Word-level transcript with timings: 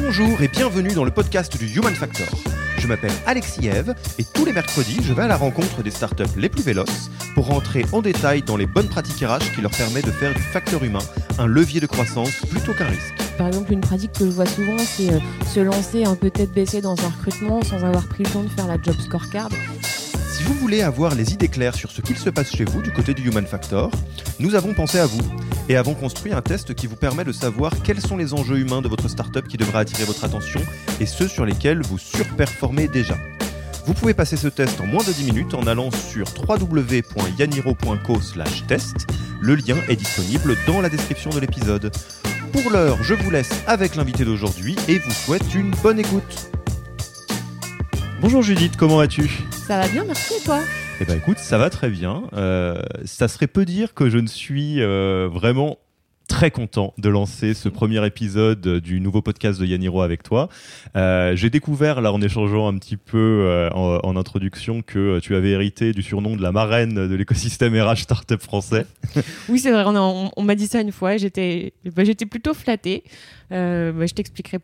Bonjour 0.00 0.40
et 0.42 0.48
bienvenue 0.48 0.92
dans 0.94 1.04
le 1.04 1.10
podcast 1.10 1.58
du 1.58 1.66
Human 1.66 1.94
Factor. 1.94 2.28
Je 2.78 2.86
m'appelle 2.86 3.12
Alexis 3.26 3.66
Eve 3.66 3.94
et 4.18 4.24
tous 4.24 4.44
les 4.44 4.52
mercredis, 4.52 4.98
je 5.02 5.12
vais 5.12 5.22
à 5.22 5.26
la 5.26 5.36
rencontre 5.36 5.82
des 5.82 5.90
startups 5.90 6.36
les 6.36 6.48
plus 6.48 6.62
véloces 6.62 7.10
pour 7.34 7.46
rentrer 7.46 7.84
en 7.90 8.00
détail 8.00 8.42
dans 8.42 8.56
les 8.56 8.66
bonnes 8.66 8.88
pratiques 8.88 9.24
RH 9.26 9.54
qui 9.54 9.60
leur 9.60 9.72
permettent 9.72 10.06
de 10.06 10.12
faire 10.12 10.32
du 10.32 10.40
facteur 10.40 10.84
humain 10.84 11.02
un 11.38 11.46
levier 11.46 11.80
de 11.80 11.86
croissance 11.86 12.30
plutôt 12.48 12.74
qu'un 12.74 12.86
risque. 12.86 13.14
Par 13.36 13.48
exemple, 13.48 13.72
une 13.72 13.80
pratique 13.80 14.12
que 14.12 14.24
je 14.24 14.30
vois 14.30 14.46
souvent, 14.46 14.78
c'est 14.78 15.12
euh, 15.12 15.18
se 15.52 15.60
lancer 15.60 16.04
un 16.04 16.14
peu 16.14 16.30
tête 16.30 16.52
baissée 16.52 16.80
dans 16.80 16.96
un 17.04 17.08
recrutement 17.08 17.62
sans 17.62 17.82
avoir 17.84 18.06
pris 18.06 18.22
le 18.22 18.30
temps 18.30 18.44
de 18.44 18.50
faire 18.50 18.68
la 18.68 18.80
job 18.80 18.94
scorecard. 19.00 19.50
Si 20.30 20.44
vous 20.44 20.54
voulez 20.54 20.82
avoir 20.82 21.16
les 21.16 21.32
idées 21.32 21.48
claires 21.48 21.74
sur 21.74 21.90
ce 21.90 22.02
qu'il 22.02 22.16
se 22.16 22.30
passe 22.30 22.54
chez 22.54 22.64
vous 22.64 22.82
du 22.82 22.92
côté 22.92 23.14
du 23.14 23.28
Human 23.28 23.46
Factor, 23.46 23.90
nous 24.38 24.54
avons 24.54 24.74
pensé 24.74 25.00
à 25.00 25.06
vous 25.06 25.22
et 25.68 25.76
avons 25.76 25.94
construit 25.94 26.32
un 26.32 26.42
test 26.42 26.74
qui 26.74 26.86
vous 26.86 26.96
permet 26.96 27.24
de 27.24 27.32
savoir 27.32 27.72
quels 27.82 28.00
sont 28.00 28.16
les 28.16 28.34
enjeux 28.34 28.58
humains 28.58 28.82
de 28.82 28.88
votre 28.88 29.08
startup 29.08 29.46
qui 29.46 29.56
devraient 29.56 29.80
attirer 29.80 30.04
votre 30.04 30.24
attention 30.24 30.60
et 31.00 31.06
ceux 31.06 31.28
sur 31.28 31.44
lesquels 31.44 31.82
vous 31.82 31.98
surperformez 31.98 32.88
déjà. 32.88 33.16
Vous 33.86 33.94
pouvez 33.94 34.14
passer 34.14 34.36
ce 34.36 34.48
test 34.48 34.80
en 34.80 34.86
moins 34.86 35.04
de 35.04 35.12
10 35.12 35.24
minutes 35.24 35.54
en 35.54 35.66
allant 35.66 35.90
sur 35.90 36.26
www.yaniro.co/test. 36.46 39.06
Le 39.40 39.54
lien 39.54 39.76
est 39.88 39.96
disponible 39.96 40.56
dans 40.66 40.80
la 40.80 40.88
description 40.88 41.30
de 41.30 41.40
l'épisode. 41.40 41.92
Pour 42.52 42.70
l'heure, 42.70 43.02
je 43.02 43.14
vous 43.14 43.30
laisse 43.30 43.62
avec 43.66 43.94
l'invité 43.94 44.24
d'aujourd'hui 44.24 44.76
et 44.88 44.98
vous 44.98 45.10
souhaite 45.10 45.54
une 45.54 45.70
bonne 45.82 45.98
écoute. 45.98 46.50
Bonjour 48.20 48.42
Judith, 48.42 48.76
comment 48.76 48.96
vas-tu? 48.96 49.30
Ça 49.66 49.78
va 49.78 49.88
bien, 49.88 50.04
merci 50.04 50.34
toi? 50.44 50.60
Eh 51.00 51.04
ben 51.04 51.16
écoute, 51.16 51.38
ça 51.38 51.58
va 51.58 51.70
très 51.70 51.90
bien. 51.90 52.24
Euh, 52.32 52.82
ça 53.04 53.28
serait 53.28 53.46
peu 53.46 53.64
dire 53.64 53.94
que 53.94 54.10
je 54.10 54.18
ne 54.18 54.26
suis 54.26 54.82
euh, 54.82 55.28
vraiment 55.32 55.78
très 56.26 56.50
content 56.50 56.92
de 56.98 57.08
lancer 57.08 57.54
ce 57.54 57.68
premier 57.68 58.04
épisode 58.04 58.80
du 58.80 59.00
nouveau 59.00 59.22
podcast 59.22 59.60
de 59.60 59.64
Yaniro 59.64 60.02
avec 60.02 60.24
toi. 60.24 60.48
Euh, 60.96 61.36
j'ai 61.36 61.50
découvert, 61.50 62.00
là, 62.00 62.12
en 62.12 62.20
échangeant 62.20 62.66
un 62.66 62.76
petit 62.78 62.96
peu 62.96 63.68
en, 63.72 64.16
introduction, 64.16 64.82
que 64.82 65.20
tu 65.20 65.36
avais 65.36 65.50
hérité 65.50 65.92
du 65.92 66.02
surnom 66.02 66.34
de 66.34 66.42
la 66.42 66.50
marraine 66.50 66.94
de 66.94 67.14
l'écosystème 67.14 67.80
RH 67.80 67.98
Startup 67.98 68.42
français. 68.42 68.84
Oui, 69.48 69.60
c'est 69.60 69.70
vrai, 69.70 69.84
on, 69.86 70.42
m'a 70.42 70.54
dit 70.56 70.66
ça 70.66 70.80
une 70.80 70.92
fois, 70.92 71.12
bah, 71.12 72.04
j'étais 72.04 72.26
plutôt 72.26 72.54
flatté. 72.54 73.04
Euh, 73.52 73.92
bah, 73.92 74.06
je 74.06 74.14
t'expliquerai 74.14 74.58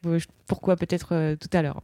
pourquoi 0.47 0.77
peut-être 0.77 1.37
tout 1.37 1.49
à 1.53 1.63
l'heure. 1.63 1.83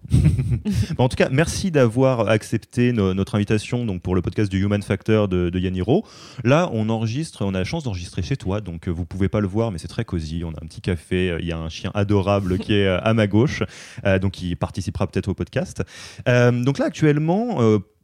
en 0.99 1.09
tout 1.09 1.17
cas, 1.17 1.29
merci 1.31 1.71
d'avoir 1.71 2.29
accepté 2.29 2.93
notre 2.93 3.35
invitation 3.35 3.85
donc, 3.85 4.03
pour 4.03 4.15
le 4.15 4.23
podcast 4.23 4.51
du 4.51 4.63
Human 4.63 4.83
Factor 4.83 5.29
de, 5.29 5.51
de 5.51 5.59
Yaniro. 5.59 6.05
Là, 6.45 6.69
on 6.73 6.89
enregistre, 6.89 7.45
on 7.45 7.55
a 7.55 7.59
la 7.59 7.65
chance 7.65 7.85
d'enregistrer 7.85 8.23
chez 8.23 8.37
toi, 8.37 8.61
donc 8.61 8.89
vous 8.89 9.05
pouvez 9.05 9.29
pas 9.29 9.41
le 9.41 9.47
voir 9.47 9.71
mais 9.71 9.79
c'est 9.79 9.89
très 9.89 10.05
cosy. 10.05 10.43
On 10.45 10.51
a 10.51 10.63
un 10.63 10.67
petit 10.67 10.81
café. 10.81 11.37
Il 11.41 11.47
y 11.47 11.53
a 11.53 11.59
un 11.59 11.69
chien 11.69 11.91
adorable 11.95 12.59
qui 12.59 12.75
est 12.75 12.87
euh, 12.87 13.01
à 13.03 13.13
ma 13.15 13.27
gauche, 13.27 13.63
euh, 14.07 14.19
donc 14.19 14.41
il 14.43 14.57
participera 14.57 15.07
peut-être 15.07 15.29
au 15.29 15.35
podcast. 15.35 15.83
Euh, 16.29 16.53
donc 16.53 16.79
là, 16.79 16.87
actuellement, 16.87 17.59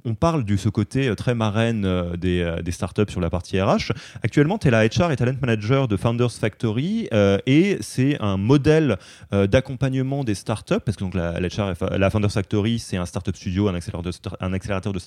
on 0.07 0.15
parle 0.15 0.45
de 0.45 0.57
ce 0.57 0.69
côté 0.69 1.09
euh, 1.09 1.15
très 1.15 1.35
marraine 1.35 1.85
euh, 1.85 2.17
des, 2.17 2.41
euh, 2.41 2.63
des, 2.63 2.71
startups 2.71 3.11
sur 3.11 3.21
la 3.21 3.29
partie 3.29 3.61
RH. 3.61 3.93
Actuellement, 4.23 4.57
tu 4.57 4.69
es 4.69 4.71
la 4.71 4.87
HR 4.87 5.11
et 5.11 5.17
Talent 5.17 5.35
Manager 5.41 5.89
de 5.89 5.97
Founders 5.97 6.33
Factory 6.33 7.09
et 7.47 7.79
c'est 7.81 8.21
un 8.21 8.37
modèle 8.37 8.99
d'accompagnement 9.33 10.23
des 10.23 10.35
startups 10.35 10.81
parce 10.85 10.97
que 10.97 11.03
donc, 11.03 11.15
la, 11.15 11.41
la, 11.41 12.11
Founders 12.11 12.31
Factory, 12.31 12.79
c'est 12.79 12.97
un 12.97 13.07
startup 13.07 13.35
studio, 13.35 13.69
un 13.69 13.75
accélérateur 13.75 14.93
de, 14.93 15.01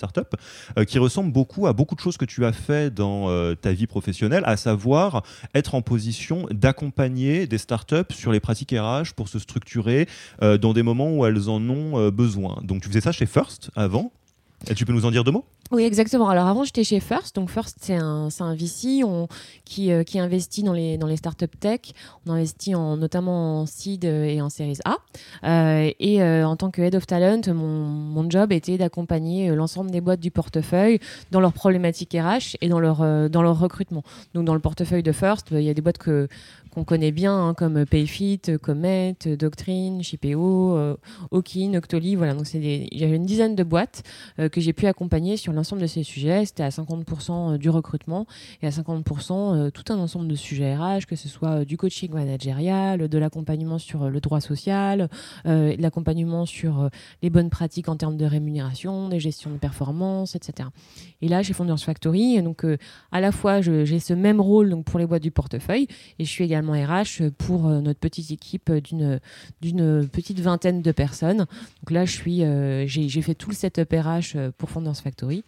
un 0.75 0.85
qui 0.85 0.99
ressemble 0.99 1.31
beaucoup 1.31 1.67
à 1.67 1.73
beaucoup 1.73 1.95
de 1.95 1.99
choses 2.01 2.17
que 2.17 2.25
tu 2.25 2.45
as 2.45 2.51
fait 2.51 2.93
dans 2.93 3.55
ta 3.55 3.71
vie 3.71 3.87
professionnelle, 3.87 4.43
à 4.45 4.57
savoir 4.57 5.23
être 5.53 5.75
en 5.75 5.81
position 5.81 6.47
d'accompagner 6.51 7.47
des 7.47 7.57
startups 7.57 8.13
sur 8.13 8.31
les 8.31 8.39
pratiques 8.39 8.75
RH 8.77 9.13
pour 9.15 9.29
se 9.29 9.39
structurer 9.39 10.07
dans 10.41 10.73
des 10.73 10.83
moments 10.83 11.11
où 11.11 11.25
elles 11.25 11.49
en 11.49 11.61
ont 11.69 12.09
besoin. 12.09 12.57
Donc 12.63 12.81
tu 12.81 12.89
faisais 12.89 13.01
ça 13.01 13.11
chez 13.11 13.25
First 13.25 13.71
avant? 13.75 14.11
Et 14.67 14.75
tu 14.75 14.85
peux 14.85 14.93
nous 14.93 15.05
en 15.05 15.11
dire 15.11 15.23
deux 15.23 15.31
mots? 15.31 15.45
Oui, 15.71 15.83
exactement. 15.83 16.29
Alors 16.29 16.47
avant, 16.47 16.63
j'étais 16.63 16.83
chez 16.83 16.99
First. 16.99 17.35
Donc 17.35 17.51
First, 17.51 17.77
c'est 17.81 17.95
un, 17.95 18.29
VC 18.55 19.03
euh, 19.03 20.03
qui 20.03 20.19
investit 20.19 20.63
dans 20.63 20.73
les, 20.73 21.17
startups 21.17 21.45
tech. 21.59 21.81
On 22.25 22.31
investit 22.31 22.73
en, 22.73 22.97
notamment 22.97 23.61
en 23.61 23.65
seed 23.67 24.03
et 24.03 24.41
en 24.41 24.49
series 24.49 24.79
A. 24.85 24.97
Euh, 25.43 25.91
et 25.99 26.23
euh, 26.23 26.47
en 26.47 26.55
tant 26.55 26.71
que 26.71 26.81
head 26.81 26.95
of 26.95 27.05
talent, 27.05 27.41
mon, 27.53 28.29
job 28.29 28.51
était 28.51 28.77
d'accompagner 28.77 29.55
l'ensemble 29.55 29.91
des 29.91 30.01
boîtes 30.01 30.19
du 30.19 30.29
portefeuille 30.29 30.99
dans 31.31 31.39
leurs 31.39 31.53
problématiques 31.53 32.13
RH 32.13 32.57
et 32.61 32.69
dans 32.69 32.79
leur, 32.79 33.29
dans 33.29 33.41
leur 33.41 33.59
recrutement. 33.59 34.03
Donc 34.33 34.45
dans 34.45 34.53
le 34.53 34.59
portefeuille 34.59 35.03
de 35.03 35.11
First, 35.11 35.47
il 35.51 35.61
y 35.61 35.69
a 35.69 35.73
des 35.73 35.81
boîtes 35.81 35.97
qu'on 35.97 36.83
connaît 36.83 37.11
bien, 37.11 37.35
hein, 37.35 37.53
comme 37.53 37.85
Payfit, 37.85 38.41
Comet, 38.61 39.15
Doctrine, 39.25 40.03
Shipeo, 40.03 40.77
euh, 40.77 40.95
Okin, 41.31 41.73
Octoly. 41.75 42.15
Voilà, 42.15 42.33
donc 42.33 42.45
c'est 42.47 42.59
il 42.59 42.97
y 42.97 43.03
avait 43.03 43.15
une 43.15 43.25
dizaine 43.25 43.55
de 43.55 43.63
boîtes 43.63 44.03
euh, 44.39 44.49
que 44.49 44.61
j'ai 44.61 44.73
pu 44.73 44.87
accompagner 44.87 45.37
sur 45.37 45.53
l'ensemble 45.59 45.81
de 45.81 45.87
ces 45.87 46.03
sujets. 46.03 46.45
C'était 46.45 46.63
à 46.63 46.69
50% 46.69 47.53
euh, 47.53 47.57
du 47.57 47.69
recrutement 47.69 48.25
et 48.61 48.67
à 48.67 48.69
50% 48.71 49.71
tout 49.71 49.93
un 49.93 49.97
ensemble 49.97 50.27
de 50.27 50.35
sujets 50.35 50.75
RH, 50.75 51.05
que 51.07 51.15
ce 51.15 51.29
soit 51.29 51.65
du 51.65 51.77
coaching 51.77 52.11
managérial, 52.11 53.07
de 53.07 53.17
l'accompagnement 53.17 53.77
sur 53.77 54.09
le 54.09 54.19
droit 54.19 54.41
social, 54.41 55.09
de 55.45 55.81
l'accompagnement 55.81 56.45
sur 56.45 56.89
les 57.21 57.29
bonnes 57.29 57.49
pratiques 57.49 57.89
en 57.89 57.95
termes 57.95 58.17
de 58.17 58.25
rémunération, 58.25 59.09
des 59.09 59.19
gestions 59.19 59.51
de 59.51 59.57
performance, 59.57 60.35
etc. 60.35 60.69
Et 61.21 61.27
là, 61.27 61.43
chez 61.43 61.53
Founders 61.53 61.79
Factory, 61.79 62.41
donc 62.41 62.65
à 63.11 63.21
la 63.21 63.31
fois 63.31 63.61
j'ai 63.61 63.99
ce 63.99 64.13
même 64.13 64.41
rôle 64.41 64.69
donc 64.69 64.85
pour 64.85 64.99
les 64.99 65.05
boîtes 65.05 65.23
du 65.23 65.31
portefeuille 65.31 65.87
et 66.17 66.25
je 66.25 66.29
suis 66.29 66.43
également 66.43 66.73
RH 66.73 67.29
pour 67.37 67.67
euh, 67.67 67.81
notre 67.81 67.99
petite 67.99 68.31
équipe 68.31 68.71
d'une 68.71 69.19
d'une 69.61 70.07
petite 70.07 70.39
vingtaine 70.39 70.81
de 70.81 70.91
personnes. 70.91 71.39
Donc 71.39 71.91
là, 71.91 72.05
je 72.05 72.11
suis, 72.11 72.43
euh, 72.43 72.85
j'ai 72.87 73.21
fait 73.21 73.35
tout 73.35 73.49
le 73.49 73.55
setup 73.55 73.91
RH 73.91 74.35
euh, 74.35 74.51
pour 74.57 74.69
Founders 74.69 74.97
Factory. 74.97 75.43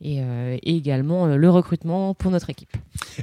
et, 0.00 0.20
également 0.62 1.26
le 1.26 1.50
recrutement 1.50 2.14
pour 2.14 2.30
notre 2.30 2.50
équipe. 2.50 2.76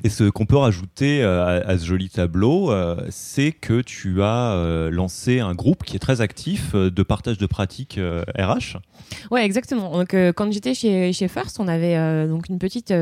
Et 0.04 0.10
ce 0.10 0.30
qu'on 0.30 0.46
peut 0.46 0.58
rajouter 0.58 1.24
à, 1.24 1.78
ce 1.78 1.86
joli 1.86 2.10
tableau, 2.10 2.72
c'est 3.10 3.52
que 3.52 3.82
tu 3.82 4.22
as 4.22 4.90
lancé 4.92 5.40
un 5.40 5.54
groupe 5.54 5.84
qui 5.84 5.96
est 5.96 6.00
très 6.00 6.22
actif 6.22 6.76
de 6.76 7.04
partage 7.04 7.38
de 7.38 7.46
pratiques 7.46 8.00
RH. 8.38 8.78
Ouais, 9.32 9.46
exactement. 9.46 9.92
Donc, 9.92 10.16
quand 10.36 10.52
j'étais 10.52 10.74
chez, 10.74 11.14
chez 11.14 11.28
First, 11.28 11.60
on 11.60 11.68
avait 11.68 12.28
donc 12.28 12.50
une 12.50 12.60
petite 12.60 12.94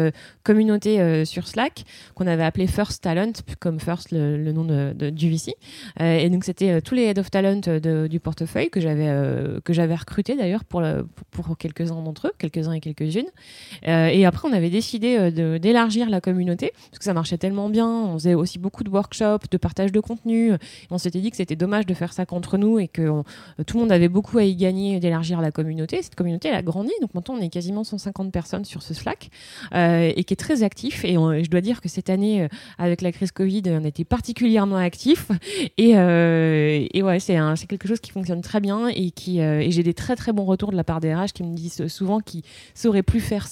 communauté 0.44 1.26
sur 1.26 1.48
Slack 1.48 1.86
qu'on 2.16 2.28
avait 2.28 2.44
appelée 2.44 2.68
First 2.68 3.04
Talent, 3.04 3.34
comme 3.60 3.80
First 3.80 4.12
le, 4.12 4.52
nom 4.52 4.66
de, 4.66 5.10
du 5.10 5.30
VC. 5.30 5.56
et 6.00 6.30
donc, 6.30 6.44
c'était 6.44 6.82
tous 6.82 6.96
les 6.96 7.04
Head 7.04 7.20
of 7.20 7.32
Talent 7.32 7.62
du 8.08 8.20
portefeuille 8.20 8.70
que 8.70 8.80
j'avais 8.80 9.04
que 9.64 9.74
j'avais 9.74 9.96
recruté 9.96 10.36
d'ailleurs 10.36 10.64
pour, 10.64 10.84
pour 11.32 11.58
quelques-uns 11.58 12.02
d'entre 12.02 12.28
eux, 12.28 12.34
quelques-uns 12.38 12.74
et 12.74 12.80
quelques-unes. 12.80 13.30
Euh, 13.88 14.08
et 14.08 14.26
après, 14.26 14.48
on 14.48 14.54
avait 14.54 14.70
décidé 14.70 15.18
euh, 15.18 15.60
d'élargir 15.60 16.10
la 16.10 16.22
communauté 16.22 16.72
parce 16.90 17.00
que 17.00 17.06
ça 17.06 17.14
marchait 17.14 17.38
tellement 17.38 17.70
bien. 17.70 17.88
On 17.88 18.14
faisait 18.14 18.34
aussi 18.34 18.60
beaucoup 18.60 18.84
de 18.84 18.90
workshops, 18.90 19.50
de 19.52 19.58
partage 19.58 19.92
de 19.92 20.00
contenu. 20.00 20.54
on 20.90 20.98
s'était 20.98 21.20
dit 21.20 21.32
que 21.32 21.38
c'était 21.38 21.56
dommage 21.56 21.86
de 21.86 21.94
faire 21.94 22.14
ça 22.14 22.26
contre 22.26 22.58
nous 22.58 22.80
et 22.80 22.88
que 22.88 23.02
euh, 23.02 23.24
tout 23.66 23.78
le 23.78 23.84
monde 23.84 23.92
avait 23.92 24.10
beaucoup 24.10 24.38
à 24.38 24.44
y 24.44 24.56
gagner 24.56 25.00
d'élargir 25.00 25.42
la 25.42 25.52
communauté. 25.52 26.02
Cette 26.02 26.16
communauté, 26.16 26.50
a 26.50 26.62
grandi. 26.62 26.92
Donc 27.02 27.14
maintenant, 27.14 27.36
on 27.36 27.42
est 27.42 27.50
quasiment 27.50 27.84
150 27.84 28.32
personnes 28.32 28.66
sur 28.66 28.82
ce 28.82 28.94
Slack 28.94 29.30
et 29.74 30.24
qui 30.24 30.34
est 30.34 30.38
très 30.38 30.64
actif. 30.64 31.06
Et 31.06 31.14
je 31.14 31.50
dois 31.50 31.62
dire 31.62 31.82
que 31.82 31.90
cette 31.90 32.10
année, 32.10 32.48
avec 32.78 33.02
la 33.02 33.12
crise 33.12 33.32
Covid, 33.32 33.64
on 33.68 33.84
était 33.84 34.04
particulièrement 34.04 34.78
actif. 34.78 35.30
Et, 35.78 35.96
ouais, 35.96 37.20
c'est 37.20 37.68
quelque 37.68 37.88
chose 37.88 38.00
qui 38.00 38.12
fonctionne 38.12 38.42
très 38.42 38.60
bien 38.60 38.88
et 38.88 39.12
qui 39.12 39.40
et 39.40 39.72
j'ai 39.72 39.84
des 39.84 39.94
très 39.94 40.16
très 40.16 40.34
bons 40.34 40.46
retours 40.46 40.72
de 40.72 40.78
la 40.78 40.84
part 40.84 41.00
des 41.00 41.14
RH 41.14 41.34
qui 41.34 41.44
me 41.44 41.56
disent 41.56 41.88
souvent 41.88 42.20
qu'ils 42.20 42.44
sauraient 42.74 43.04
plus 43.04 43.20
faire 43.20 43.48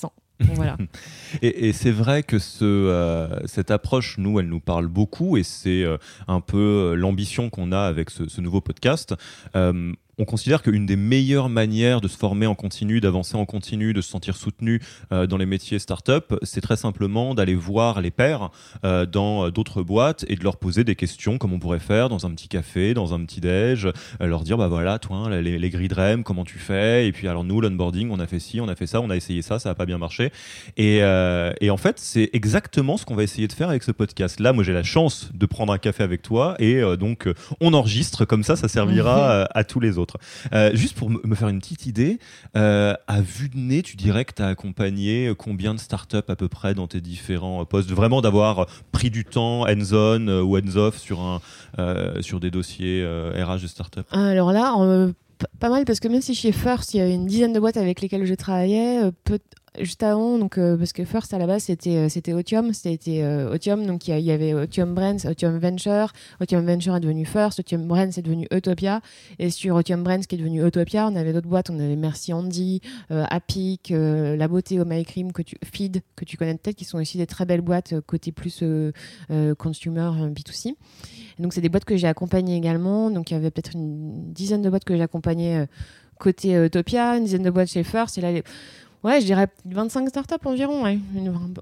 voilà. 0.56 0.78
et, 1.42 1.74
c'est 1.74 1.92
vrai 1.92 2.24
que 2.24 2.38
euh, 2.62 3.40
cette 3.46 3.72
approche, 3.72 4.18
nous, 4.18 4.40
elle 4.40 4.48
nous 4.48 4.60
parle 4.60 4.88
beaucoup 4.88 5.38
et 5.38 5.44
c'est 5.44 5.84
euh, 5.84 5.98
un 6.28 6.42
peu 6.42 6.58
euh, 6.92 6.96
l'ambition 6.96 7.50
qu'on 7.50 7.72
a 7.72 7.82
avec 7.82 8.10
ce 8.10 8.42
nouveau 8.42 8.62
podcast 8.62 9.16
on 10.18 10.26
considère 10.26 10.62
qu'une 10.62 10.86
des 10.86 10.96
meilleures 10.96 11.50
manières 11.50 12.02
de 12.02 12.08
se 12.08 12.18
former 12.18 12.46
en 12.46 12.56
continu, 12.56 13.00
d'avancer 13.00 13.36
en 13.36 13.46
continu, 13.46 13.94
de 13.94 14.02
se 14.02 14.10
sentir 14.10 14.36
soutenu 14.36 14.82
euh, 15.12 15.26
dans 15.26 15.38
les 15.38 15.46
métiers 15.46 15.80
start-up, 15.80 16.34
c'est 16.44 16.62
très 16.62 16.76
simplement 16.76 17.34
d'aller 17.34 17.56
voir 17.56 18.02
les 18.02 18.12
pairs 18.12 18.52
euh, 18.84 19.06
dans 19.06 19.46
euh, 19.46 19.52
d'autres 19.52 19.84
boîtes 19.84 20.26
et 20.28 20.36
de 20.36 20.44
leur 20.44 20.58
poser 20.58 20.84
des 20.84 20.96
questions 20.96 21.38
comme 21.38 21.54
on 21.54 21.60
pourrait 21.60 21.80
faire 21.80 22.10
dans 22.10 22.26
un 22.26 22.32
petit 22.32 22.48
café, 22.48 22.94
dans 22.94 23.14
un 23.14 23.24
petit 23.26 23.40
déj, 23.42 23.88
leur 24.20 24.44
dire 24.44 24.58
bah 24.58 24.68
voilà, 24.68 25.00
toi, 25.00 25.30
les, 25.30 25.58
les 25.58 25.70
grilles 25.70 25.88
de 25.88 25.96
REM, 25.96 26.24
comment 26.24 26.44
tu 26.44 26.60
fais? 26.60 27.08
Et 27.08 27.12
puis 27.12 27.28
alors 27.28 27.44
nous, 27.44 27.62
l'onboarding, 27.62 28.10
on 28.12 28.20
a 28.20 28.28
fait 28.28 28.40
ci, 28.40 28.60
on 28.60 28.68
a 28.68 28.76
fait 28.76 28.88
ça, 28.88 29.02
on 29.02 29.10
a 29.10 29.16
essayé 29.16 29.42
ça, 29.42 29.60
ça 29.60 29.70
n'a 29.70 29.76
pas 29.76 29.86
bien 29.86 29.98
marché. 29.98 30.32
Et, 30.78 30.98
et 30.98 31.70
en 31.70 31.78
fait, 31.78 32.00
c'est 32.00 32.30
exactement 32.34 32.98
ce 32.98 33.06
qu'on 33.06 33.16
va 33.16 33.24
essayer 33.24 33.48
de 33.48 33.54
faire 33.54 33.70
avec 33.70 33.84
ce 33.84 33.92
podcast. 33.92 34.40
Là, 34.40 34.54
moi, 34.54 34.64
j'ai 34.64 34.74
la 34.74 34.84
chance 34.84 35.32
de 35.34 35.46
prendre 35.46 35.74
un 35.74 35.78
café 35.78 36.04
avec 36.04 36.22
toi 36.22 36.56
et 36.60 36.82
donc 36.98 37.30
on 37.60 37.74
enregistre 37.74 38.26
comme 38.26 38.44
ça, 38.44 38.56
ça 38.56 38.68
servira 38.68 39.44
à 39.44 39.64
tous 39.64 39.80
les 39.80 39.98
autres. 39.98 40.01
Euh, 40.54 40.72
juste 40.74 40.96
pour 40.96 41.10
me 41.10 41.36
faire 41.36 41.50
une 41.50 41.60
petite 41.60 41.86
idée, 41.86 42.20
euh, 42.56 42.94
à 43.08 43.22
vue 43.22 43.50
de 43.50 43.58
nez, 43.58 43.82
tu 43.82 43.96
dirais 43.96 44.26
que 44.26 44.34
tu 44.34 44.42
as 44.42 44.48
accompagné 44.48 45.34
combien 45.38 45.74
de 45.74 45.80
startups 45.80 46.18
à 46.28 46.36
peu 46.36 46.48
près 46.48 46.74
dans 46.74 46.88
tes 46.88 47.02
différents 47.02 47.64
postes? 47.66 47.90
Vraiment 47.92 48.22
d'avoir 48.22 48.68
pris 48.92 49.10
du 49.10 49.26
temps 49.26 49.64
hands-on 49.64 50.28
euh, 50.28 50.42
ou 50.42 50.58
hands-off 50.58 50.98
sur, 50.98 51.42
sur 52.22 52.40
des 52.40 52.52
dossiers 52.52 53.06
RH 53.06 53.62
de 53.62 53.68
startups 53.68 54.02
Alors 54.12 54.52
là, 54.52 54.76
pas 55.60 55.70
mal 55.70 55.86
parce 55.86 56.00
que 56.00 56.08
même 56.08 56.22
si 56.22 56.36
chez 56.36 56.52
First, 56.52 56.94
il 56.94 56.98
y 56.98 57.02
a 57.02 57.08
une 57.08 57.26
dizaine 57.26 57.54
de 57.54 57.60
boîtes 57.60 57.78
avec 57.78 58.02
lesquelles 58.02 58.26
je 58.26 58.36
travaillais, 58.36 59.02
juste 59.80 60.04
avant, 60.04 60.38
donc, 60.38 60.58
euh, 60.58 60.76
parce 60.78 60.92
que 60.92 61.06
First 61.06 61.34
à 61.34 61.38
la 61.38 61.48
base 61.48 61.64
c'était 61.64 61.96
euh, 61.96 62.10
c'était 62.10 62.34
Otium, 62.34 62.74
c'était 62.74 63.22
euh, 63.22 63.54
Otium, 63.54 63.86
donc 63.86 64.08
il 64.08 64.20
y, 64.20 64.32
avait 64.32 64.54
Otium 64.54 64.94
Brands, 64.94 65.26
Otium 65.26 65.58
Venture, 65.60 66.12
Otium 66.42 66.66
Venture 66.66 66.98
est 66.98 67.00
devenu 67.00 67.26
First, 67.26 67.60
Otium 67.60 67.88
Brands 67.88 68.10
est 68.10 68.22
devenu 68.22 68.48
Utopia, 68.52 69.02
et 69.40 69.50
sur 69.50 69.76
Otium 69.76 70.04
Brands 70.04 70.22
qui 70.22 70.36
est 70.36 70.38
devenu 70.38 70.66
Utopia, 70.66 71.08
on 71.08 71.16
avait 71.16 71.32
d'autres 71.32 71.48
boîtes, 71.48 71.70
on 71.70 71.80
avait 71.80 71.96
Merci 71.96 72.34
Andy, 72.34 72.82
Apic, 73.10 73.92
La 73.92 74.48
Beauté 74.48 74.80
au 74.80 74.86
My 74.86 75.06
Cream, 75.06 75.32
que 75.32 75.42
tu, 75.42 75.56
Feed, 75.64 76.02
que 76.16 76.26
tu 76.26 76.38
connais 76.38 76.56
peut-être, 76.56 76.76
qui 76.76 76.86
sont 76.86 76.98
aussi 76.98 77.18
des 77.18 77.28
très 77.28 77.46
belles 77.46 77.62
boîtes 77.62 78.00
côté 78.02 78.32
plus 78.32 78.64
consumer 79.58 80.12
B2C. 80.32 80.76
donc 81.40 81.54
c'est 81.54 81.62
des 81.62 81.70
boîtes 81.70 81.86
que 81.86 81.96
j'ai 81.96 82.08
accompagnées 82.08 82.58
également, 82.58 83.10
donc 83.10 83.32
il 83.32 83.36
y 83.36 83.38
avait 83.38 83.52
peut-être 83.52 83.76
une 83.76 84.34
dizaine 84.34 84.62
de 84.62 84.70
boîtes 84.70 84.84
que 84.84 84.96
j'ai 84.96 85.04
accompagnées 85.04 85.66
côté 86.20 86.54
Utopia, 86.54 87.18
une 87.18 87.24
dizaine 87.24 87.44
de 87.44 87.50
boîtes 87.50 87.70
chez 87.70 87.84
First, 87.84 88.18
et 88.18 88.22
là 88.22 88.32
les 88.32 88.44
Ouais, 89.04 89.20
je 89.20 89.26
dirais 89.26 89.48
25 89.66 90.10
startups 90.10 90.46
environ, 90.46 90.84
ouais. 90.84 91.00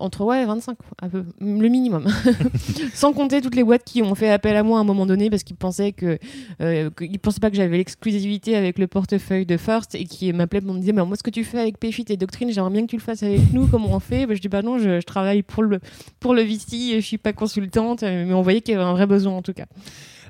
entre 0.01 0.25
ouais 0.25 0.45
25, 0.45 0.77
un 1.01 1.09
peu, 1.09 1.23
le 1.39 1.69
minimum. 1.69 2.05
Sans 2.93 3.13
compter 3.13 3.39
toutes 3.39 3.55
les 3.55 3.63
boîtes 3.63 3.85
qui 3.85 4.01
ont 4.01 4.13
fait 4.13 4.29
appel 4.29 4.57
à 4.57 4.63
moi 4.63 4.77
à 4.77 4.81
un 4.81 4.83
moment 4.83 5.05
donné 5.05 5.29
parce 5.29 5.43
qu'ils 5.43 5.55
pensaient 5.55 5.93
que 5.93 6.19
euh, 6.61 6.89
pensaient 7.21 7.39
pas 7.39 7.49
que 7.49 7.55
j'avais 7.55 7.77
l'exclusivité 7.77 8.57
avec 8.57 8.77
le 8.77 8.87
portefeuille 8.87 9.45
de 9.45 9.55
First 9.55 9.95
et 9.95 10.03
qui 10.03 10.33
m'appelaient 10.33 10.59
pour 10.59 10.73
me 10.73 10.81
dire 10.81 10.93
mais 10.93 11.05
moi 11.05 11.15
ce 11.15 11.23
que 11.23 11.29
tu 11.29 11.45
fais 11.45 11.59
avec 11.59 11.77
Payfit 11.77 12.05
et 12.09 12.17
Doctrine, 12.17 12.51
j'aimerais 12.51 12.71
bien 12.71 12.81
que 12.81 12.89
tu 12.89 12.97
le 12.97 13.01
fasses 13.01 13.23
avec 13.23 13.53
nous, 13.53 13.67
comment 13.67 13.95
on 13.95 13.99
fait? 13.99 14.25
Bah, 14.25 14.35
Je 14.35 14.41
dis 14.41 14.49
bah 14.49 14.61
non, 14.61 14.77
je, 14.77 14.99
je, 14.99 15.05
travaille 15.05 15.41
pour 15.41 15.63
le 15.63 15.79
pour 16.19 16.33
le 16.33 16.41
VC, 16.41 16.95
je 16.95 16.99
suis 16.99 17.17
pas 17.17 17.31
consultante, 17.31 18.01
mais 18.01 18.33
on 18.33 18.41
voyait 18.41 18.59
qu'il 18.59 18.73
y 18.73 18.77
avait 18.77 18.85
un 18.85 18.93
vrai 18.93 19.07
besoin 19.07 19.33
en 19.33 19.41
tout 19.41 19.53
cas. 19.53 19.65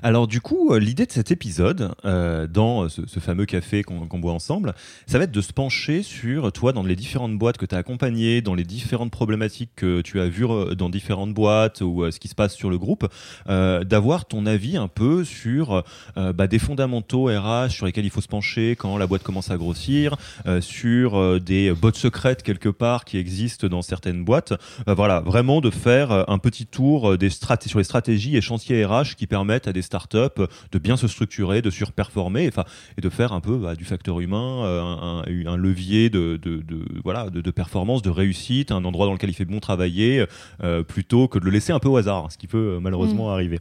Alors 0.02 0.26
du 0.26 0.40
coup, 0.40 0.72
euh, 0.72 0.78
l'idée 0.78 1.04
de 1.04 1.12
cet 1.12 1.30
épisode, 1.30 1.92
euh, 2.04 2.46
dans 2.46 2.88
ce, 2.88 3.02
fameux 3.20 3.44
café 3.44 3.82
qu'on 3.82 4.18
boit 4.18 4.32
ensemble, 4.32 4.74
ça 5.06 5.18
va 5.18 5.24
être 5.24 5.30
de 5.30 5.40
se 5.40 5.52
pencher 5.52 6.02
sur 6.02 6.52
toi, 6.52 6.72
dans 6.72 6.82
les 6.82 6.96
différentes 6.96 7.36
boîtes 7.36 7.58
que 7.58 7.66
tu 7.66 7.74
as 7.74 7.78
accompagnées, 7.78 8.40
dans 8.40 8.54
les 8.54 8.64
différentes 8.64 9.10
problématiques 9.10 9.72
que 9.76 10.00
tu 10.00 10.20
as 10.20 10.28
vues 10.28 10.46
euh, 10.46 10.74
dans 10.74 10.88
différentes 10.88 11.34
boîtes 11.34 11.82
ou 11.82 12.10
ce 12.10 12.18
qui 12.18 12.28
se 12.28 12.34
passe 12.34 12.54
sur 12.54 12.70
le 12.70 12.78
groupe, 12.78 13.06
d'avoir 13.46 14.24
ton 14.24 14.46
avis 14.46 14.76
un 14.76 14.88
peu 14.88 15.24
sur 15.24 15.84
bah, 16.16 16.46
des 16.46 16.58
fondamentaux 16.58 17.24
RH 17.26 17.70
sur 17.70 17.86
lesquels 17.86 18.04
il 18.04 18.10
faut 18.10 18.20
se 18.20 18.28
pencher 18.28 18.76
quand 18.76 18.96
la 18.96 19.06
boîte 19.06 19.22
commence 19.22 19.50
à 19.50 19.56
grossir, 19.56 20.16
sur 20.60 21.40
des 21.40 21.72
bottes 21.72 21.96
secrètes 21.96 22.42
quelque 22.42 22.68
part 22.68 23.04
qui 23.04 23.18
existent 23.18 23.66
dans 23.66 23.82
certaines 23.82 24.24
boîtes. 24.24 24.52
voilà, 24.86 25.20
vraiment 25.20 25.60
de 25.60 25.70
faire 25.70 26.28
un 26.28 26.38
petit 26.38 26.66
tour 26.66 27.18
des 27.18 27.30
sur 27.30 27.78
les 27.78 27.84
stratégies 27.84 28.36
et 28.36 28.40
chantiers 28.40 28.84
RH 28.84 29.16
qui 29.16 29.26
permettent 29.26 29.68
à 29.68 29.72
des 29.72 29.82
startups 29.90 30.46
de 30.70 30.78
bien 30.78 30.96
se 30.96 31.08
structurer, 31.08 31.62
de 31.62 31.70
surperformer, 31.70 32.46
enfin, 32.46 32.64
et 32.96 33.00
de 33.00 33.08
faire 33.08 33.32
un 33.32 33.40
peu 33.40 33.56
bah, 33.56 33.74
du 33.74 33.84
facteur 33.84 34.20
humain 34.20 34.64
euh, 34.64 35.22
un, 35.46 35.56
levier 35.56 36.10
de, 36.10 36.36
de, 36.36 36.62
voilà, 37.02 37.28
de, 37.28 37.50
performance, 37.50 38.02
de 38.02 38.10
réussite, 38.10 38.70
un 38.70 38.84
endroit 38.84 39.06
dans 39.06 39.12
lequel 39.12 39.30
il 39.30 39.34
fait 39.34 39.44
bon 39.44 39.58
travailler, 39.58 40.24
euh, 40.62 40.84
plutôt 40.84 41.26
que 41.26 41.38
de 41.38 41.44
le 41.44 41.50
laisser 41.50 41.72
un 41.72 41.80
peu 41.80 41.88
au 41.88 41.96
hasard, 41.96 42.30
ce 42.30 42.38
qui 42.38 42.46
peut 42.46 42.76
euh, 42.76 42.80
malheureusement 42.80 43.28
mm. 43.28 43.32
arriver. 43.32 43.58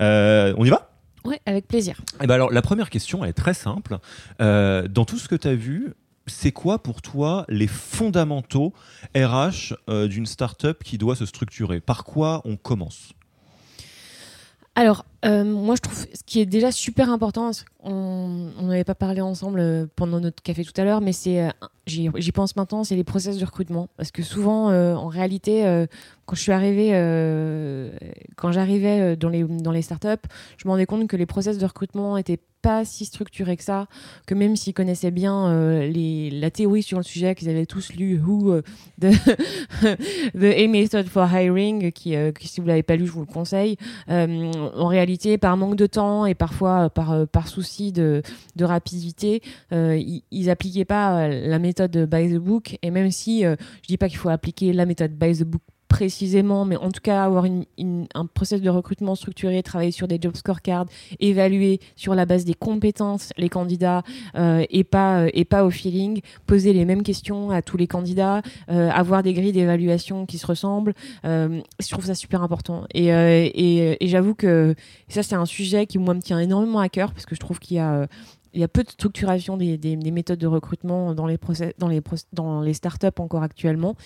on 0.00 0.64
y 0.64 0.70
va? 0.70 0.90
Oui, 1.24 1.36
avec 1.44 1.66
plaisir. 1.66 1.96
Et 2.14 2.24
eh 2.24 2.26
ben 2.26 2.34
alors, 2.34 2.52
la 2.52 2.62
première 2.62 2.88
question, 2.88 3.22
elle 3.24 3.30
est 3.30 3.34
très 3.34 3.54
simple. 3.54 3.98
dans 4.38 5.04
tout 5.06 5.18
ce 5.18 5.28
que 5.28 5.34
tu 5.34 5.48
as 5.48 5.54
vu, 5.54 5.92
c'est 6.26 6.52
quoi 6.52 6.82
pour 6.82 7.02
toi 7.02 7.44
les 7.48 7.66
fondamentaux 7.66 8.72
RH 9.14 9.74
d'une 10.08 10.26
startup 10.26 10.82
qui 10.82 10.98
doit 10.98 11.16
se 11.16 11.26
structurer? 11.26 11.80
Par 11.80 12.04
quoi 12.04 12.42
on 12.44 12.56
commence? 12.56 13.12
Alors, 14.76 15.06
euh, 15.26 15.44
moi, 15.44 15.74
je 15.74 15.80
trouve 15.80 16.06
ce 16.12 16.22
qui 16.24 16.40
est 16.40 16.46
déjà 16.46 16.70
super 16.70 17.10
important, 17.10 17.50
on 17.88 18.50
n'avait 18.62 18.84
pas 18.84 18.94
parlé 18.94 19.20
ensemble 19.20 19.60
euh, 19.60 19.86
pendant 19.96 20.20
notre 20.20 20.42
café 20.42 20.64
tout 20.64 20.78
à 20.80 20.84
l'heure, 20.84 21.00
mais 21.00 21.12
c'est, 21.12 21.42
euh, 21.42 21.50
j'y 21.86 22.32
pense 22.32 22.56
maintenant, 22.56 22.84
c'est 22.84 22.96
les 22.96 23.04
process 23.04 23.38
de 23.38 23.44
recrutement. 23.44 23.88
Parce 23.96 24.10
que 24.10 24.22
souvent, 24.22 24.72
en 24.72 25.08
réalité, 25.08 25.86
quand 26.26 26.34
je 26.34 26.40
suis 26.40 26.52
arrivée, 26.52 26.90
quand 28.36 28.50
j'arrivais 28.50 29.16
dans 29.16 29.28
les, 29.28 29.44
dans 29.44 29.70
les 29.70 29.82
startups, 29.82 30.26
je 30.58 30.66
me 30.66 30.70
rendais 30.70 30.86
compte 30.86 31.06
que 31.06 31.16
les 31.16 31.26
process 31.26 31.58
de 31.58 31.64
recrutement 31.64 32.16
étaient 32.16 32.40
pas 32.62 32.84
si 32.84 33.04
structurés 33.04 33.56
que 33.56 33.62
ça, 33.62 33.86
que 34.26 34.34
même 34.34 34.56
s'ils 34.56 34.74
connaissaient 34.74 35.12
bien 35.12 35.52
la 35.92 36.50
théorie 36.50 36.82
sur 36.82 36.98
le 36.98 37.04
sujet, 37.04 37.36
qu'ils 37.36 37.48
avaient 37.48 37.66
tous 37.66 37.92
lu 37.92 38.20
Who 38.20 38.62
de 38.98 39.10
The 40.34 40.58
A 40.58 40.66
Method 40.66 41.06
for 41.06 41.32
Hiring, 41.32 41.92
qui, 41.92 42.16
qui 42.38 42.48
si 42.48 42.60
vous 42.60 42.66
l'avez 42.66 42.82
pas 42.82 42.96
lu, 42.96 43.06
je 43.06 43.12
vous 43.12 43.20
le 43.20 43.26
conseille. 43.26 43.76
en 44.08 44.86
réalité, 44.88 45.15
par 45.38 45.56
manque 45.56 45.76
de 45.76 45.86
temps 45.86 46.26
et 46.26 46.34
parfois 46.34 46.86
euh, 46.86 46.88
par, 46.88 47.12
euh, 47.12 47.26
par 47.26 47.48
souci 47.48 47.92
de, 47.92 48.22
rapidité, 48.60 49.42
euh, 49.72 50.00
ils, 50.30 50.50
appliquaient 50.50 50.84
pas 50.84 51.28
la 51.28 51.58
méthode 51.58 51.96
by 52.08 52.32
the 52.32 52.38
book. 52.38 52.78
Et 52.82 52.90
même 52.90 53.10
si 53.10 53.42
je 53.42 53.56
dis 53.88 53.96
pas 53.96 54.08
qu'il 54.08 54.18
faut 54.18 54.28
appliquer 54.28 54.72
la 54.72 54.86
méthode 54.86 55.12
by 55.12 55.36
the 55.36 55.44
book 55.44 55.62
précisément, 55.88 56.64
mais 56.64 56.76
en 56.76 56.90
tout 56.90 57.00
cas 57.00 57.24
avoir 57.24 57.44
un 57.46 58.26
process 58.26 58.60
de 58.60 58.70
recrutement 58.70 59.14
structuré, 59.14 59.62
travailler 59.62 59.92
sur 59.92 60.08
des 60.08 60.18
job 60.20 60.36
scorecards, 60.36 60.86
évaluer 61.20 61.80
sur 61.94 62.14
la 62.14 62.26
base 62.26 62.44
des 62.44 62.54
compétences 62.54 63.32
les 63.36 63.48
candidats 63.48 64.02
euh, 64.36 64.64
et 64.70 64.84
pas 64.84 65.20
euh, 65.20 65.30
et 65.32 65.44
pas 65.44 65.64
au 65.64 65.70
feeling, 65.70 66.20
poser 66.46 66.72
les 66.72 66.84
mêmes 66.84 67.02
questions 67.02 67.50
à 67.50 67.62
tous 67.62 67.76
les 67.76 67.86
candidats, 67.86 68.42
euh, 68.70 68.90
avoir 68.90 69.22
des 69.22 69.32
grilles 69.32 69.52
d'évaluation 69.52 70.26
qui 70.26 70.38
se 70.38 70.46
ressemblent. 70.46 70.94
je 71.24 71.88
trouve 71.90 72.04
ça 72.04 72.14
super 72.14 72.42
important 72.42 72.84
et, 72.94 73.06
et, 73.08 74.04
et 74.04 74.08
j'avoue 74.08 74.34
que 74.34 74.74
ça 75.08 75.22
c'est 75.22 75.34
un 75.34 75.46
sujet 75.46 75.86
qui 75.86 75.98
moi 75.98 76.14
me 76.14 76.20
tient 76.20 76.38
énormément 76.38 76.80
à 76.80 76.88
cœur 76.88 77.12
parce 77.12 77.26
que 77.26 77.34
je 77.34 77.40
trouve 77.40 77.58
qu'il 77.58 77.76
y 77.76 77.80
a 77.80 78.06
il 78.56 78.60
y 78.60 78.64
a 78.64 78.68
peu 78.68 78.82
de 78.82 78.88
structuration 78.88 79.58
des, 79.58 79.76
des, 79.76 80.10
méthodes 80.10 80.38
de 80.38 80.46
recrutement 80.46 81.14
dans 81.14 81.26
les, 81.26 82.74
startups 82.74 83.06
encore 83.18 83.42
actuellement, 83.42 83.96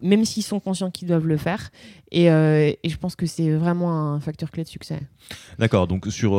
même 0.00 0.24
s'ils 0.24 0.42
sont 0.42 0.58
conscients 0.58 0.90
qu'ils 0.90 1.06
doivent 1.06 1.26
le 1.26 1.36
faire. 1.36 1.70
Et, 2.10 2.24
et, 2.26 2.88
je 2.88 2.96
pense 2.96 3.14
que 3.14 3.26
c'est 3.26 3.52
vraiment 3.52 3.92
un 3.92 4.18
facteur 4.18 4.50
clé 4.50 4.64
de 4.64 4.68
succès. 4.68 5.00
D'accord, 5.60 5.86
donc 5.86 6.08
sur, 6.08 6.32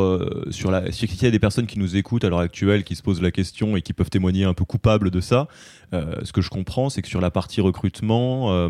sur 0.52 0.72
la, 0.72 0.92
s'il 0.92 1.24
y 1.24 1.26
a 1.26 1.32
des 1.32 1.40
personnes 1.40 1.66
qui 1.66 1.80
nous 1.80 1.96
écoutent 1.96 2.26
à 2.26 2.30
l'heure 2.30 2.40
actuelle, 2.40 2.84
qui 2.84 2.98
se 2.98 3.02
posent 3.02 3.22
la 3.22 3.32
question 3.32 3.78
et 3.78 3.82
qui 3.82 3.94
peuvent 3.94 4.10
témoigner 4.10 4.44
un 4.44 4.54
peu 4.54 4.66
coupables 4.66 5.10
de 5.10 5.22
ça, 5.22 5.48
ce 5.94 6.34
que 6.34 6.42
je 6.42 6.50
comprends, 6.50 6.90
c'est 6.90 7.02
que 7.02 7.08
sur 7.08 7.22
la 7.22 7.32
partie 7.32 7.62
recrutement, 7.62 8.68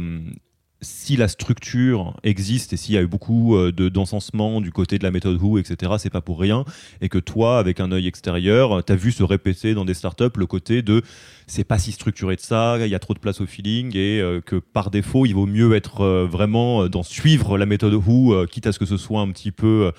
si 0.83 1.15
la 1.17 1.27
structure 1.27 2.15
existe 2.23 2.73
et 2.73 2.77
s'il 2.77 2.93
y 2.93 2.97
a 2.97 3.01
eu 3.01 3.07
beaucoup 3.07 3.55
euh, 3.55 3.71
de 3.71 3.89
d'encensement 3.89 4.61
du 4.61 4.71
côté 4.71 4.99
de 4.99 5.03
la 5.03 5.11
méthode 5.11 5.41
Who, 5.41 5.57
etc., 5.57 5.93
c'est 5.97 6.09
pas 6.09 6.21
pour 6.21 6.39
rien. 6.39 6.65
Et 7.01 7.09
que 7.09 7.17
toi, 7.17 7.57
avec 7.57 7.79
un 7.79 7.91
œil 7.91 8.07
extérieur, 8.07 8.83
tu 8.85 8.93
as 8.93 8.95
vu 8.95 9.11
se 9.11 9.23
répéter 9.23 9.73
dans 9.73 9.85
des 9.85 9.93
startups 9.93 10.37
le 10.37 10.45
côté 10.45 10.81
de 10.81 11.01
c'est 11.47 11.63
pas 11.63 11.77
si 11.77 11.91
structuré 11.91 12.35
de 12.35 12.41
ça, 12.41 12.77
il 12.79 12.87
y 12.87 12.95
a 12.95 12.99
trop 12.99 13.13
de 13.13 13.19
place 13.19 13.41
au 13.41 13.45
feeling 13.45 13.95
et 13.97 14.21
euh, 14.21 14.39
que 14.39 14.57
par 14.57 14.91
défaut, 14.91 15.25
il 15.25 15.33
vaut 15.33 15.45
mieux 15.45 15.75
être 15.75 16.01
euh, 16.01 16.25
vraiment 16.25 16.87
dans 16.87 17.03
suivre 17.03 17.57
la 17.57 17.65
méthode 17.65 17.93
Who, 17.93 18.45
quitte 18.47 18.67
à 18.67 18.71
ce 18.71 18.79
que 18.79 18.85
ce 18.85 18.97
soit 18.97 19.21
un 19.21 19.31
petit 19.31 19.51
peu 19.51 19.91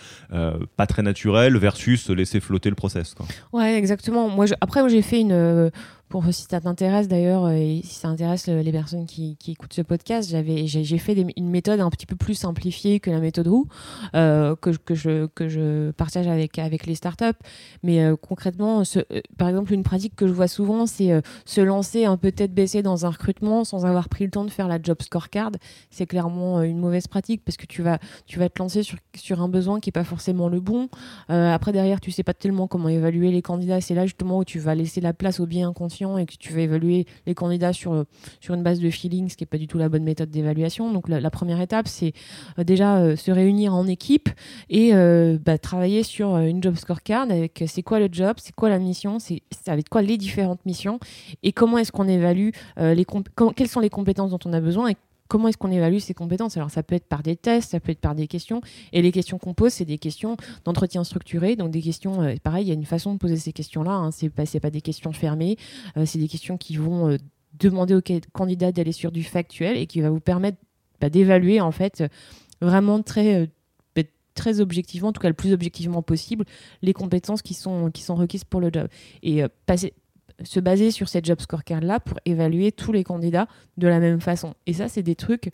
pas 0.76 0.86
très 0.86 1.02
naturel, 1.02 1.56
versus 1.56 2.08
laisser 2.10 2.40
flotter 2.40 2.68
le 2.68 2.74
process. 2.74 3.14
Quoi. 3.14 3.26
Ouais, 3.52 3.76
exactement. 3.76 4.28
Moi, 4.28 4.46
après, 4.60 4.88
j'ai 4.88 5.02
fait 5.02 5.20
une 5.20 5.70
si 6.30 6.46
ça 6.48 6.60
t'intéresse 6.60 7.08
d'ailleurs, 7.08 7.44
euh, 7.46 7.52
et 7.52 7.80
si 7.82 7.94
ça 7.96 8.08
intéresse 8.08 8.46
les 8.46 8.72
personnes 8.72 9.06
qui, 9.06 9.36
écoutent 9.48 9.72
ce 9.72 9.82
podcast, 9.82 10.30
j'avais, 10.30 10.66
j'ai, 10.66 10.98
fait 10.98 11.14
une 11.36 11.48
méthode 11.48 11.80
un 11.80 11.90
petit 11.90 12.06
peu 12.06 12.16
plus 12.16 12.34
simplifiée 12.34 13.00
que 13.00 13.10
la 13.10 13.18
méthode 13.18 13.48
Roux, 13.48 13.66
euh, 14.14 14.54
que, 14.56 14.70
que, 14.70 14.94
je, 14.94 15.26
que 15.26 15.48
je 15.48 15.90
partage 15.92 16.28
avec, 16.28 16.58
avec 16.58 16.86
les 16.86 16.94
startups. 16.94 17.24
Mais 17.82 18.02
euh, 18.04 18.16
concrètement, 18.16 18.82
par 19.38 19.48
exemple, 19.48 19.72
une 19.72 19.82
pratique 19.82 20.14
que 20.14 20.26
je 20.26 20.32
vois 20.32 20.48
souvent, 20.48 20.86
c'est 20.86 21.20
se 21.44 21.60
lancer 21.60 22.04
un 22.04 22.16
peu 22.16 22.32
tête 22.32 22.54
baissée 22.54 22.82
dans 22.82 23.06
un 23.06 23.10
recrutement 23.10 23.64
sans 23.64 23.84
avoir 23.84 24.08
pris 24.08 24.24
le 24.24 24.30
temps 24.30 24.44
de 24.44 24.50
faire 24.50 24.68
la 24.68 24.78
job 24.80 25.02
scorecard. 25.02 25.50
C'est 25.90 26.06
clairement 26.06 26.62
une 26.62 26.78
mauvaise 26.78 27.06
pratique 27.08 27.44
parce 27.44 27.56
que 27.56 27.66
tu 27.66 27.82
vas, 27.82 27.98
tu 28.26 28.38
vas 28.38 28.48
te 28.48 28.58
lancer 28.60 28.82
sur, 28.82 28.98
sur 29.14 29.42
un 29.42 29.48
besoin 29.48 29.80
qui 29.80 29.88
n'est 29.88 29.92
pas 29.92 30.04
forcément 30.04 30.48
le 30.48 30.60
bon. 30.60 30.88
après, 31.28 31.72
derrière, 31.72 32.00
tu 32.00 32.10
sais 32.10 32.22
pas 32.22 32.34
tellement 32.34 32.66
comment 32.68 32.88
évaluer 32.88 33.30
les 33.30 33.42
candidats. 33.42 33.80
C'est 33.80 33.94
là 33.94 34.06
justement 34.06 34.38
où 34.38 34.44
tu 34.44 34.58
vas 34.58 34.74
laisser 34.74 35.00
la 35.00 35.12
place 35.12 35.40
au 35.40 35.46
bien 35.46 35.68
inconscient 35.68 36.03
et 36.18 36.26
que 36.26 36.34
tu 36.38 36.52
vas 36.52 36.60
évaluer 36.60 37.06
les 37.26 37.34
candidats 37.34 37.72
sur, 37.72 37.92
euh, 37.92 38.04
sur 38.40 38.54
une 38.54 38.62
base 38.62 38.80
de 38.80 38.90
feeling, 38.90 39.28
ce 39.28 39.36
qui 39.36 39.42
n'est 39.42 39.48
pas 39.48 39.58
du 39.58 39.66
tout 39.66 39.78
la 39.78 39.88
bonne 39.88 40.04
méthode 40.04 40.30
d'évaluation. 40.30 40.92
Donc 40.92 41.08
la, 41.08 41.30
première 41.30 41.60
étape, 41.60 41.88
c'est 41.88 42.12
euh, 42.58 42.64
déjà 42.64 42.98
euh, 42.98 43.16
se 43.16 43.30
réunir 43.30 43.74
en 43.74 43.86
équipe 43.86 44.28
et 44.70 44.92
bah, 45.44 45.58
travailler 45.58 46.02
sur 46.02 46.36
une 46.36 46.62
job 46.62 46.76
scorecard 46.76 47.22
avec 47.30 47.64
c'est 47.66 47.82
quoi 47.82 47.98
le 47.98 48.08
job, 48.10 48.36
c'est 48.38 48.54
quoi 48.54 48.68
la 48.68 48.78
mission, 48.78 49.18
c'est 49.18 49.42
avec 49.66 49.88
quoi 49.88 50.02
les 50.02 50.16
différentes 50.16 50.64
missions 50.66 50.98
et 51.42 51.52
comment 51.52 51.78
est-ce 51.78 51.92
qu'on 51.92 52.08
évalue 52.08 52.50
les 52.76 53.06
quelles 53.56 53.68
sont 53.68 53.80
les 53.80 53.90
compétences 53.90 54.30
dont 54.30 54.38
on 54.44 54.52
a 54.52 54.60
besoin 54.60 54.90
et 54.90 54.96
comment 55.28 55.48
est-ce 55.48 55.58
qu'on 55.58 55.70
évalue 55.70 55.98
ses 55.98 56.14
compétences? 56.14 56.56
Alors 56.56 56.70
ça 56.70 56.82
peut 56.82 56.94
être 56.94 57.06
par 57.06 57.22
des 57.22 57.36
tests, 57.36 57.70
ça 57.70 57.80
peut 57.80 57.92
être 57.92 58.00
par 58.00 58.14
des 58.14 58.26
questions. 58.26 58.60
Et 58.92 59.02
les 59.02 59.12
questions 59.12 59.38
qu'on 59.38 59.54
pose, 59.54 59.72
c'est 59.72 59.84
des 59.84 59.98
questions 59.98 60.36
d'entretien 60.64 61.04
structuré. 61.04 61.56
Donc 61.56 61.70
des 61.70 61.82
questions, 61.82 62.22
euh, 62.22 62.34
pareil, 62.42 62.66
il 62.66 62.68
y 62.68 62.72
a 62.72 62.74
une 62.74 62.84
façon 62.84 63.14
de 63.14 63.18
poser 63.18 63.36
ces 63.36 63.52
questions-là. 63.52 63.92
Hein. 63.92 64.10
Ce 64.10 64.26
n'est 64.26 64.60
pas, 64.60 64.70
des 64.70 64.80
questions 64.80 65.12
fermées. 65.12 65.56
Euh, 65.96 66.06
c'est 66.06 66.18
des 66.18 66.28
questions 66.28 66.56
qui 66.58 66.76
vont 66.76 67.10
euh, 67.10 67.16
demander 67.58 67.94
au 67.94 68.02
candidat 68.32 68.72
d'aller 68.72 68.92
sur 68.92 69.12
du 69.12 69.22
factuel 69.22 69.76
et 69.76 69.86
qui 69.86 70.00
va 70.00 70.10
vous 70.10 70.20
permettre 70.20 70.58
bah, 71.00 71.08
d'évaluer 71.08 71.60
en 71.60 71.70
fait 71.70 72.04
vraiment 72.60 73.02
très 73.02 73.48
bah, 73.94 74.02
très 74.34 74.60
objectivement, 74.60 75.08
en 75.08 75.12
tout 75.12 75.20
cas 75.20 75.28
le 75.28 75.34
plus 75.34 75.52
objectivement 75.52 76.02
possible, 76.02 76.44
les 76.82 76.92
compétences 76.92 77.42
qui 77.42 77.54
sont, 77.54 77.90
qui 77.90 78.02
sont 78.02 78.16
requises 78.16 78.44
pour 78.44 78.60
le 78.60 78.70
job. 78.72 78.88
Et 79.22 79.42
passer, 79.66 79.94
se 80.42 80.60
baser 80.60 80.90
sur 80.90 81.08
cette 81.08 81.24
job 81.24 81.40
scorecard-là 81.40 82.00
pour 82.00 82.18
évaluer 82.24 82.72
tous 82.72 82.92
les 82.92 83.04
candidats 83.04 83.46
de 83.76 83.86
la 83.86 84.00
même 84.00 84.20
façon. 84.20 84.54
Et 84.66 84.72
ça, 84.72 84.88
c'est 84.88 85.02
des 85.02 85.14
trucs 85.14 85.50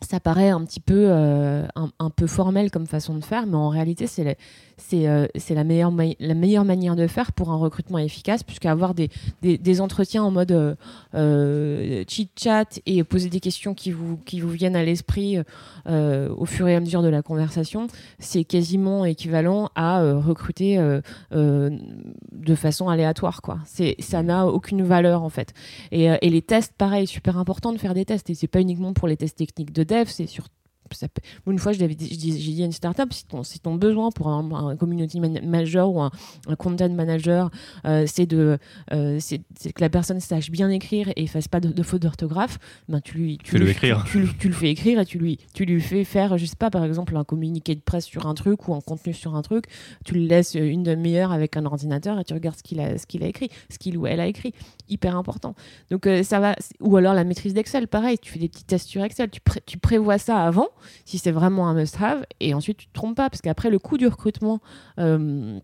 ça 0.00 0.20
paraît 0.20 0.50
un 0.50 0.64
petit 0.64 0.80
peu, 0.80 1.06
euh, 1.08 1.66
un, 1.74 2.10
peu 2.10 2.28
formel 2.28 2.70
comme 2.70 2.86
façon 2.86 3.16
de 3.16 3.24
faire, 3.24 3.46
mais 3.46 3.56
en 3.56 3.68
réalité, 3.68 4.06
c'est 4.06 4.36
euh, 4.92 5.26
la 5.50 5.64
meilleure, 5.64 5.92
la 6.20 6.34
meilleure 6.34 6.64
manière 6.64 6.94
de 6.94 7.08
faire 7.08 7.32
pour 7.32 7.50
un 7.50 7.56
recrutement 7.56 7.98
efficace, 7.98 8.44
puisqu'avoir 8.44 8.94
des, 8.94 9.10
des, 9.42 9.58
des, 9.58 9.80
entretiens 9.80 10.22
en 10.22 10.30
mode 10.30 10.52
euh, 10.52 10.74
euh 11.14 12.04
chit-chat 12.06 12.80
et 12.86 13.02
poser 13.02 13.28
des 13.28 13.40
questions 13.40 13.74
qui 13.74 13.90
vous, 13.90 14.18
qui 14.18 14.40
vous 14.40 14.50
viennent 14.50 14.76
à 14.76 14.84
l'esprit 14.84 15.38
au 15.86 16.44
fur 16.44 16.68
et 16.68 16.76
à 16.76 16.80
mesure 16.80 17.02
de 17.02 17.08
la 17.08 17.22
conversation, 17.22 17.86
c'est 18.18 18.44
quasiment 18.44 19.06
équivalent 19.06 19.70
à 19.74 20.02
recruter 20.14 20.76
de 21.32 22.54
façon 22.54 22.88
aléatoire. 22.88 23.40
Quoi. 23.40 23.58
Ça 23.98 24.22
n'a 24.22 24.46
aucune 24.46 24.82
valeur, 24.82 25.22
en 25.22 25.30
fait. 25.30 25.54
Et, 25.90 26.04
et 26.04 26.28
les 26.28 26.42
tests, 26.42 26.74
pareil, 26.76 27.06
super 27.06 27.38
important 27.38 27.72
de 27.72 27.78
faire 27.78 27.94
des 27.94 28.04
tests, 28.04 28.28
et 28.28 28.34
c'est 28.34 28.48
pas 28.48 28.60
uniquement 28.60 28.92
pour 28.92 29.08
les 29.08 29.16
tests 29.16 29.38
techniques 29.38 29.72
de 29.72 29.82
dev, 29.88 30.06
c'est 30.08 30.26
surtout 30.26 30.52
une 31.46 31.58
fois, 31.58 31.72
j'ai 31.72 31.88
dit 31.88 32.62
à 32.62 32.64
une 32.64 32.72
startup, 32.72 33.12
si 33.12 33.24
ton, 33.26 33.42
si 33.42 33.60
ton 33.60 33.74
besoin 33.74 34.10
pour 34.10 34.28
un, 34.28 34.76
community 34.76 35.20
manager 35.20 35.90
ou 35.90 36.00
un, 36.00 36.10
content 36.58 36.88
manager, 36.88 37.50
euh, 37.84 38.04
c'est 38.06 38.26
de, 38.26 38.58
euh, 38.92 39.18
c'est 39.20 39.38
que 39.72 39.80
la 39.80 39.90
personne 39.90 40.20
sache 40.20 40.50
bien 40.50 40.70
écrire 40.70 41.10
et 41.16 41.26
fasse 41.26 41.48
pas 41.48 41.60
de, 41.60 41.68
de 41.68 41.82
faute 41.82 42.02
d'orthographe, 42.02 42.58
ben 42.88 43.00
tu 43.00 43.16
lui, 43.16 43.38
tu, 43.38 43.58
le 43.58 43.68
écrire. 43.68 44.04
Tu, 44.04 44.48
le 44.48 44.54
fais 44.54 44.70
écrire 44.70 45.00
et 45.00 45.06
tu 45.06 45.18
lui, 45.18 45.38
tu 45.54 45.64
lui 45.64 45.80
fais 45.80 46.04
faire, 46.04 46.38
je 46.38 46.46
sais 46.46 46.56
pas, 46.56 46.70
par 46.70 46.84
exemple, 46.84 47.16
un 47.16 47.24
communiqué 47.24 47.74
de 47.74 47.80
presse 47.80 48.04
sur 48.04 48.26
un 48.26 48.34
truc 48.34 48.68
ou 48.68 48.74
un 48.74 48.80
contenu 48.80 49.12
sur 49.12 49.34
un 49.34 49.42
truc. 49.42 49.66
Tu 50.04 50.14
le 50.14 50.26
laisses 50.26 50.54
une 50.54 50.82
demi-heure 50.82 51.32
avec 51.32 51.56
un 51.56 51.64
ordinateur 51.64 52.18
et 52.18 52.24
tu 52.24 52.34
regardes 52.34 52.56
ce 52.56 52.62
qu'il 52.62 52.80
a, 52.80 52.98
ce 52.98 53.06
qu'il 53.06 53.22
a 53.22 53.26
écrit, 53.26 53.50
ce 53.70 53.78
qu'il 53.78 53.96
ou 53.96 54.06
elle 54.06 54.20
a 54.20 54.26
écrit. 54.26 54.52
Hyper 54.88 55.16
important. 55.16 55.54
Donc 55.90 56.06
euh, 56.06 56.22
ça 56.22 56.40
va. 56.40 56.56
Ou 56.80 56.96
alors 56.96 57.14
la 57.14 57.24
maîtrise 57.24 57.54
d'Excel, 57.54 57.88
pareil. 57.88 58.18
Tu 58.18 58.32
fais 58.32 58.38
des 58.38 58.48
petits 58.48 58.64
tests 58.64 58.88
sur 58.88 59.02
Excel. 59.02 59.30
Tu, 59.66 59.78
prévois 59.78 60.18
ça 60.18 60.42
avant 60.42 60.68
si 61.04 61.18
c'est 61.18 61.30
vraiment 61.30 61.68
un 61.68 61.74
must-have. 61.74 62.24
Et 62.40 62.54
ensuite, 62.54 62.78
tu 62.78 62.86
te 62.86 62.92
trompes 62.92 63.16
pas, 63.16 63.30
parce 63.30 63.42
qu'après, 63.42 63.70
le 63.70 63.78
coût 63.78 63.98
du 63.98 64.06
recrutement. 64.06 64.60
Euh, 64.98 65.58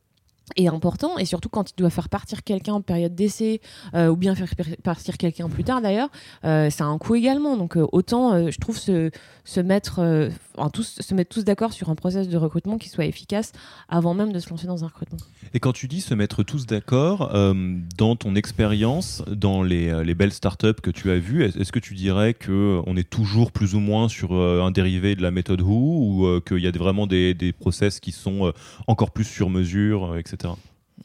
est 0.56 0.68
important 0.68 1.16
et 1.16 1.24
surtout 1.24 1.48
quand 1.48 1.64
tu 1.64 1.72
dois 1.74 1.88
faire 1.88 2.10
partir 2.10 2.44
quelqu'un 2.44 2.74
en 2.74 2.82
période 2.82 3.14
d'essai 3.14 3.62
euh, 3.94 4.08
ou 4.08 4.16
bien 4.16 4.34
faire 4.34 4.50
partir 4.82 5.16
quelqu'un 5.16 5.48
plus 5.48 5.64
tard 5.64 5.80
d'ailleurs 5.80 6.10
ça 6.42 6.84
a 6.84 6.84
un 6.84 6.98
coût 6.98 7.14
également 7.14 7.56
donc 7.56 7.78
autant 7.92 8.50
je 8.50 8.58
trouve 8.58 8.76
se, 8.76 9.10
se 9.44 9.60
mettre 9.60 10.30
tous 10.72 10.98
se 11.00 11.14
mettre 11.14 11.34
tous 11.34 11.44
d'accord 11.44 11.72
sur 11.72 11.90
un 11.90 11.94
process 11.94 12.28
de 12.28 12.36
recrutement 12.36 12.78
qui 12.78 12.88
soit 12.88 13.04
efficace 13.04 13.52
avant 13.88 14.14
même 14.14 14.32
de 14.32 14.38
se 14.38 14.50
lancer 14.50 14.66
dans 14.66 14.84
un 14.84 14.88
recrutement 14.88 15.18
et 15.54 15.60
quand 15.60 15.72
tu 15.72 15.86
dis 15.86 16.00
se 16.00 16.14
mettre 16.14 16.42
tous 16.42 16.66
d'accord, 16.66 17.32
euh, 17.32 17.54
dans 17.96 18.16
ton 18.16 18.34
expérience, 18.34 19.22
dans 19.28 19.62
les, 19.62 19.88
euh, 19.88 20.02
les, 20.02 20.16
belles 20.16 20.32
startups 20.32 20.80
que 20.82 20.90
tu 20.90 21.12
as 21.12 21.18
vues, 21.18 21.44
est-ce 21.44 21.70
que 21.70 21.78
tu 21.78 21.94
dirais 21.94 22.34
qu'on 22.34 22.96
est 22.96 23.08
toujours 23.08 23.52
plus 23.52 23.76
ou 23.76 23.80
moins 23.80 24.08
sur 24.08 24.34
euh, 24.34 24.62
un 24.62 24.72
dérivé 24.72 25.14
de 25.14 25.22
la 25.22 25.30
méthode 25.30 25.60
Who 25.60 25.70
ou 25.70 26.40
qu'il 26.40 26.58
y 26.58 26.66
a 26.66 26.72
vraiment 26.72 27.06
des, 27.06 27.34
des, 27.34 27.52
process 27.52 28.00
qui 28.00 28.10
sont 28.10 28.52
encore 28.88 29.12
plus 29.12 29.24
sur 29.24 29.48
mesure, 29.48 30.16
etc. 30.18 30.54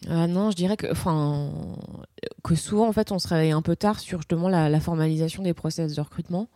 non, 0.07 0.49
je 0.49 0.55
dirais 0.55 0.77
que, 0.77 0.91
enfin, 0.91 1.51
que 2.43 2.55
souvent, 2.55 2.87
en 2.87 2.93
fait, 2.93 3.11
on 3.11 3.19
se 3.19 3.27
réveille 3.27 3.51
un 3.51 3.61
peu 3.61 3.75
tard 3.75 3.99
sur 3.99 4.19
justement 4.19 4.49
la, 4.49 4.67
la 4.67 4.79
formalisation 4.79 5.43
des 5.43 5.53
process 5.53 5.93
de 5.93 6.01
recrutement. 6.01 6.49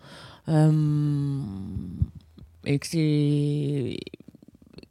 Et 2.66 2.80
que 2.80 2.88
c'est 2.88 3.98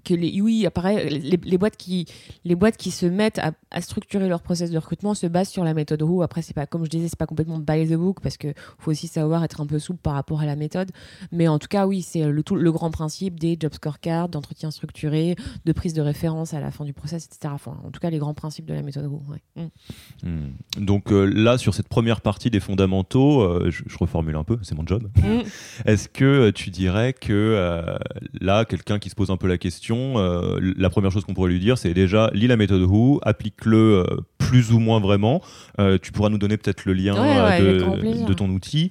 que 0.05 0.15
les, 0.15 0.41
oui, 0.41 0.67
apparaît, 0.67 1.09
les, 1.09 1.39
les, 1.43 1.59
boîtes 1.59 1.77
qui, 1.77 2.07
les 2.45 2.55
boîtes 2.55 2.77
qui 2.77 2.91
se 2.91 3.07
mettent 3.07 3.39
à, 3.39 3.53
à, 3.71 3.81
structurer 3.81 4.29
leur 4.29 4.43
process 4.43 4.71
de 4.71 4.79
recrutement 4.79 5.15
se 5.15 5.27
basent 5.27 5.49
sur 5.49 5.65
la 5.65 5.75
méthode 5.75 6.03
Roux. 6.03 6.23
Après, 6.23 6.43
c'est 6.43 6.55
pas, 6.55 6.67
comme 6.67 6.85
je 6.85 6.91
disais, 6.91 7.09
c'est 7.09 7.19
pas 7.19 7.27
complètement 7.27 7.59
by 7.59 7.87
the 7.89 7.95
book 7.95 8.21
parce 8.21 8.37
que 8.37 8.55
faut 8.79 8.91
aussi 8.91 9.09
savoir 9.09 9.45
être 9.45 9.61
un 9.61 9.67
peu 9.67 9.79
souple 9.79 10.01
par 10.03 10.15
rapport 10.15 10.41
à 10.41 10.47
la 10.47 10.57
méthode. 10.57 10.91
Mais 11.31 11.49
en 11.49 11.59
tout 11.59 11.69
cas, 11.69 11.87
oui, 11.87 12.03
c'est 12.03 12.25
le, 12.25 12.43
tout, 12.43 12.57
le 12.57 12.73
grand 12.73 12.91
principe 12.91 13.39
des 13.39 13.57
job 13.59 13.73
scorecards, 13.75 14.29
d'entretien 14.29 14.71
structuré, 14.71 15.37
de 15.65 15.73
prise 15.73 15.95
de 15.95 16.03
référence 16.03 16.55
à 16.55 16.61
la 16.61 16.71
fin 16.71 16.85
du 16.85 16.93
process, 16.93 17.27
etc. 17.27 17.53
Enfin, 17.55 17.79
en 17.85 17.91
tout 17.91 18.01
cas, 18.01 18.11
les 18.11 18.19
grands 18.19 18.35
principes 18.35 18.67
de 18.67 18.75
la 18.75 18.83
méthode 18.83 19.07
Roux. 19.07 19.23
Ouais. 19.29 19.43
Mm. 19.57 20.29
Hmm. 20.29 20.85
Donc 20.85 21.13
euh, 21.13 21.25
là, 21.25 21.59
sur 21.59 21.75
cette 21.75 21.89
première 21.89 22.21
partie 22.21 22.51
des 22.51 22.61
fondamentaux, 22.61 23.43
euh, 23.43 23.71
je, 23.71 23.83
reformule 23.99 24.37
un 24.37 24.45
peu, 24.45 24.59
c'est 24.63 24.75
mon 24.75 24.87
job. 24.87 25.09
Mm. 25.17 25.41
Est-ce 25.87 26.09
que 26.09 26.25
euh, 26.25 26.53
tu 26.53 26.71
dirais 26.71 27.13
que 27.13 27.99
là, 28.41 28.65
quelqu'un 28.65 28.99
qui 28.99 29.11
se 29.11 29.15
pose 29.15 29.31
un 29.31 29.37
peu 29.37 29.47
la 29.47 29.59
question, 29.59 29.92
euh, 29.93 30.59
la 30.77 30.91
première 30.91 31.11
chose 31.11 31.25
qu'on 31.25 31.35
pourrait 31.35 31.51
lui 31.51 31.61
dire, 31.61 31.79
c'est 31.79 31.95
déjà 31.95 32.31
lis 32.33 32.47
la 32.47 32.57
méthode 32.57 32.83
Who, 32.83 33.21
applique-le 33.23 34.05
euh, 34.09 34.17
plus 34.39 34.73
ou 34.73 34.79
moins 34.79 35.01
vraiment. 35.01 35.43
Euh, 35.79 35.99
tu 36.01 36.13
pourras 36.13 36.29
nous 36.29 36.39
donner 36.39 36.57
peut-être 36.57 36.85
le 36.85 36.93
lien 36.93 37.15
de, 37.15 38.33
ton 38.33 38.49
outil 38.51 38.91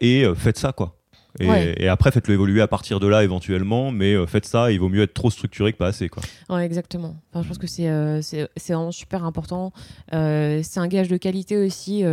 et 0.00 0.24
faites 0.34 0.58
ça 0.58 0.72
quoi. 0.72 1.01
Et, 1.40 1.88
après, 1.88 2.10
faites-le 2.10 2.34
évoluer 2.34 2.60
à 2.60 2.68
partir 2.68 3.00
de 3.00 3.06
là 3.06 3.24
éventuellement, 3.24 3.90
mais 3.90 4.26
faites 4.26 4.46
ça, 4.46 4.70
il 4.70 4.78
vaut 4.78 4.88
mieux 4.88 5.02
être 5.02 5.14
trop 5.14 5.30
structuré 5.30 5.72
que 5.72 5.78
pas 5.78 5.86
assez. 5.86 6.08
Quoi. 6.08 6.22
Ouais, 6.50 6.64
exactement. 6.64 7.16
je 7.34 7.46
pense 7.46 7.58
que 7.58 7.66
c'est 7.66 7.88
c'est 8.22 8.72
vraiment 8.72 8.92
super 8.92 9.24
important. 9.24 9.72
c'est 10.10 10.78
un 10.78 10.88
gage 10.88 11.08
de 11.08 11.16
qualité 11.16 11.56
aussi 11.56 12.04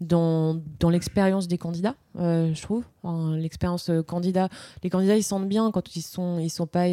dans, 0.00 0.60
dans 0.80 0.90
l'expérience 0.90 1.48
des 1.48 1.58
candidats, 1.58 1.94
je 2.18 2.62
trouve. 2.62 2.84
l'expérience 3.36 3.90
candidat. 4.06 4.48
Les 4.82 4.90
candidats, 4.90 5.16
ils 5.16 5.22
sentent 5.22 5.48
bien 5.48 5.70
quand 5.70 5.96
ils 5.96 6.02
sont, 6.02 6.38
ils 6.38 6.50
sont 6.50 6.66
pas 6.66 6.86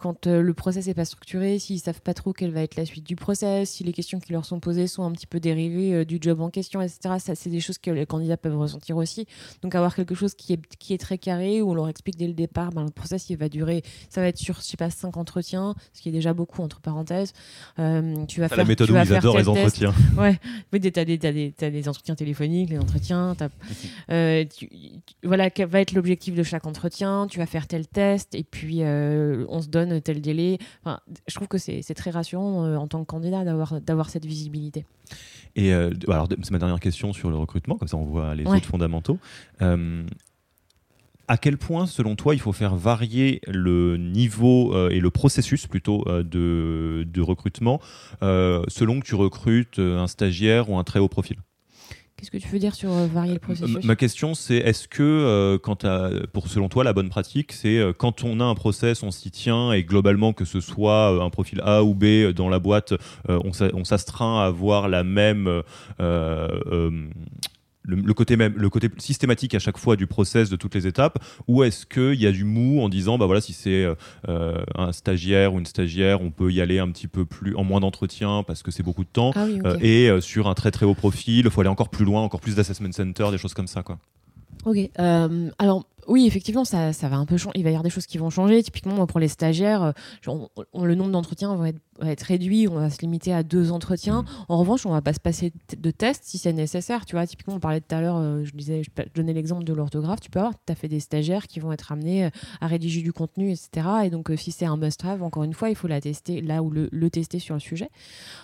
quand 0.00 0.26
le 0.26 0.54
process 0.54 0.86
n'est 0.86 0.94
pas 0.94 1.04
structuré, 1.04 1.58
s'ils 1.58 1.80
savent 1.80 2.00
pas 2.00 2.14
trop 2.14 2.32
quelle 2.32 2.50
va 2.52 2.62
être 2.62 2.76
la 2.76 2.84
suite 2.86 3.06
du 3.06 3.16
process, 3.16 3.70
si 3.70 3.84
les 3.84 3.92
questions 3.92 4.18
qui 4.18 4.32
leur 4.32 4.44
sont 4.44 4.60
posées 4.60 4.86
sont 4.86 5.04
un 5.04 5.12
petit 5.12 5.26
peu 5.26 5.40
dérivées 5.40 6.04
du 6.04 6.18
job 6.20 6.40
en 6.40 6.50
question, 6.50 6.80
etc. 6.80 7.16
Ça, 7.18 7.34
c'est 7.34 7.50
des 7.50 7.60
choses 7.60 7.78
que 7.78 7.90
les 7.90 8.06
candidats 8.06 8.36
peuvent 8.36 8.58
ressentir 8.58 8.96
aussi. 8.96 9.26
Donc 9.62 9.74
avoir 9.74 9.94
quelque 9.94 10.14
chose 10.14 10.34
qui 10.34 10.54
est, 10.54 10.76
qui 10.78 10.94
est 10.94 10.98
très 10.98 11.18
carré, 11.18 11.62
où 11.62 11.70
on 11.70 11.74
leur 11.74 11.88
explique 11.88 12.16
dès 12.16 12.26
le 12.26 12.32
départ, 12.32 12.70
ben, 12.70 12.84
le 12.84 12.90
process 12.90 13.30
il 13.30 13.36
va 13.36 13.48
durer, 13.48 13.82
ça 14.08 14.20
va 14.20 14.28
être 14.28 14.38
sur, 14.38 14.56
je 14.56 14.62
sais 14.62 14.76
pas, 14.76 14.90
cinq 14.90 15.16
entretiens, 15.16 15.74
ce 15.92 16.02
qui 16.02 16.08
est 16.08 16.12
déjà 16.12 16.32
beaucoup 16.34 16.62
entre 16.62 16.80
parenthèses. 16.80 17.32
tu 17.76 18.40
vas 18.40 18.48
faire, 18.48 18.58
la 18.58 18.64
méthode 18.64 18.86
tu 18.88 18.92
où 18.92 18.96
vas 18.96 19.04
ils 19.04 19.14
adorent 19.14 19.38
les 19.38 19.44
tel 19.44 19.54
test. 19.54 19.66
entretiens. 19.66 19.94
Ouais, 20.16 20.38
oui, 20.72 20.80
t'as 20.80 21.04
des, 21.04 21.18
t'as 21.18 21.70
des, 21.70 21.88
entretiens 21.88 22.14
téléphoniques, 22.14 22.70
les 22.70 22.78
entretiens. 22.78 23.36
euh, 24.10 24.44
tu- 24.44 24.68
tu- 24.68 25.00
voilà, 25.22 25.50
quel 25.50 25.68
va 25.68 25.80
être 25.80 25.92
l'objectif 25.92 26.34
de 26.34 26.42
chaque 26.42 26.66
entretien. 26.66 27.26
Tu 27.30 27.38
vas 27.38 27.46
faire 27.46 27.66
tel 27.66 27.86
test 27.86 28.34
et 28.34 28.44
puis 28.44 28.82
euh, 28.82 29.44
on 29.48 29.62
se 29.62 29.68
donne 29.68 29.89
tel 29.98 30.20
délai. 30.20 30.58
Enfin, 30.84 31.00
je 31.26 31.34
trouve 31.34 31.48
que 31.48 31.58
c'est 31.58 31.82
très 31.94 32.10
rassurant 32.10 32.64
euh, 32.64 32.76
en 32.76 32.86
tant 32.86 33.00
que 33.00 33.06
candidat 33.06 33.44
d'avoir 33.44 34.10
cette 34.10 34.24
visibilité. 34.24 34.84
Et 35.56 35.74
euh, 35.74 35.90
alors, 36.08 36.28
c'est 36.30 36.52
ma 36.52 36.58
dernière 36.58 36.78
question 36.80 37.12
sur 37.12 37.30
le 37.30 37.36
recrutement, 37.36 37.76
comme 37.76 37.88
ça 37.88 37.96
on 37.96 38.04
voit 38.04 38.34
les 38.34 38.44
Ouais. 38.46 38.58
autres 38.58 38.66
fondamentaux. 38.68 39.18
Euh, 39.62 40.04
à 41.26 41.36
quel 41.36 41.58
point, 41.58 41.86
selon 41.86 42.16
toi, 42.16 42.34
il 42.34 42.40
faut 42.40 42.52
faire 42.52 42.74
varier 42.74 43.40
le 43.46 43.96
niveau 43.96 44.74
euh, 44.74 44.90
et 44.90 44.98
le 44.98 45.10
processus 45.10 45.66
plutôt 45.68 46.02
euh, 46.08 46.24
de, 46.24 47.06
de 47.08 47.20
recrutement 47.20 47.80
euh, 48.22 48.64
selon 48.68 48.98
que 49.00 49.06
tu 49.06 49.14
recrutes 49.14 49.78
un 49.78 50.08
stagiaire 50.08 50.70
ou 50.70 50.76
un 50.76 50.84
très 50.84 50.98
haut 50.98 51.08
profil? 51.08 51.36
Qu'est-ce 52.20 52.30
que 52.30 52.36
tu 52.36 52.48
veux 52.48 52.58
dire 52.58 52.74
sur 52.74 52.92
euh, 52.92 53.06
varier 53.06 53.32
le 53.32 53.38
processus 53.38 53.82
Ma- 53.82 53.96
question, 53.96 54.34
c'est 54.34 54.56
est-ce 54.56 54.86
que, 54.88 55.02
euh, 55.02 55.56
quand 55.58 55.86
pour 56.34 56.48
selon 56.48 56.68
toi, 56.68 56.84
la 56.84 56.92
bonne 56.92 57.08
pratique, 57.08 57.52
c'est 57.52 57.78
euh, 57.78 57.94
quand 57.96 58.24
on 58.24 58.40
a 58.40 58.44
un 58.44 58.54
process, 58.54 59.02
on 59.02 59.10
s'y 59.10 59.30
tient 59.30 59.72
et 59.72 59.84
globalement, 59.84 60.34
que 60.34 60.44
ce 60.44 60.60
soit 60.60 61.14
euh, 61.14 61.22
un 61.22 61.30
profil 61.30 61.62
A 61.64 61.82
ou 61.82 61.94
B 61.94 62.30
dans 62.36 62.50
la 62.50 62.58
boîte, 62.58 62.92
on 63.28 63.84
s'astreint 63.84 64.42
à 64.42 64.46
avoir 64.46 64.88
la 64.88 65.02
même. 65.02 65.62
Le, 67.82 67.96
le 67.96 68.14
côté 68.14 68.36
même, 68.36 68.54
le 68.56 68.68
côté 68.68 68.88
systématique 68.98 69.54
à 69.54 69.58
chaque 69.58 69.78
fois 69.78 69.96
du 69.96 70.06
process 70.06 70.50
de 70.50 70.56
toutes 70.56 70.74
les 70.74 70.86
étapes, 70.86 71.18
ou 71.48 71.62
est-ce 71.62 71.86
qu'il 71.86 72.20
y 72.20 72.26
a 72.26 72.32
du 72.32 72.44
mou 72.44 72.80
en 72.80 72.88
disant, 72.88 73.18
bah 73.18 73.26
voilà, 73.26 73.40
si 73.40 73.52
c'est 73.52 73.86
euh, 74.28 74.62
un 74.74 74.92
stagiaire 74.92 75.54
ou 75.54 75.58
une 75.58 75.66
stagiaire, 75.66 76.20
on 76.20 76.30
peut 76.30 76.52
y 76.52 76.60
aller 76.60 76.78
un 76.78 76.90
petit 76.90 77.08
peu 77.08 77.24
plus 77.24 77.54
en 77.56 77.64
moins 77.64 77.80
d'entretien 77.80 78.42
parce 78.46 78.62
que 78.62 78.70
c'est 78.70 78.82
beaucoup 78.82 79.04
de 79.04 79.10
temps, 79.10 79.32
Ah 79.34 79.44
oui, 79.46 79.60
euh, 79.64 79.76
et 79.80 80.08
euh, 80.08 80.20
sur 80.20 80.48
un 80.48 80.54
très 80.54 80.70
très 80.70 80.86
haut 80.86 80.94
profil, 80.94 81.44
il 81.46 81.50
faut 81.50 81.60
aller 81.60 81.70
encore 81.70 81.88
plus 81.88 82.04
loin, 82.04 82.20
encore 82.22 82.40
plus 82.40 82.56
d'assessment 82.56 82.92
center, 82.92 83.28
des 83.30 83.38
choses 83.38 83.54
comme 83.54 83.68
ça. 83.68 83.82
Quoi. 83.82 83.98
Ok. 84.64 84.90
alors 85.58 85.86
oui, 86.06 86.26
effectivement, 86.26 86.64
ça, 86.64 86.92
ça 86.92 87.08
va 87.08 87.16
un 87.16 87.26
peu 87.26 87.36
changer. 87.36 87.52
Il 87.56 87.64
va 87.64 87.70
y 87.70 87.72
avoir 87.72 87.82
des 87.82 87.90
choses 87.90 88.06
qui 88.06 88.18
vont 88.18 88.30
changer. 88.30 88.62
Typiquement, 88.62 88.94
moi, 88.94 89.06
pour 89.06 89.20
les 89.20 89.28
stagiaires, 89.28 89.82
euh, 89.82 89.92
le 90.74 90.94
nombre 90.94 91.10
d'entretiens 91.10 91.54
va 91.54 91.68
être, 91.68 92.22
réduit. 92.22 92.68
On 92.68 92.74
va 92.74 92.90
se 92.90 93.00
limiter 93.00 93.32
à 93.32 93.42
deux 93.42 93.72
entretiens. 93.72 94.24
En 94.48 94.58
revanche, 94.58 94.86
on 94.86 94.90
va 94.90 95.02
pas 95.02 95.12
se 95.12 95.20
passer 95.20 95.52
de 95.76 95.90
tests 95.90 96.24
si 96.24 96.38
c'est 96.38 96.52
nécessaire. 96.52 97.04
Tu 97.06 97.16
vois, 97.16 97.26
typiquement, 97.26 97.54
on 97.54 97.60
parlait 97.60 97.80
tout 97.80 97.94
à 97.94 98.00
l'heure, 98.00 98.16
euh, 98.16 98.44
je 98.44 98.52
disais, 98.52 98.82
je 98.82 98.90
donnais 99.14 99.32
l'exemple 99.32 99.64
de 99.64 99.72
l'orthographe. 99.72 100.20
Tu 100.20 100.30
peux 100.30 100.38
avoir, 100.38 100.54
fait 100.74 100.88
des 100.88 101.00
stagiaires 101.00 101.46
qui 101.46 101.60
vont 101.60 101.72
être 101.72 101.92
amenés 101.92 102.26
euh, 102.26 102.30
à 102.60 102.66
rédiger 102.66 103.02
du 103.02 103.12
contenu, 103.12 103.50
etc. 103.50 103.86
Et 104.04 104.10
donc, 104.10 104.30
si 104.36 104.52
c'est 104.52 104.66
un 104.66 104.76
must-have, 104.76 105.22
encore 105.22 105.44
une 105.44 105.54
fois, 105.54 105.68
il 105.68 105.76
faut 105.76 105.88
la 105.88 106.00
tester 106.00 106.40
là 106.40 106.62
où 106.62 106.70
le, 106.70 107.10
tester 107.10 107.38
sur 107.38 107.54
le 107.54 107.60
sujet. 107.60 107.90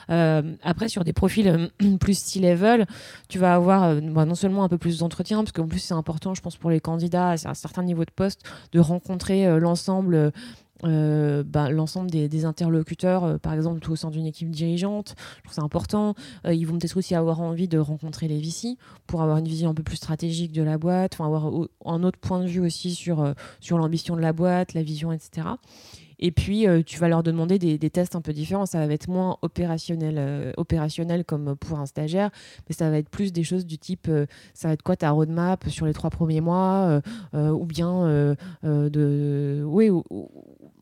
Après, 0.08 0.88
sur 0.88 1.04
des 1.04 1.12
profils 1.12 1.70
plus 2.00 2.18
C-level, 2.18 2.86
tu 3.28 3.38
vas 3.38 3.54
avoir 3.54 4.00
bah, 4.00 4.24
non 4.24 4.34
seulement 4.34 4.64
un 4.64 4.68
peu 4.68 4.78
plus 4.78 4.98
d'entretien, 4.98 5.38
parce 5.38 5.52
qu'en 5.52 5.66
plus 5.66 5.78
c'est 5.78 5.94
important, 5.94 6.34
je 6.34 6.42
pense, 6.42 6.56
pour 6.56 6.70
les 6.70 6.80
candidats 6.80 7.36
à 7.46 7.50
un 7.50 7.54
certain 7.54 7.82
niveau 7.82 8.04
de 8.04 8.10
poste, 8.10 8.42
de 8.72 8.80
rencontrer 8.80 9.46
euh, 9.46 9.58
l'ensemble. 9.58 10.32
euh, 10.84 11.42
bah, 11.42 11.70
l'ensemble 11.70 12.10
des, 12.10 12.44
interlocuteurs, 12.44 13.24
euh, 13.24 13.38
par 13.38 13.54
exemple 13.54 13.90
au 13.90 13.96
sein 13.96 14.10
d'une 14.10 14.26
équipe 14.26 14.50
dirigeante, 14.50 15.14
je 15.38 15.42
trouve 15.44 15.54
ça 15.54 15.62
important. 15.62 16.14
Ils 16.44 16.66
vont 16.66 16.78
peut-être 16.78 16.98
aussi 16.98 17.14
avoir 17.14 17.40
envie 17.40 17.66
de 17.66 17.78
rencontrer 17.78 18.28
les 18.28 18.38
VC 18.38 18.76
pour 19.06 19.22
avoir 19.22 19.38
une 19.38 19.48
vision 19.48 19.70
un 19.70 19.74
peu 19.74 19.82
plus 19.82 19.96
stratégique 19.96 20.52
de 20.52 20.62
la 20.62 20.76
boîte, 20.76 21.18
avoir 21.18 21.50
un 21.86 22.02
autre 22.02 22.18
point 22.18 22.40
de 22.40 22.46
vue 22.46 22.60
aussi 22.60 22.94
sur, 22.94 23.32
sur 23.60 23.78
l'ambition 23.78 24.16
de 24.16 24.20
la 24.20 24.34
boîte, 24.34 24.74
la 24.74 24.82
vision, 24.82 25.12
etc. 25.12 25.48
Et 26.18 26.30
puis, 26.32 26.66
euh, 26.66 26.82
tu 26.84 26.98
vas 26.98 27.08
leur 27.08 27.22
demander 27.22 27.58
des, 27.58 27.78
tests 27.90 28.16
un 28.16 28.20
peu 28.20 28.32
différents. 28.32 28.66
Ça 28.66 28.86
va 28.86 28.92
être 28.92 29.08
moins 29.08 29.38
opérationnel, 29.42 30.16
euh, 30.18 30.52
opérationnel 30.56 31.24
comme 31.24 31.56
pour 31.56 31.78
un 31.78 31.86
stagiaire, 31.86 32.30
mais 32.68 32.74
ça 32.74 32.90
va 32.90 32.98
être 32.98 33.08
plus 33.10 33.32
des 33.32 33.44
choses 33.44 33.66
du 33.66 33.78
type 33.78 34.08
euh, 34.08 34.26
ça 34.54 34.68
va 34.68 34.74
être 34.74 34.82
quoi 34.82 34.96
ta 34.96 35.10
roadmap 35.10 35.68
sur 35.68 35.86
les 35.86 35.92
trois 35.92 36.10
premiers 36.10 36.40
mois, 36.40 37.00
ou 37.32 37.64
bien 37.66 38.36
de. 38.62 39.62
Oui, 39.64 39.90
ou- 39.90 40.04
ou- 40.10 40.30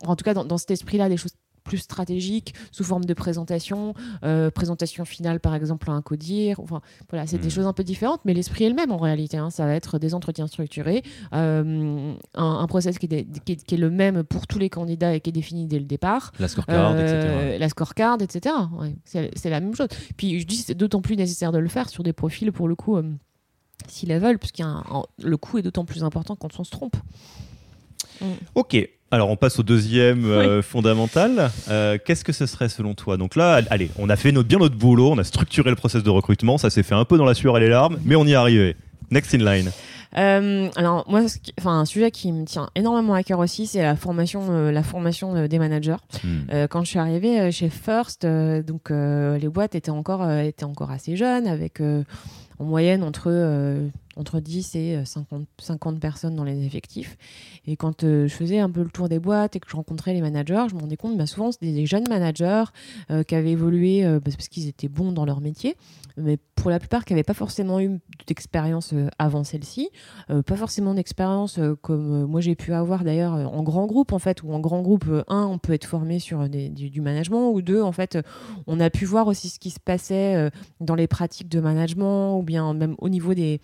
en 0.06 0.16
tout 0.16 0.24
cas, 0.24 0.34
dans, 0.34 0.44
dans 0.44 0.58
cet 0.58 0.70
esprit-là, 0.70 1.08
des 1.08 1.16
choses 1.16 1.34
plus 1.64 1.78
stratégiques 1.78 2.54
sous 2.70 2.84
forme 2.84 3.04
de 3.06 3.14
présentation, 3.14 3.94
euh, 4.22 4.50
présentation 4.50 5.04
finale 5.04 5.40
par 5.40 5.54
exemple 5.54 5.90
à 5.90 5.94
un 5.94 6.02
codir. 6.02 6.60
Enfin, 6.60 6.80
voilà, 7.10 7.26
c'est 7.26 7.38
des 7.38 7.44
Mhm. 7.46 7.50
choses 7.50 7.66
un 7.66 7.72
peu 7.72 7.82
différentes, 7.82 8.20
mais 8.24 8.34
l'esprit 8.34 8.64
est 8.64 8.68
le 8.68 8.74
même 8.74 8.92
en 8.92 8.98
réalité. 8.98 9.38
hein. 9.38 9.50
Ça 9.50 9.64
va 9.66 9.74
être 9.74 9.98
des 9.98 10.14
entretiens 10.14 10.46
structurés, 10.46 11.02
euh, 11.32 12.14
un, 12.34 12.44
un 12.44 12.66
process 12.66 12.98
qui 12.98 13.06
est, 13.06 13.08
dé- 13.08 13.26
qui 13.44 13.52
est- 13.52 13.64
qui 13.64 13.74
est 13.74 13.78
le 13.78 13.90
même 13.90 14.22
pour 14.24 14.46
tous 14.46 14.58
les 14.58 14.68
candidats 14.70 15.14
et 15.14 15.20
qui 15.20 15.30
est 15.30 15.32
défini 15.32 15.66
dès 15.66 15.78
le 15.78 15.86
départ. 15.86 16.32
La 16.38 16.48
scorecard, 16.48 16.92
Euh, 16.92 17.00
etc. 17.54 17.58
La 17.58 17.68
scorecard, 17.68 18.18
etc. 18.20 18.54
Ouais, 18.78 18.94
c'est 19.04 19.50
la 19.50 19.60
même 19.60 19.74
chose. 19.74 19.88
Puis 20.16 20.38
je 20.40 20.46
dis 20.46 20.56
c'est 20.56 20.74
d'autant 20.74 21.00
plus 21.00 21.16
nécessaire 21.16 21.50
de 21.50 21.58
le 21.58 21.68
faire 21.68 21.88
sur 21.88 22.02
des 22.02 22.12
profils 22.12 22.52
pour 22.52 22.68
le 22.68 22.74
coup 22.74 22.96
euh, 22.98 23.10
si 23.88 24.04
level, 24.06 24.38
puisque 24.38 24.62
le 25.22 25.36
coût 25.38 25.58
est 25.58 25.62
d'autant 25.62 25.84
plus 25.86 26.04
important 26.04 26.36
quand 26.36 26.58
on 26.58 26.64
se 26.64 26.70
trompe. 26.70 26.96
Ok, 28.54 28.76
alors 29.14 29.30
on 29.30 29.36
passe 29.36 29.58
au 29.58 29.62
deuxième 29.62 30.24
euh, 30.24 30.60
fondamental. 30.60 31.50
Euh, 31.70 31.98
Qu'est-ce 32.04 32.24
que 32.24 32.32
ce 32.32 32.46
serait 32.46 32.68
selon 32.68 32.94
toi? 32.94 33.16
Donc 33.16 33.36
là, 33.36 33.60
allez, 33.70 33.90
on 33.98 34.10
a 34.10 34.16
fait 34.16 34.32
notre, 34.32 34.48
bien 34.48 34.58
notre 34.58 34.76
boulot, 34.76 35.12
on 35.12 35.18
a 35.18 35.24
structuré 35.24 35.70
le 35.70 35.76
process 35.76 36.02
de 36.02 36.10
recrutement, 36.10 36.58
ça 36.58 36.68
s'est 36.68 36.82
fait 36.82 36.94
un 36.94 37.04
peu 37.04 37.16
dans 37.16 37.24
la 37.24 37.34
sueur 37.34 37.56
et 37.56 37.60
les 37.60 37.68
larmes, 37.68 37.98
mais 38.04 38.16
on 38.16 38.24
y 38.24 38.32
est 38.32 38.36
arrivé. 38.36 38.76
Next 39.10 39.34
in 39.34 39.38
line. 39.38 39.70
Euh, 40.16 40.68
alors 40.76 41.04
moi, 41.08 41.22
enfin 41.58 41.80
un 41.80 41.84
sujet 41.84 42.10
qui 42.10 42.32
me 42.32 42.44
tient 42.44 42.70
énormément 42.74 43.14
à 43.14 43.22
cœur 43.22 43.38
aussi, 43.40 43.66
c'est 43.66 43.82
la 43.82 43.96
formation, 43.96 44.42
euh, 44.50 44.70
la 44.70 44.82
formation 44.82 45.34
euh, 45.34 45.48
des 45.48 45.58
managers. 45.58 45.96
Hmm. 46.22 46.66
Quand 46.70 46.84
je 46.84 46.90
suis 46.90 46.98
arrivée 46.98 47.50
chez 47.52 47.68
First, 47.68 48.26
donc 48.26 48.90
les 48.90 49.48
boîtes 49.48 49.74
étaient 49.74 49.90
encore, 49.90 50.30
étaient 50.30 50.64
encore 50.64 50.90
assez 50.90 51.16
jeunes, 51.16 51.46
avec 51.46 51.80
en 51.80 52.64
moyenne 52.64 53.02
entre, 53.02 53.30
entre 54.16 54.40
10 54.40 54.76
et 54.76 54.96
euh, 54.96 55.04
50, 55.04 55.46
50 55.58 56.00
personnes 56.00 56.36
dans 56.36 56.44
les 56.44 56.64
effectifs. 56.64 57.16
Et 57.66 57.76
quand 57.76 58.04
euh, 58.04 58.28
je 58.28 58.34
faisais 58.34 58.58
un 58.58 58.70
peu 58.70 58.82
le 58.82 58.90
tour 58.90 59.08
des 59.08 59.18
boîtes 59.18 59.56
et 59.56 59.60
que 59.60 59.68
je 59.68 59.76
rencontrais 59.76 60.12
les 60.12 60.20
managers, 60.20 60.66
je 60.68 60.74
me 60.74 60.80
rendais 60.80 60.96
compte, 60.96 61.16
bah, 61.16 61.26
souvent 61.26 61.52
c'était 61.52 61.72
des 61.72 61.86
jeunes 61.86 62.04
managers 62.08 62.64
euh, 63.10 63.22
qui 63.22 63.34
avaient 63.34 63.52
évolué 63.52 64.04
euh, 64.04 64.20
parce 64.20 64.48
qu'ils 64.48 64.68
étaient 64.68 64.88
bons 64.88 65.12
dans 65.12 65.24
leur 65.24 65.40
métier, 65.40 65.76
mais 66.16 66.38
pour 66.54 66.70
la 66.70 66.78
plupart 66.78 67.04
qui 67.04 67.12
n'avaient 67.12 67.22
pas 67.22 67.34
forcément 67.34 67.80
eu 67.80 67.98
d'expérience 68.26 68.94
avant 69.18 69.44
celle-ci, 69.44 69.90
pas 70.28 70.56
forcément 70.56 70.94
d'expérience 70.94 71.58
comme 71.82 72.24
moi 72.24 72.40
j'ai 72.40 72.54
pu 72.54 72.72
avoir 72.72 73.04
d'ailleurs 73.04 73.32
en 73.32 73.62
grand 73.62 73.86
groupe 73.86 74.12
en 74.12 74.18
fait, 74.18 74.42
ou 74.42 74.52
en 74.52 74.60
grand 74.60 74.80
groupe, 74.80 75.04
un, 75.28 75.44
on 75.44 75.58
peut 75.58 75.72
être 75.72 75.84
formé 75.84 76.20
sur 76.20 76.48
du, 76.48 76.70
du 76.70 77.00
management, 77.00 77.50
ou 77.50 77.60
deux, 77.60 77.82
en 77.82 77.92
fait, 77.92 78.16
on 78.66 78.80
a 78.80 78.88
pu 78.88 79.04
voir 79.04 79.26
aussi 79.26 79.48
ce 79.48 79.58
qui 79.58 79.70
se 79.70 79.80
passait 79.80 80.50
dans 80.80 80.94
les 80.94 81.08
pratiques 81.08 81.48
de 81.48 81.60
management, 81.60 82.38
ou 82.38 82.42
bien 82.42 82.72
même 82.72 82.94
au 82.98 83.08
niveau 83.08 83.34
des, 83.34 83.60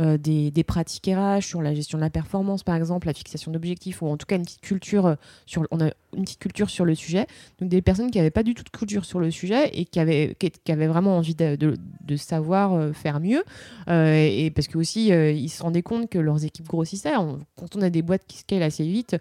euh, 0.00 0.16
des, 0.16 0.64
pratiques 0.64 1.06
RH, 1.06 1.42
sur 1.42 1.60
la 1.60 1.74
gestion 1.74 1.98
de 1.98 2.02
la 2.02 2.08
performance 2.08 2.62
par 2.62 2.76
exemple, 2.76 3.06
la 3.06 3.12
fixation 3.12 3.52
d'objectifs, 3.52 4.00
ou 4.00 4.06
en 4.06 4.16
tout 4.16 4.26
cas 4.26 4.36
une 4.36 4.42
petite 4.42 4.62
culture 4.62 5.06
euh, 5.06 5.14
sur, 5.44 5.66
on 5.70 5.80
a 5.80 5.90
une 6.16 6.24
petite 6.24 6.38
culture 6.38 6.70
sur 6.70 6.84
le 6.84 6.94
sujet. 6.94 7.26
Donc 7.58 7.68
des 7.68 7.82
personnes 7.82 8.10
qui 8.10 8.18
n'avaient 8.18 8.30
pas 8.30 8.42
du 8.42 8.54
tout 8.54 8.64
de 8.64 8.70
culture 8.70 9.04
sur 9.04 9.20
le 9.20 9.30
sujet 9.30 9.70
et 9.74 9.84
qui 9.84 10.00
avaient, 10.00 10.34
qui, 10.38 10.72
avaient 10.72 10.86
vraiment 10.86 11.16
envie 11.18 11.34
de, 11.34 11.56
de- 11.56 12.16
savoir 12.16 12.74
euh, 12.74 12.92
faire 12.92 13.20
mieux. 13.20 13.42
Et 13.88 14.52
parce 14.54 14.68
que 14.68 14.76
aussi, 14.78 15.08
ils 15.08 15.48
se 15.48 15.62
rendaient 15.62 15.82
compte 15.82 16.08
que 16.10 16.18
leurs 16.18 16.44
équipes 16.44 16.66
grossissaient. 16.66 17.16
On- 17.16 17.38
quand 17.56 17.74
on 17.76 17.80
a 17.82 17.90
des 17.90 18.02
boîtes 18.02 18.24
qui 18.26 18.38
scalent 18.38 18.62
assez 18.62 18.84
vite, 18.84 19.16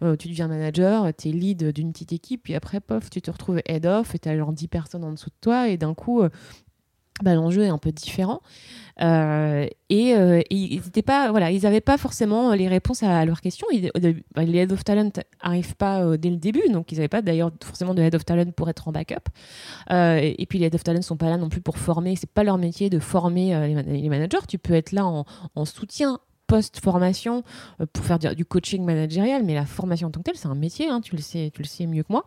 tu 0.00 0.28
deviens 0.28 0.46
manager, 0.46 1.12
tu 1.16 1.28
es 1.28 1.32
lead 1.32 1.72
d'une 1.72 1.92
petite 1.92 2.12
équipe, 2.12 2.44
puis 2.44 2.54
après, 2.54 2.80
pof, 2.80 3.10
tu 3.10 3.20
te 3.20 3.30
retrouves 3.30 3.60
head 3.66 3.84
off 3.84 4.14
et 4.14 4.18
tu 4.20 4.28
as 4.28 4.36
genre 4.36 4.52
10 4.52 4.68
personnes 4.68 5.04
en 5.04 5.12
dessous 5.12 5.30
de 5.30 5.36
toi, 5.40 5.68
et 5.68 5.76
d'un 5.76 5.94
coup, 5.94 6.22
bah, 7.22 7.34
l'enjeu 7.34 7.62
est 7.62 7.68
un 7.68 7.78
peu 7.78 7.92
différent. 7.92 8.40
Euh, 9.02 9.66
et, 9.90 10.14
euh, 10.14 10.40
et 10.40 10.54
ils 10.54 10.80
n'étaient 10.80 11.02
pas, 11.02 11.30
voilà, 11.30 11.50
ils 11.50 11.62
n'avaient 11.62 11.82
pas 11.82 11.98
forcément 11.98 12.54
les 12.54 12.66
réponses 12.68 13.02
à, 13.02 13.24
leurs 13.24 13.40
questions. 13.40 13.66
Bah, 14.34 14.44
les 14.44 14.58
head 14.58 14.72
of 14.72 14.84
talent 14.84 15.10
arrivent 15.40 15.76
pas 15.76 16.02
euh, 16.02 16.16
dès 16.16 16.30
le 16.30 16.36
début, 16.36 16.68
donc 16.70 16.92
ils 16.92 16.96
n'avaient 16.96 17.08
pas 17.08 17.22
d'ailleurs 17.22 17.50
forcément 17.62 17.94
de 17.94 18.02
head 18.02 18.14
of 18.14 18.24
talent 18.24 18.50
pour 18.52 18.70
être 18.70 18.88
en 18.88 18.92
backup. 18.92 19.28
Et, 19.90 20.46
puis 20.48 20.58
les 20.58 20.66
head 20.66 20.74
of 20.74 20.82
talent 20.82 21.02
sont 21.02 21.16
pas 21.16 21.28
là 21.28 21.36
non 21.36 21.48
plus 21.48 21.60
pour 21.60 21.78
former. 21.78 22.16
C'est 22.16 22.30
pas 22.30 22.44
leur 22.44 22.58
métier 22.58 22.90
de 22.90 22.98
former 22.98 23.66
les, 23.66 23.74
man- 23.74 23.86
les 23.86 24.08
managers. 24.08 24.46
Tu 24.48 24.58
peux 24.58 24.74
être 24.74 24.92
là 24.92 25.04
en 25.06 25.64
soutien 25.64 26.20
post-formation 26.46 27.42
euh, 27.80 27.86
pour 27.92 28.04
faire 28.04 28.18
du, 28.18 28.44
coaching 28.44 28.84
managérial, 28.84 29.42
mais 29.44 29.54
la 29.54 29.66
formation 29.66 30.08
en 30.08 30.10
tant 30.10 30.20
que 30.20 30.24
telle, 30.24 30.36
c'est 30.36 30.48
un 30.48 30.54
métier, 30.54 30.88
hein, 30.88 31.00
tu, 31.00 31.16
le 31.16 31.22
sais, 31.22 31.50
tu 31.52 31.62
le 31.62 31.66
sais 31.66 31.86
mieux 31.86 32.02
que 32.02 32.12
moi. 32.12 32.24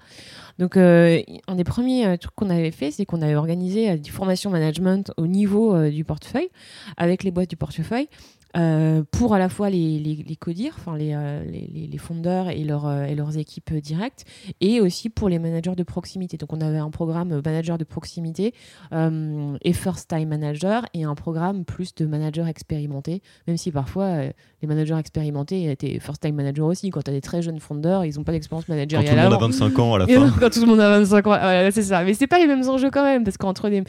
Donc, 0.57 0.77
euh, 0.77 1.21
un 1.47 1.55
des 1.55 1.63
premiers 1.63 2.05
euh, 2.05 2.17
trucs 2.17 2.35
qu'on 2.35 2.49
avait 2.49 2.71
fait, 2.71 2.91
c'est 2.91 3.05
qu'on 3.05 3.21
avait 3.21 3.35
organisé 3.35 3.97
des 3.97 4.09
formations 4.09 4.49
management 4.49 5.11
au 5.17 5.27
niveau 5.27 5.89
du 5.89 6.03
portefeuille, 6.03 6.49
avec 6.97 7.23
les 7.23 7.31
boîtes 7.31 7.49
du 7.49 7.55
portefeuille, 7.55 8.09
euh, 8.57 9.03
pour 9.11 9.35
à 9.35 9.39
la 9.39 9.47
fois 9.47 9.69
les, 9.69 9.99
les, 9.99 10.23
les 10.27 10.35
codir, 10.35 10.73
enfin 10.77 10.97
les, 10.97 11.13
euh, 11.13 11.43
les, 11.45 11.87
les, 11.87 11.97
fondeurs 11.99 12.49
et, 12.49 12.63
leur, 12.63 12.87
euh, 12.87 13.03
et 13.03 13.13
leurs 13.13 13.37
équipes 13.37 13.73
directes, 13.75 14.25
et 14.59 14.81
aussi 14.81 15.09
pour 15.09 15.29
les 15.29 15.37
managers 15.37 15.75
de 15.75 15.83
proximité. 15.83 16.37
Donc 16.37 16.51
on 16.53 16.61
avait 16.61 16.79
un 16.79 16.89
programme 16.89 17.41
manager 17.45 17.77
de 17.77 17.83
proximité 17.83 18.53
et 18.91 19.73
first 19.73 20.09
time 20.09 20.29
manager, 20.29 20.85
et 20.93 21.03
un 21.03 21.15
programme 21.15 21.63
plus 21.63 21.93
de 21.93 22.05
manager 22.05 22.47
expérimenté, 22.47 23.21
même 23.47 23.57
si 23.57 23.71
parfois 23.71 24.23
les 24.61 24.67
managers 24.67 24.97
expérimentés 24.97 25.69
étaient 25.71 25.99
first 25.99 26.21
time 26.21 26.35
manager 26.35 26.65
aussi. 26.65 26.89
Quand 26.89 27.01
tu 27.03 27.11
as 27.11 27.13
des 27.13 27.21
très 27.21 27.41
jeunes 27.41 27.59
fondeurs, 27.59 28.05
ils 28.05 28.15
n'ont 28.15 28.23
pas 28.23 28.31
d'expérience 28.31 28.67
managériale. 28.67 29.05
Quand 29.05 29.11
tout 29.11 29.17
le 29.17 29.23
monde 29.29 29.43
a 29.43 29.47
25 29.69 29.79
ans 29.79 29.93
à 29.93 29.99
la 29.99 30.07
fin. 30.07 30.33
quand 30.39 30.49
tout 30.49 30.61
le 30.61 30.65
monde 30.65 30.79
a 30.79 30.99
25 30.99 31.27
ans, 31.27 31.37
c'est 31.71 31.83
ça. 31.83 32.03
Mais 32.03 32.13
c'est 32.13 32.27
pas 32.27 32.39
les 32.39 32.47
mêmes 32.47 32.67
enjeux 32.67 32.89
quand 32.89 33.03
même, 33.03 33.23
parce 33.23 33.37
qu'entre 33.37 33.69
les, 33.69 33.83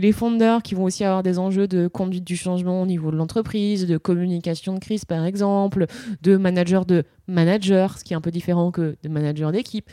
les 0.00 0.12
fondeurs 0.12 0.62
qui 0.62 0.74
vont 0.74 0.84
aussi 0.84 1.04
avoir 1.04 1.22
des 1.22 1.38
enjeux 1.38 1.68
de 1.68 1.86
conduite 1.86 2.24
du 2.24 2.36
changement 2.36 2.82
au 2.82 2.86
niveau 2.86 3.10
de 3.10 3.16
l'entreprise, 3.16 3.89
de 3.90 3.98
communication 3.98 4.74
de 4.74 4.78
crise 4.78 5.04
par 5.04 5.24
exemple, 5.24 5.86
de 6.22 6.36
manager 6.36 6.86
de 6.86 7.04
manager, 7.26 7.98
ce 7.98 8.04
qui 8.04 8.12
est 8.12 8.16
un 8.16 8.20
peu 8.20 8.30
différent 8.30 8.70
que 8.70 8.96
de 9.02 9.08
manager 9.08 9.52
d'équipe. 9.52 9.88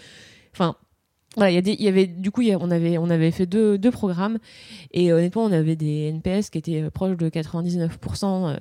Enfin, 0.53 0.75
voilà, 1.37 1.51
y, 1.51 1.83
y 1.83 1.87
avait 1.87 2.07
du 2.07 2.31
coup, 2.31 2.41
on 2.41 2.71
avait 2.71 2.97
on 2.97 3.11
avait 3.11 3.29
fait 3.29 3.45
deux, 3.45 3.77
deux, 3.77 3.91
programmes 3.91 4.39
et 4.91 5.13
honnêtement, 5.13 5.43
on 5.43 5.51
avait 5.51 5.75
des 5.75 6.07
NPS 6.07 6.49
qui 6.49 6.57
étaient 6.57 6.89
proches 6.89 7.15
de 7.15 7.29
99% 7.29 7.89
euh, 8.25 8.57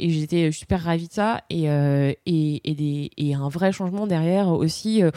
et 0.00 0.10
j'étais 0.10 0.50
super 0.50 0.82
ravie 0.82 1.06
de 1.06 1.12
ça 1.12 1.42
et, 1.48 1.70
euh, 1.70 2.12
et, 2.26 2.68
et, 2.68 2.74
des, 2.74 3.10
et, 3.16 3.34
un 3.34 3.48
vrai 3.48 3.70
changement 3.70 4.08
derrière 4.08 4.48
aussi 4.48 5.04
euh, 5.04 5.12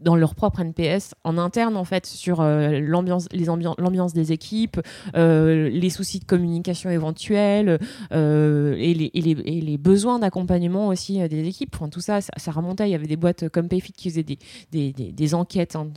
dans 0.00 0.16
leur 0.16 0.34
propre 0.34 0.60
NPS 0.60 1.14
en 1.24 1.38
interne 1.38 1.76
en 1.76 1.84
fait 1.84 2.06
sur 2.06 2.40
euh, 2.40 2.80
l'ambiance 2.80 3.28
les 3.32 3.44
l'ambiance 3.44 4.12
des 4.12 4.32
équipes 4.32 4.80
euh, 5.16 5.68
les 5.68 5.90
soucis 5.90 6.20
de 6.20 6.24
communication 6.24 6.90
éventuels 6.90 7.78
euh, 8.12 8.74
et, 8.78 8.94
les, 8.94 9.10
les, 9.14 9.34
les, 9.34 9.78
besoins 9.78 10.18
d'accompagnement 10.18 10.88
aussi 10.88 11.26
des 11.28 11.46
équipes. 11.46 11.74
Enfin, 11.74 11.88
tout 11.88 12.00
ça, 12.00 12.20
ça, 12.20 12.50
remontait. 12.50 12.88
Il 12.88 12.92
y 12.92 12.94
avait 12.94 13.06
des 13.06 13.16
boîtes 13.16 13.48
comme 13.48 13.68
Payfit 13.68 13.92
qui 13.92 14.10
faisaient 14.10 14.22
des, 14.22 14.38
des, 14.72 14.92
des, 14.92 15.34
enquêtes 15.34 15.76
hein, 15.76 15.88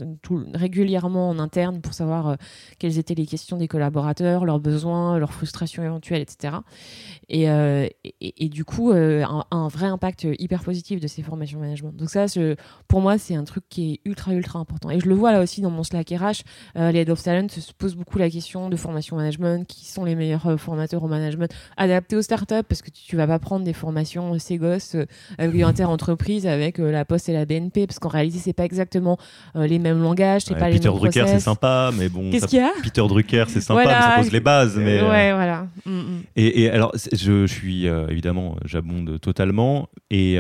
régulièrement 0.54 1.30
en 1.30 1.40
interne 1.40 1.82
pour 1.82 1.94
savoir 1.94 2.38
quelles 2.80 2.98
étaient 2.98 3.16
les 3.16 3.26
questions 3.26 3.58
des 3.58 3.68
collaborateurs 3.68 4.46
leurs 4.46 4.60
besoins 4.60 5.18
leurs 5.20 5.34
frustrations 5.34 5.84
éventuelles 5.84 6.22
etc 6.22 6.56
et, 7.30 7.46
et, 8.22 8.50
du 8.50 8.66
coup 8.66 8.92
un, 8.92 9.46
un, 9.52 9.68
vrai 9.68 9.88
impact 9.88 10.28
hyper 10.40 10.64
positif 10.64 11.00
de 11.00 11.08
ces 11.08 11.22
formations 11.22 11.60
management. 11.60 11.96
Donc 11.96 12.10
ça 12.10 12.26
pour 12.88 13.02
moi 13.02 13.18
c'est 13.18 13.36
un 13.36 13.44
truc 13.44 13.64
qui 13.70 13.77
est 13.82 14.00
ultra 14.06 14.34
ultra 14.34 14.60
important. 14.60 14.90
Et 14.90 15.00
je 15.00 15.08
le 15.08 15.16
vois 15.16 15.32
là 15.32 15.42
aussi 15.42 15.62
dans 15.62 15.70
mon 15.70 15.84
Slack 15.84 16.10
RH, 16.10 16.44
euh, 16.78 16.92
les 16.92 17.00
Head 17.00 17.10
of 17.10 17.22
Talent 17.22 17.48
se 17.50 17.72
posent 17.78 17.96
beaucoup 17.96 18.18
la 18.18 18.30
question 18.30 18.70
de 18.70 18.76
formation 18.76 19.18
management, 19.18 19.66
qui 19.68 19.86
sont 19.86 20.06
les 20.06 20.16
meilleurs 20.16 20.48
euh, 20.48 20.58
formateurs 20.58 21.04
au 21.04 21.08
management 21.08 21.52
adaptés 21.78 22.16
aux 22.16 22.22
startups, 22.22 22.64
parce 22.68 22.82
que 22.82 22.90
tu, 22.90 23.16
vas 23.16 23.28
pas 23.28 23.40
prendre 23.40 23.66
des 23.66 23.74
formations 23.74 24.34
euh, 24.34 24.40
Ségos 24.40 24.98
avec 25.38 25.62
inter-entreprise 25.62 26.48
avec 26.48 26.78
la 26.78 27.06
Poste 27.06 27.30
et 27.30 27.34
la 27.34 27.46
BNP, 27.46 27.88
parce 27.88 28.00
qu'en 28.00 28.10
réalité 28.10 28.40
c'est 28.40 28.54
pas 28.54 28.66
exactement 28.66 29.18
les 29.56 29.80
mêmes 29.80 30.02
langages, 30.02 30.44
c'est 30.46 30.54
pas 30.54 30.70
Peter 30.70 30.80
les 30.80 30.90
mêmes 30.90 31.00
Drucker 31.00 31.28
c'est 31.28 31.40
sympa, 31.40 31.92
mais 31.98 32.10
bon. 32.10 32.30
Qu'est-ce 32.32 32.48
qu'il 32.48 32.60
y 32.60 32.62
a 32.62 32.72
Peter 32.82 33.02
Drucker 33.08 33.46
c'est 33.48 33.62
sympa, 33.62 33.84
mais 33.86 33.92
ça 33.92 34.14
pose 34.18 34.32
les 34.32 34.40
bases. 34.40 34.78
Mais, 34.78 35.02
ouais, 35.02 35.34
voilà. 35.34 35.68
Mm, 35.86 35.92
mm. 35.92 36.22
Et, 36.36 36.64
et, 36.64 36.70
alors 36.70 36.92
je, 36.96 37.46
je 37.46 37.54
suis 37.54 37.86
évidemment 37.86 38.56
j'abonde 38.66 39.20
totalement, 39.20 39.90
et 40.10 40.40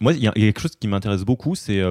moi 0.00 0.12
il 0.12 0.22
y, 0.22 0.28
a 0.28 0.32
quelque 0.32 0.60
chose 0.60 0.76
qui 0.78 0.88
m'intéresse 0.88 1.24
beaucoup, 1.24 1.54
c'est 1.54 1.82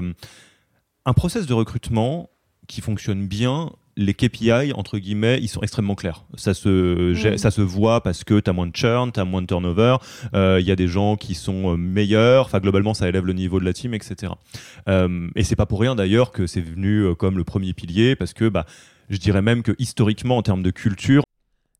un 1.08 1.14
process 1.14 1.48
de 1.48 1.54
recrutement 1.54 2.30
qui 2.68 2.82
fonctionne 2.82 3.28
bien, 3.28 3.72
les 3.96 4.14
KPI, 4.14 4.74
entre 4.76 4.98
guillemets, 4.98 5.40
ils 5.42 5.48
sont 5.48 5.62
extrêmement 5.62 5.96
clairs. 5.96 6.26
Ça 6.36 6.54
se, 6.54 7.14
mm. 7.14 7.38
ça 7.38 7.50
se 7.50 7.62
voit 7.62 8.04
parce 8.04 8.26
que 8.26 8.42
tu 8.42 8.50
as 8.50 8.54
moins 8.54 8.68
de 8.68 8.76
churn, 8.76 9.14
tu 9.14 9.20
as 9.22 9.24
moins 9.24 9.42
de 9.42 9.48
turnover, 9.48 9.96
il 10.34 10.38
euh, 10.38 10.60
y 10.60 10.70
a 10.70 10.76
des 10.76 10.90
gens 10.90 11.16
qui 11.16 11.34
sont 11.34 11.74
euh, 11.74 11.78
meilleurs, 11.78 12.46
enfin 12.46 12.60
globalement 12.60 12.94
ça 12.94 13.08
élève 13.08 13.26
le 13.26 13.32
niveau 13.32 13.62
de 13.62 13.66
la 13.66 13.72
team, 13.72 13.94
etc. 13.94 14.34
Euh, 14.90 15.30
et 15.36 15.44
c'est 15.44 15.56
pas 15.56 15.66
pour 15.66 15.80
rien 15.80 15.96
d'ailleurs 15.96 16.34
que 16.34 16.46
c'est 16.46 16.62
venu 16.62 17.16
comme 17.16 17.38
le 17.38 17.46
premier 17.46 17.72
pilier, 17.72 18.18
parce 18.18 18.34
que 18.34 18.50
bah, 18.50 18.66
je 19.10 19.18
dirais 19.18 19.42
même 19.42 19.64
que 19.64 19.72
historiquement, 19.80 20.36
en 20.36 20.42
termes 20.42 20.62
de 20.62 20.72
culture, 20.72 21.24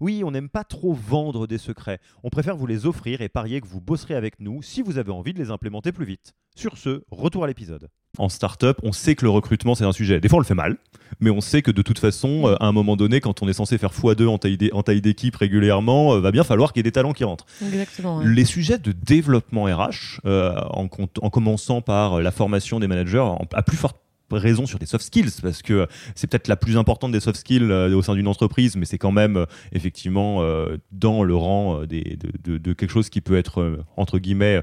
Oui, 0.00 0.22
on 0.24 0.30
n'aime 0.30 0.48
pas 0.48 0.64
trop 0.64 0.92
vendre 0.92 1.46
des 1.46 1.58
secrets. 1.58 1.98
On 2.22 2.30
préfère 2.30 2.56
vous 2.56 2.66
les 2.66 2.86
offrir 2.86 3.20
et 3.20 3.28
parier 3.28 3.60
que 3.60 3.66
vous 3.66 3.80
bosserez 3.80 4.14
avec 4.14 4.40
nous 4.40 4.62
si 4.62 4.82
vous 4.82 4.98
avez 4.98 5.12
envie 5.12 5.34
de 5.34 5.38
les 5.38 5.50
implémenter 5.50 5.92
plus 5.92 6.04
vite. 6.04 6.34
Sur 6.56 6.78
ce, 6.78 7.02
retour 7.10 7.44
à 7.44 7.46
l'épisode. 7.46 7.88
En 8.16 8.28
startup, 8.28 8.78
on 8.84 8.92
sait 8.92 9.16
que 9.16 9.24
le 9.24 9.30
recrutement, 9.30 9.74
c'est 9.74 9.84
un 9.84 9.92
sujet. 9.92 10.20
Des 10.20 10.28
fois, 10.28 10.36
on 10.36 10.40
le 10.40 10.46
fait 10.46 10.54
mal, 10.54 10.76
mais 11.18 11.30
on 11.30 11.40
sait 11.40 11.62
que 11.62 11.72
de 11.72 11.82
toute 11.82 11.98
façon, 11.98 12.46
euh, 12.46 12.54
à 12.60 12.66
un 12.66 12.72
moment 12.72 12.96
donné, 12.96 13.20
quand 13.20 13.42
on 13.42 13.48
est 13.48 13.52
censé 13.52 13.76
faire 13.76 13.90
x2 13.90 14.26
en 14.72 14.82
taille, 14.82 15.00
d'équipe 15.00 15.34
régulièrement, 15.34 16.14
euh, 16.14 16.20
va 16.20 16.30
bien 16.30 16.44
falloir 16.44 16.72
qu'il 16.72 16.78
y 16.78 16.82
ait 16.82 16.84
des 16.84 16.92
talents 16.92 17.12
qui 17.12 17.24
rentrent. 17.24 17.46
Exactement. 17.60 18.20
Les 18.20 18.44
sujets 18.44 18.78
de 18.78 18.92
développement 18.92 19.64
RH, 19.64 20.20
euh, 20.26 20.54
en, 20.70 20.88
en, 21.22 21.30
commençant 21.30 21.80
par 21.80 22.20
la 22.20 22.30
formation 22.30 22.78
des 22.78 22.86
managers, 22.86 23.26
à 23.52 23.62
plus 23.62 23.76
forte 23.76 23.96
raison 24.38 24.66
sur 24.66 24.78
les 24.78 24.86
soft 24.86 25.04
skills 25.04 25.40
parce 25.42 25.62
que 25.62 25.86
c'est 26.14 26.26
peut-être 26.26 26.48
la 26.48 26.56
plus 26.56 26.76
importante 26.76 27.12
des 27.12 27.20
soft 27.20 27.38
skills 27.38 27.70
euh, 27.70 27.94
au 27.94 28.02
sein 28.02 28.14
d'une 28.14 28.28
entreprise, 28.28 28.76
mais 28.76 28.84
c'est 28.84 28.98
quand 28.98 29.12
même 29.12 29.36
euh, 29.36 29.46
effectivement 29.72 30.42
euh, 30.42 30.76
dans 30.92 31.22
le 31.22 31.34
rang 31.34 31.84
des, 31.84 32.18
de, 32.42 32.58
de, 32.58 32.72
quelque 32.72 32.90
chose 32.90 33.08
qui 33.08 33.20
peut 33.20 33.36
être 33.36 33.84
entre 33.96 34.18
guillemets 34.18 34.60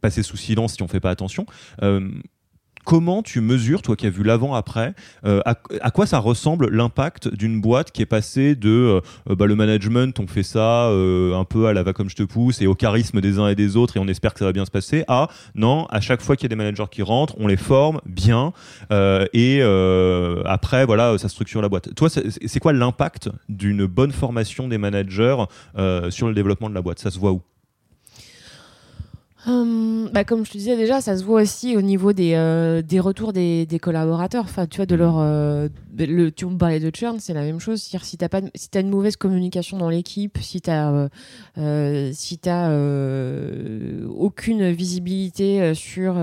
passé 0.00 0.22
sous 0.22 0.36
silence 0.36 0.74
si 0.74 0.82
on 0.82 0.88
fait 0.88 1.00
pas 1.00 1.10
attention 1.10 1.46
comment 2.84 3.22
tu 3.22 3.40
mesures, 3.40 3.82
toi 3.82 3.96
qui 3.96 4.06
as 4.06 4.10
vu 4.10 4.22
l'avant-après, 4.22 4.94
euh, 5.24 5.40
à, 5.44 5.90
quoi 5.90 6.06
ça 6.06 6.18
ressemble 6.18 6.68
l'impact 6.70 7.32
d'une 7.34 7.60
boîte 7.60 7.92
qui 7.92 8.02
est 8.02 8.06
passée 8.06 8.54
de 8.54 9.00
euh, 9.28 9.34
bah, 9.34 9.46
le 9.46 9.56
management, 9.56 10.18
on 10.18 10.26
fait 10.26 10.42
ça 10.42 10.88
euh, 10.88 11.38
un 11.38 11.44
peu 11.44 11.66
à 11.66 11.72
la 11.72 11.82
va 11.82 11.92
comme 11.92 12.08
je 12.08 12.16
te 12.16 12.22
pousse 12.22 12.62
et 12.62 12.66
au 12.66 12.74
charisme 12.74 13.20
des 13.20 13.38
uns 13.38 13.48
et 13.48 13.54
des 13.54 13.76
autres 13.76 13.96
et 13.96 14.00
on 14.00 14.08
espère 14.08 14.32
que 14.32 14.40
ça 14.40 14.44
va 14.44 14.52
bien 14.52 14.64
se 14.64 14.70
passer, 14.70 15.04
à 15.08 15.28
non, 15.54 15.86
à 15.86 16.00
chaque 16.00 16.22
fois 16.22 16.36
qu'il 16.36 16.44
y 16.44 16.48
a 16.48 16.50
des 16.50 16.56
managers 16.56 16.84
qui 16.90 17.02
rentrent, 17.02 17.34
on 17.38 17.46
les 17.46 17.56
forme 17.56 18.00
bien 18.06 18.52
et 18.90 19.62
après, 20.44 20.86
voilà, 20.86 21.16
ça 21.18 21.28
structure 21.28 21.62
la 21.62 21.68
boîte. 21.68 21.94
Toi, 21.94 22.08
c'est 22.10 22.60
quoi 22.60 22.72
l'impact 22.72 23.30
d'une 23.48 23.86
bonne 23.86 24.12
formation 24.12 24.68
des 24.68 24.78
managers 24.78 25.36
sur 26.10 26.28
le 26.28 26.34
développement 26.34 26.70
de 26.70 26.74
la 26.74 26.82
boîte? 26.82 26.98
Ça 26.98 27.10
se 27.10 27.18
voit 27.18 27.32
où? 27.32 27.42
Hum, 29.46 30.10
bah 30.12 30.24
comme 30.24 30.44
je 30.44 30.50
te 30.50 30.58
disais 30.58 30.76
déjà, 30.76 31.00
ça 31.00 31.16
se 31.16 31.24
voit 31.24 31.40
aussi 31.40 31.74
au 31.74 31.80
niveau 31.80 32.12
des, 32.12 32.34
euh, 32.34 32.82
des 32.82 33.00
retours 33.00 33.32
des, 33.32 33.66
collaborateurs. 33.80 34.44
Enfin, 34.44 34.66
tu 34.66 34.76
vois, 34.76 34.86
de 34.86 34.94
leur. 34.94 35.18
Euh, 35.18 35.68
le, 35.96 36.24
me 36.26 36.58
parlais 36.58 36.78
de 36.78 36.94
churn, 36.94 37.18
c'est 37.20 37.32
la 37.32 37.42
même 37.42 37.58
chose. 37.58 37.80
Si 37.80 37.90
tu 37.90 37.96
as, 37.96 38.40
si 38.54 38.68
as 38.74 38.80
une 38.80 38.90
mauvaise 38.90 39.16
communication 39.16 39.78
dans 39.78 39.88
l'équipe, 39.88 40.36
si 40.42 40.60
tu 40.60 40.68
as, 40.70 41.08
euh, 41.56 42.10
si 42.12 42.38
as 42.46 42.70
aucune 44.10 44.70
visibilité 44.70 45.74
sur 45.74 46.16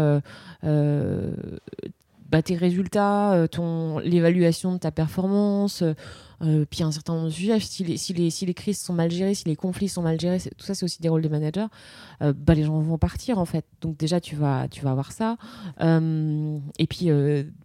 bah, 0.62 2.42
tes 2.44 2.56
résultats, 2.56 3.48
ton 3.50 3.98
l'évaluation 4.00 4.74
de 4.74 4.78
ta 4.78 4.92
performance, 4.92 5.84
euh, 6.44 6.66
puis 6.70 6.84
un 6.84 6.92
certain 6.92 7.14
nombre 7.14 7.28
de 7.28 7.32
sujets, 7.32 7.60
si 7.60 7.84
les, 7.84 7.98
si, 7.98 8.14
les, 8.14 8.30
si 8.30 8.46
les 8.46 8.54
crises 8.54 8.80
sont 8.80 8.94
mal 8.94 9.10
gérées, 9.10 9.34
si 9.34 9.46
les 9.46 9.56
conflits 9.56 9.90
sont 9.90 10.04
mal 10.04 10.20
gérés, 10.20 10.40
tout 10.40 10.66
ça 10.66 10.76
c'est 10.76 10.84
aussi 10.84 11.02
des 11.02 11.10
rôles 11.10 11.24
des 11.24 11.30
managers, 11.30 11.66
euh, 12.22 12.34
bah, 12.36 12.54
les 12.54 12.64
gens 12.64 12.80
vont 12.80 12.98
partir 12.98 13.40
en 13.40 13.46
fait. 13.46 13.66
Donc 13.82 13.98
déjà 13.98 14.20
tu 14.20 14.36
vas, 14.36 14.68
tu 14.68 14.84
vas 14.84 14.92
avoir 14.92 15.12
ça. 15.12 15.38
Euh, 15.82 16.58
et 16.80 16.88
puis 16.88 17.10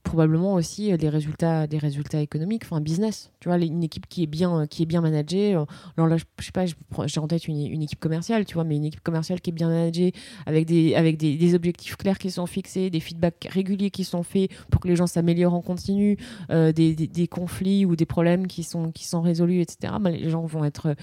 probablement 0.02 0.54
aussi 0.54 0.96
des 0.96 1.08
résultats, 1.08 1.66
des 1.66 1.78
résultats 1.78 2.20
économiques, 2.20 2.62
enfin 2.64 2.80
business. 2.80 3.30
Tu 3.40 3.48
vois, 3.48 3.58
une 3.58 3.82
équipe 3.82 4.06
qui 4.06 4.22
est 4.24 4.26
bien, 4.26 4.66
qui 4.66 4.82
est 4.82 4.86
bien 4.86 5.00
managée. 5.00 5.52
Alors 5.96 6.08
là, 6.08 6.16
je, 6.16 6.44
sais 6.44 6.52
pas, 6.52 6.64
j'ai 6.66 7.20
en 7.20 7.28
tête 7.28 7.48
une, 7.48 7.66
une, 7.66 7.82
équipe 7.82 8.00
commerciale, 8.00 8.44
tu 8.44 8.54
vois, 8.54 8.64
mais 8.64 8.76
une 8.76 8.84
équipe 8.84 9.02
commerciale 9.02 9.40
qui 9.40 9.50
est 9.50 9.52
bien 9.52 9.68
managée, 9.68 10.12
avec 10.46 10.66
des, 10.66 10.94
avec 10.94 11.16
des, 11.16 11.54
objectifs 11.54 11.96
clairs 11.96 12.18
qui 12.18 12.30
sont 12.30 12.46
fixés, 12.46 12.90
des 12.90 13.00
feedbacks 13.00 13.48
réguliers 13.50 13.90
qui 13.90 14.04
sont 14.04 14.22
faits 14.22 14.50
pour 14.70 14.80
que 14.80 14.88
les 14.88 14.96
gens 14.96 15.06
s'améliorent 15.06 15.54
en 15.54 15.62
continu, 15.62 16.16
des, 16.50 16.72
des, 16.72 16.94
des 16.94 17.28
conflits 17.28 17.84
ou 17.84 17.96
des 17.96 18.06
problèmes 18.06 18.46
qui 18.46 18.62
sont, 18.62 18.90
qui 18.90 19.06
sont 19.06 19.22
résolus, 19.22 19.60
etc., 19.60 19.94
bah, 20.00 20.10
les 20.10 20.30
gens 20.30 20.44
vont 20.44 20.64
être 20.64 20.94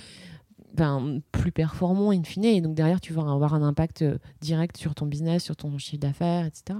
ben, 0.73 1.21
plus 1.31 1.51
performants 1.51 2.11
in 2.11 2.23
fine. 2.23 2.45
Et 2.45 2.61
donc 2.61 2.75
derrière, 2.75 3.01
tu 3.01 3.13
vas 3.13 3.21
avoir 3.21 3.53
un 3.53 3.61
impact 3.61 4.01
euh, 4.01 4.17
direct 4.41 4.77
sur 4.77 4.95
ton 4.95 5.05
business, 5.05 5.43
sur 5.43 5.55
ton 5.55 5.77
chiffre 5.77 6.01
d'affaires, 6.01 6.45
etc. 6.45 6.79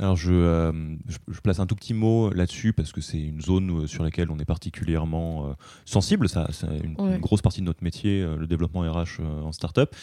Alors 0.00 0.18
euh, 0.26 0.72
je, 1.06 1.16
je, 1.28 1.40
place 1.40 1.60
un 1.60 1.66
tout 1.66 1.76
petit 1.76 1.94
mot 1.94 2.30
là-dessus 2.30 2.72
parce 2.72 2.90
que 2.90 3.00
c'est 3.00 3.20
une 3.20 3.40
zone 3.40 3.70
euh, 3.70 3.86
sur 3.86 4.02
laquelle 4.02 4.30
on 4.30 4.38
est 4.40 4.44
particulièrement 4.44 5.54
sensible. 5.84 6.28
Ça, 6.28 6.48
c'est 6.50 6.66
une, 6.66 6.94
grosse 7.18 7.42
partie 7.42 7.60
de 7.60 7.66
notre 7.66 7.84
métier, 7.84 8.22
le 8.22 8.46
développement 8.46 8.80
RH 8.80 9.20
en 9.20 9.52
startup. 9.52 9.94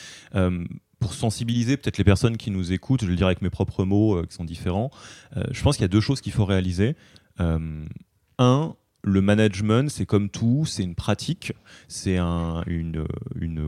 pour 1.00 1.13
sensibiliser 1.13 1.78
peut-être 1.78 1.97
les 1.97 2.04
personnes 2.04 2.38
qui 2.38 2.52
nous 2.52 2.71
écoutent, 2.71 3.02
je 3.02 3.08
le 3.08 3.15
dire 3.15 3.26
avec 3.26 3.41
mes 3.41 3.50
propres 3.50 3.84
mots 3.84 4.24
qui 4.24 4.34
sont 4.34 4.45
différents, 4.45 4.89
je 5.36 5.62
pense 5.62 5.76
qu'il 5.76 5.84
y 5.84 5.86
a 5.86 5.89
deux 5.89 6.02
choses 6.02 6.21
qu'il 6.21 6.32
faut 6.32 6.45
réaliser. 6.45 6.95
un, 7.38 8.76
le 9.04 9.22
management, 9.22 9.90
c'est 9.90 10.06
comme 10.06 10.30
tout, 10.30 10.66
c'est 10.66 10.84
une 10.84 10.96
pratique, 10.96 11.54
c'est 11.88 12.18
une, 12.18 13.06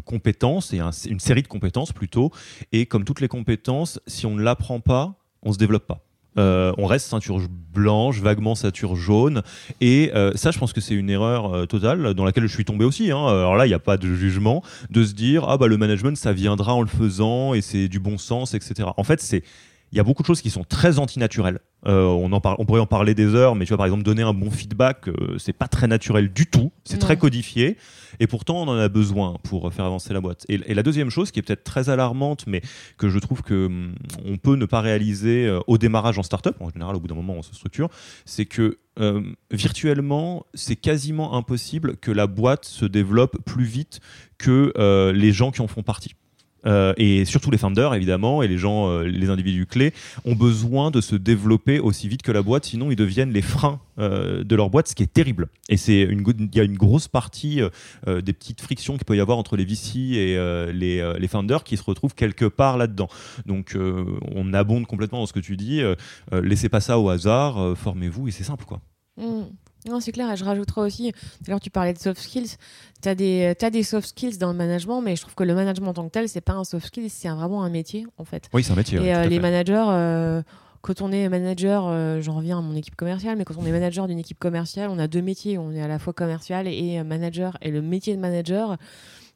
compétence, 0.05 0.73
et 0.73 0.79
une 1.07 1.19
série 1.19 1.41
de 1.41 1.47
compétences 1.47 1.91
plutôt. 1.91 2.31
Et 2.71 2.85
comme 2.85 3.03
toutes 3.03 3.21
les 3.21 3.27
compétences, 3.27 3.99
si 4.07 4.25
on 4.25 4.35
ne 4.35 4.41
l'apprend 4.41 4.79
pas, 4.79 5.15
on 5.41 5.49
ne 5.49 5.53
se 5.53 5.59
développe 5.59 5.87
pas. 5.87 6.01
Euh, 6.37 6.73
on 6.77 6.85
reste 6.87 7.07
ceinture 7.07 7.39
blanche, 7.73 8.19
vaguement 8.19 8.55
ceinture 8.55 8.95
jaune. 8.95 9.43
Et 9.81 10.11
euh, 10.15 10.31
ça, 10.35 10.51
je 10.51 10.57
pense 10.57 10.73
que 10.73 10.81
c'est 10.81 10.95
une 10.95 11.09
erreur 11.09 11.53
euh, 11.53 11.65
totale 11.65 12.13
dans 12.13 12.25
laquelle 12.25 12.47
je 12.47 12.53
suis 12.53 12.65
tombé 12.65 12.85
aussi. 12.85 13.11
Hein. 13.11 13.27
Alors 13.27 13.55
là, 13.55 13.65
il 13.65 13.69
n'y 13.69 13.75
a 13.75 13.79
pas 13.79 13.97
de 13.97 14.13
jugement 14.15 14.63
de 14.89 15.03
se 15.03 15.13
dire 15.13 15.45
ah 15.47 15.57
bah 15.57 15.67
le 15.67 15.77
management 15.77 16.17
ça 16.17 16.33
viendra 16.33 16.73
en 16.73 16.81
le 16.81 16.87
faisant 16.87 17.53
et 17.53 17.61
c'est 17.61 17.87
du 17.87 17.99
bon 17.99 18.17
sens, 18.17 18.53
etc. 18.53 18.89
En 18.97 19.03
fait, 19.03 19.21
c'est 19.21 19.43
il 19.93 19.97
y 19.97 19.99
a 19.99 20.03
beaucoup 20.03 20.23
de 20.23 20.27
choses 20.27 20.41
qui 20.41 20.49
sont 20.49 20.63
très 20.63 20.97
antinaturelles. 20.97 21.59
Euh, 21.85 22.05
on, 22.05 22.31
en 22.33 22.41
on 22.57 22.65
pourrait 22.65 22.81
en 22.81 22.87
parler 22.87 23.13
des 23.13 23.35
heures, 23.35 23.53
mais 23.53 23.65
tu 23.65 23.69
vois, 23.69 23.77
par 23.77 23.85
exemple, 23.85 24.01
donner 24.01 24.23
un 24.23 24.33
bon 24.33 24.49
feedback, 24.49 25.07
euh, 25.07 25.37
c'est 25.37 25.53
pas 25.53 25.67
très 25.67 25.85
naturel 25.85 26.33
du 26.33 26.47
tout. 26.47 26.71
C'est 26.83 26.97
très 26.97 27.15
codifié. 27.15 27.77
Et 28.19 28.25
pourtant, 28.25 28.63
on 28.63 28.67
en 28.67 28.77
a 28.77 28.89
besoin 28.89 29.37
pour 29.43 29.71
faire 29.71 29.85
avancer 29.85 30.11
la 30.11 30.19
boîte. 30.19 30.45
Et, 30.49 30.73
la 30.73 30.81
deuxième 30.81 31.11
chose, 31.11 31.29
qui 31.29 31.37
est 31.37 31.41
peut-être 31.43 31.63
très 31.63 31.89
alarmante, 31.89 32.45
mais 32.47 32.61
que 32.97 33.07
je 33.07 33.19
trouve 33.19 33.43
que 33.43 33.67
hum, 33.67 33.93
on 34.25 34.37
peut 34.37 34.55
ne 34.55 34.65
pas 34.65 34.81
réaliser 34.81 35.45
euh, 35.45 35.59
au 35.67 35.77
démarrage 35.77 36.17
en 36.17 36.23
startup, 36.23 36.59
en 36.59 36.71
général, 36.71 36.95
au 36.95 36.99
bout 36.99 37.07
d'un 37.07 37.15
moment, 37.15 37.33
on 37.33 37.43
se 37.43 37.53
structure, 37.53 37.89
c'est 38.25 38.45
que 38.45 38.79
virtuellement, 39.49 40.45
c'est 40.53 40.75
quasiment 40.75 41.35
impossible 41.35 41.97
que 41.97 42.11
la 42.11 42.27
boîte 42.27 42.65
se 42.65 42.85
développe 42.85 43.43
plus 43.43 43.63
vite 43.63 44.01
que 44.37 45.11
les 45.15 45.31
gens 45.31 45.49
qui 45.49 45.61
en 45.61 45.67
font 45.67 45.81
partie. 45.81 46.13
Euh, 46.65 46.93
et 46.97 47.25
surtout 47.25 47.51
les 47.51 47.57
founders 47.57 47.93
évidemment 47.93 48.41
et 48.41 48.47
les 48.47 48.57
gens, 48.57 48.89
euh, 48.89 49.03
les 49.03 49.29
individus 49.29 49.65
clés 49.65 49.93
ont 50.25 50.35
besoin 50.35 50.91
de 50.91 51.01
se 51.01 51.15
développer 51.15 51.79
aussi 51.79 52.07
vite 52.07 52.21
que 52.21 52.31
la 52.31 52.41
boîte, 52.41 52.65
sinon 52.65 52.89
ils 52.89 52.95
deviennent 52.95 53.31
les 53.31 53.41
freins 53.41 53.81
euh, 53.99 54.43
de 54.43 54.55
leur 54.55 54.69
boîte, 54.69 54.87
ce 54.87 54.95
qui 54.95 55.03
est 55.03 55.11
terrible. 55.11 55.47
Et 55.69 55.77
c'est 55.77 56.01
une, 56.01 56.23
il 56.39 56.55
y 56.55 56.59
a 56.59 56.63
une 56.63 56.77
grosse 56.77 57.07
partie 57.07 57.61
des 58.05 58.33
petites 58.33 58.61
frictions 58.61 58.95
qu'il 58.95 59.05
peut 59.05 59.15
y 59.15 59.19
avoir 59.19 59.37
entre 59.37 59.55
les 59.55 59.65
VC 59.65 59.97
et 59.97 60.73
les, 60.73 61.15
les, 61.19 61.27
founders 61.27 61.63
qui 61.63 61.77
se 61.77 61.83
retrouvent 61.83 62.15
quelque 62.15 62.45
part 62.45 62.77
là-dedans. 62.77 63.07
Donc 63.45 63.77
on 64.35 64.53
abonde 64.53 64.85
complètement 64.85 65.19
dans 65.19 65.25
ce 65.25 65.33
que 65.33 65.39
tu 65.39 65.57
dis. 65.57 65.81
laissez 66.31 66.69
pas 66.69 66.81
ça 66.81 66.99
au 66.99 67.09
hasard, 67.09 67.77
formez-vous 67.77 68.27
et 68.27 68.31
c'est 68.31 68.43
simple 68.43 68.65
quoi. 68.65 68.81
Mmh. 69.17 69.43
Non, 69.89 69.99
c'est 69.99 70.11
clair. 70.11 70.31
Et 70.31 70.37
je 70.37 70.45
rajouterai 70.45 70.81
aussi, 70.81 71.13
tout 71.45 71.59
tu 71.59 71.69
parlais 71.69 71.93
de 71.93 71.99
soft 71.99 72.21
skills. 72.21 72.57
Tu 73.01 73.09
as 73.09 73.15
des, 73.15 73.55
as 73.61 73.69
des 73.69 73.83
soft 73.83 74.07
skills 74.07 74.37
dans 74.37 74.51
le 74.51 74.57
management, 74.57 75.01
mais 75.01 75.15
je 75.15 75.21
trouve 75.21 75.35
que 75.35 75.43
le 75.43 75.53
management 75.53 75.89
en 75.89 75.93
tant 75.93 76.05
que 76.05 76.11
tel, 76.11 76.29
c'est 76.29 76.41
pas 76.41 76.53
un 76.53 76.63
soft 76.63 76.87
skill, 76.87 77.09
c'est 77.09 77.29
vraiment 77.29 77.63
un 77.63 77.69
métier, 77.69 78.05
en 78.17 78.25
fait. 78.25 78.49
Oui, 78.53 78.63
c'est 78.63 78.71
un 78.71 78.75
métier. 78.75 78.99
Et 79.01 79.13
euh, 79.13 79.25
les 79.25 79.39
managers, 79.39 79.85
euh, 79.87 80.41
quand 80.81 81.01
on 81.01 81.11
est 81.11 81.27
manager, 81.27 81.85
euh, 81.87 82.21
j'en 82.21 82.37
reviens 82.37 82.59
à 82.59 82.61
mon 82.61 82.75
équipe 82.75 82.95
commerciale, 82.95 83.37
mais 83.37 83.43
quand 83.43 83.55
on 83.57 83.65
est 83.65 83.71
manager 83.71 84.07
d'une 84.07 84.19
équipe 84.19 84.39
commerciale, 84.39 84.89
on 84.89 84.99
a 84.99 85.07
deux 85.07 85.21
métiers. 85.21 85.57
On 85.57 85.71
est 85.71 85.81
à 85.81 85.87
la 85.87 85.99
fois 85.99 86.13
commercial 86.13 86.67
et 86.67 87.03
manager. 87.03 87.57
Et 87.61 87.71
le 87.71 87.81
métier 87.81 88.15
de 88.15 88.21
manager, 88.21 88.77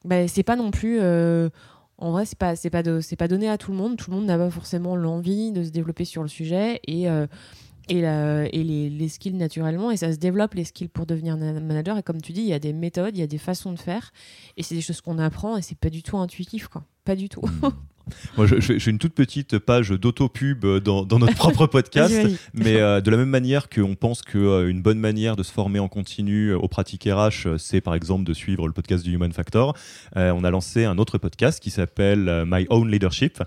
bah, 0.05 0.27
c'est 0.27 0.43
pas 0.43 0.55
non 0.55 0.71
plus. 0.71 1.01
en 1.01 2.11
vrai, 2.11 2.25
c'est 2.25 2.37
pas, 2.37 2.55
c'est 2.55 2.69
pas, 2.69 2.83
pas 2.83 3.27
donné 3.27 3.49
à 3.49 3.57
tout 3.57 3.71
le 3.71 3.77
monde. 3.77 3.97
Tout 3.97 4.11
le 4.11 4.17
monde 4.17 4.27
n'a 4.27 4.37
pas 4.37 4.49
forcément 4.49 4.95
l'envie 4.95 5.51
de 5.51 5.63
se 5.63 5.69
développer 5.69 6.05
sur 6.05 6.21
le 6.21 6.29
sujet. 6.29 6.79
Et 6.87 7.07
et, 7.89 7.99
et 7.99 8.63
les, 8.63 9.09
skills 9.09 9.35
naturellement. 9.35 9.91
Et 9.91 9.97
ça 9.97 10.11
se 10.11 10.17
développe, 10.17 10.53
les 10.53 10.63
skills 10.63 10.89
pour 10.89 11.05
devenir 11.05 11.37
manager. 11.37 11.97
Et 11.97 12.03
comme 12.03 12.21
tu 12.21 12.33
dis, 12.33 12.41
il 12.41 12.47
y 12.47 12.53
a 12.53 12.59
des 12.59 12.73
méthodes, 12.73 13.17
il 13.17 13.19
y 13.19 13.23
a 13.23 13.27
des 13.27 13.37
façons 13.37 13.73
de 13.73 13.79
faire. 13.79 14.11
Et 14.57 14.63
c'est 14.63 14.75
des 14.75 14.81
choses 14.81 15.01
qu'on 15.01 15.19
apprend 15.19 15.57
et 15.57 15.61
c'est 15.61 15.77
pas 15.77 15.89
du 15.89 16.03
tout 16.03 16.17
intuitif, 16.17 16.67
quoi. 16.67 16.83
Pas 17.05 17.15
du 17.15 17.29
tout. 17.29 17.43
Moi, 18.37 18.47
j'ai 18.59 18.91
une 18.91 18.99
toute 18.99 19.13
petite 19.13 19.57
page 19.59 19.89
d'auto-pub 19.89 20.65
dans, 20.65 21.05
dans, 21.05 21.19
notre 21.19 21.35
propre 21.35 21.65
podcast, 21.67 22.15
mais 22.53 22.75
euh, 22.75 23.01
de 23.01 23.11
la 23.11 23.17
même 23.17 23.29
manière 23.29 23.69
qu'on 23.69 23.95
pense 23.95 24.21
qu'une 24.21 24.41
euh, 24.41 24.73
bonne 24.73 24.99
manière 24.99 25.35
de 25.35 25.43
se 25.43 25.51
former 25.51 25.79
en 25.79 25.87
continu 25.87 26.49
euh, 26.49 26.57
aux 26.57 26.67
pratiques 26.67 27.07
RH, 27.09 27.57
c'est 27.57 27.81
par 27.81 27.95
exemple 27.95 28.23
de 28.23 28.33
suivre 28.33 28.67
le 28.67 28.73
podcast 28.73 29.03
du 29.03 29.13
Human 29.13 29.31
Factor. 29.31 29.75
on 30.15 30.43
a 30.43 30.51
lancé 30.51 30.85
un 30.85 30.97
autre 30.97 31.17
podcast 31.17 31.59
qui 31.61 31.69
s'appelle 31.69 32.45
My 32.45 32.65
Own 32.69 32.89
Leadership, 32.89 33.43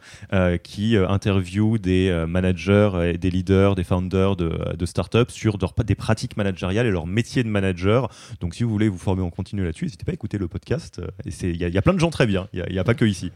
qui 0.63 0.97
interview 0.97 1.79
des 1.79 2.25
managers 2.29 3.13
et 3.13 3.19
des 3.19 3.31
leaders, 3.31 3.75
des 3.75 3.85
founders 3.85 4.37
de, 4.37 4.77
de 4.77 4.87
startups 4.87 5.31
sur 5.31 5.59
des 5.59 5.95
pratiques 5.95 6.37
managériales 6.37 6.87
et 6.87 6.91
leur 6.91 7.07
métier 7.07 7.43
de 7.43 7.49
manager. 7.49 8.09
Donc, 8.41 8.55
si 8.55 8.65
vous 8.65 8.71
voulez 8.71 8.89
vous 8.89 8.99
former 8.99 9.23
en 9.23 9.31
continu 9.31 9.65
là-dessus, 9.65 9.87
n'hésitez 9.87 10.05
pas 10.05 10.13
à 10.13 10.15
écouter 10.15 10.39
le 10.39 10.49
podcast. 10.49 11.01
Il 11.25 11.57
y, 11.57 11.59
y, 11.59 11.79
a 11.79 11.83
plein 11.83 11.95
de 11.95 12.01
gens 12.01 12.11
très 12.11 12.27
bien, 12.27 12.49
il 12.53 12.65
n'y 12.71 12.79
a, 12.79 12.81
a, 12.81 12.85
pas 12.85 12.95
que 12.95 13.05
ici. 13.05 13.31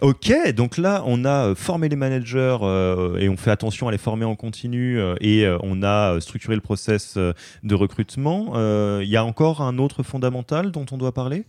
Ok, 0.00 0.32
donc 0.52 0.78
là, 0.78 1.02
on 1.06 1.24
a 1.24 1.48
euh, 1.48 1.54
formé 1.54 1.88
les 1.88 1.96
managers 1.96 2.58
euh, 2.62 3.16
et 3.18 3.28
on 3.28 3.36
fait 3.36 3.50
attention 3.50 3.88
à 3.88 3.92
les 3.92 3.98
former 3.98 4.24
en 4.24 4.36
continu 4.36 4.98
euh, 4.98 5.14
et 5.20 5.46
on 5.62 5.82
a 5.82 6.20
structuré 6.20 6.54
le 6.54 6.60
process 6.60 7.16
de 7.16 7.74
recrutement. 7.74 8.52
Il 9.00 9.08
y 9.08 9.16
a 9.16 9.24
encore 9.24 9.62
un 9.62 9.78
autre 9.78 10.02
fondamental 10.02 10.70
dont 10.72 10.86
on 10.90 10.96
doit 10.96 11.12
parler? 11.12 11.44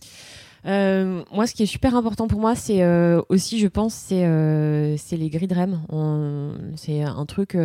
Moi, 0.64 1.46
ce 1.46 1.54
qui 1.54 1.62
est 1.62 1.66
super 1.66 1.94
important 1.94 2.26
pour 2.26 2.40
moi, 2.40 2.54
c'est 2.54 2.84
aussi, 3.28 3.58
je 3.58 3.68
pense, 3.68 3.94
c'est 3.94 5.16
les 5.16 5.30
grilles 5.30 5.52
REM. 5.52 5.80
C'est 6.76 7.02
un 7.02 7.26
truc 7.26 7.56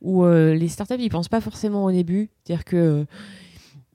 où 0.00 0.26
les 0.26 0.68
startups, 0.68 0.94
ils 0.98 1.10
pensent 1.10 1.28
pas 1.28 1.40
forcément 1.40 1.84
au 1.84 1.92
début. 1.92 2.30
C'est-à-dire 2.44 2.64
que 2.64 3.06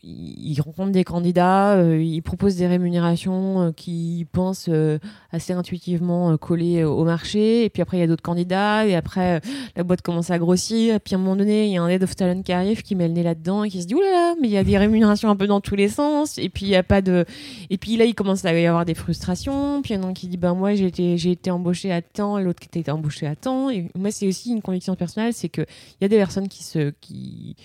ils 0.07 0.61
rencontrent 0.61 0.91
des 0.91 1.03
candidats, 1.03 1.73
euh, 1.73 1.99
ils 1.99 2.21
proposent 2.21 2.55
des 2.55 2.67
rémunérations 2.67 3.61
euh, 3.61 3.71
qui 3.71 4.27
pensent 4.31 4.67
euh, 4.69 4.99
assez 5.31 5.51
intuitivement 5.51 6.37
coller 6.37 6.83
au 6.83 7.03
marché. 7.03 7.65
Et 7.65 7.69
puis 7.69 7.81
après, 7.81 7.97
il 7.97 8.01
y 8.01 8.03
a 8.03 8.07
d'autres 8.07 8.21
candidats. 8.21 8.85
Et 8.85 8.95
après, 8.95 9.41
la 9.75 9.83
boîte 9.83 10.01
commence 10.01 10.29
à 10.29 10.37
grossir. 10.37 10.95
Et 10.95 10.99
puis 10.99 11.15
à 11.15 11.17
un 11.17 11.21
moment 11.21 11.35
donné, 11.35 11.65
il 11.65 11.71
y 11.71 11.77
a 11.77 11.81
un 11.81 11.87
head 11.87 12.03
of 12.03 12.15
talent 12.15 12.43
qui 12.43 12.51
arrive, 12.51 12.83
qui 12.83 12.95
met 12.95 13.07
le 13.07 13.13
nez 13.13 13.23
là-dedans 13.23 13.63
et 13.63 13.69
qui 13.69 13.81
se 13.81 13.87
dit 13.87 13.95
oulala, 13.95 14.35
mais 14.39 14.47
il 14.47 14.53
y 14.53 14.57
a 14.57 14.63
des 14.63 14.77
rémunérations 14.77 15.29
un 15.29 15.35
peu 15.35 15.47
dans 15.47 15.61
tous 15.61 15.75
les 15.75 15.89
sens. 15.89 16.37
Et 16.37 16.49
puis 16.49 16.65
il 16.65 16.69
y 16.69 16.75
a 16.75 16.83
pas 16.83 17.01
de. 17.01 17.25
Et 17.69 17.77
puis 17.77 17.97
là, 17.97 18.05
il 18.05 18.13
commence 18.13 18.45
à 18.45 18.53
y 18.53 18.65
avoir 18.65 18.85
des 18.85 18.95
frustrations. 18.95 19.81
Puis 19.81 19.93
il 19.93 19.97
y 19.97 19.99
en 19.99 20.03
a 20.03 20.07
un 20.07 20.13
qui 20.13 20.27
dit 20.27 20.37
ben 20.37 20.53
moi, 20.53 20.75
j'ai 20.75 20.85
été, 20.85 21.17
j'ai 21.17 21.31
été 21.31 21.49
embauché 21.49 21.91
à 21.91 22.01
temps, 22.01 22.39
l'autre 22.39 22.59
qui 22.59 22.79
était 22.79 22.91
embauché 22.91 23.25
à 23.25 23.35
temps. 23.35 23.71
Et 23.71 23.89
moi, 23.95 24.11
c'est 24.11 24.27
aussi 24.27 24.51
une 24.51 24.61
conviction 24.61 24.95
personnelle, 24.95 25.33
c'est 25.33 25.49
qu'il 25.49 25.65
y 26.01 26.05
a 26.05 26.07
des 26.07 26.17
personnes 26.17 26.47
qui 26.47 26.63
se. 26.63 26.93
Qui, 27.01 27.55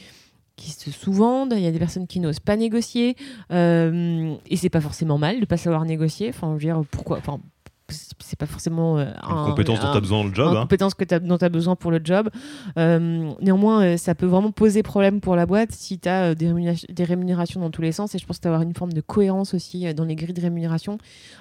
qui 0.61 0.70
se 0.70 0.90
sous-vendent, 0.90 1.55
il 1.57 1.62
y 1.62 1.66
a 1.66 1.73
des 1.73 1.79
personnes 1.79 2.07
qui 2.07 2.20
n'osent 2.20 2.40
pas 2.40 2.57
négocier, 2.57 3.16
euh, 3.51 4.35
et 4.46 4.57
c'est 4.57 4.70
pas 4.70 4.81
forcément 4.81 5.18
mal 5.18 5.40
de 5.40 5.46
pas 5.46 5.57
savoir 5.57 5.85
négocier. 5.85 6.29
Enfin, 6.29 6.57
je 6.59 6.66
veux 6.66 6.73
dire, 6.73 6.83
pourquoi 6.90 7.18
c'est 7.90 8.38
pas 8.38 8.46
forcément 8.46 8.98
euh, 8.98 9.07
une 9.29 9.44
compétence 9.50 9.81
dont 9.81 9.90
tu 9.90 9.96
as 9.96 10.00
besoin 10.00 10.24
le 10.24 10.35
job. 10.35 10.50
Une 10.50 10.57
hein. 10.57 10.62
compétence 10.62 10.94
que 10.94 11.18
dont 11.18 11.38
tu 11.38 11.44
as 11.44 11.48
besoin 11.48 11.76
pour 11.76 11.90
le 11.90 12.00
job. 12.03 12.31
Euh, 12.79 13.33
néanmoins, 13.40 13.85
euh, 13.85 13.96
ça 13.96 14.14
peut 14.14 14.26
vraiment 14.26 14.53
poser 14.53 14.83
problème 14.83 15.20
pour 15.20 15.37
la 15.37 15.46
boîte 15.46 15.72
si 15.72 15.98
tu 15.98 16.09
as 16.09 16.35
des, 16.35 16.53
rémunérations, 17.05 17.61
dans 17.61 17.70
tous 17.70 17.83
les 17.83 17.92
sens. 17.92 18.14
Et 18.14 18.18
je 18.18 18.26
pense 18.26 18.40
d'avoir 18.40 18.62
une 18.62 18.74
forme 18.74 18.92
de 18.92 19.00
cohérence 19.00 19.55
aussi 19.55 19.92
dans 19.94 20.05
les 20.05 20.14
grilles 20.14 20.35
de 20.35 20.40
rémunération, 20.40 20.98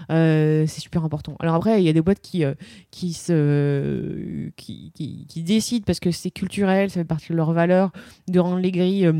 c'est 0.09 0.67
super 0.67 1.03
important. 1.03 1.35
Alors 1.39 1.55
après, 1.55 1.81
il 1.81 1.85
y 1.85 1.89
a 1.89 1.93
des 1.93 2.01
boîtes 2.01 2.21
qui, 2.21 2.43
qui, 2.91 3.13
se, 3.13 4.49
qui, 4.55 4.91
qui, 5.27 5.43
décident, 5.43 5.83
parce 5.85 5.99
que 5.99 6.11
c'est 6.11 6.31
culturel, 6.31 6.89
ça 6.89 7.01
fait 7.01 7.05
partie 7.05 7.31
de 7.31 7.37
leurs 7.37 7.53
valeurs, 7.53 7.91
de 8.27 8.39
rendre 8.39 8.59
les 8.59 8.71
grilles 8.71 9.11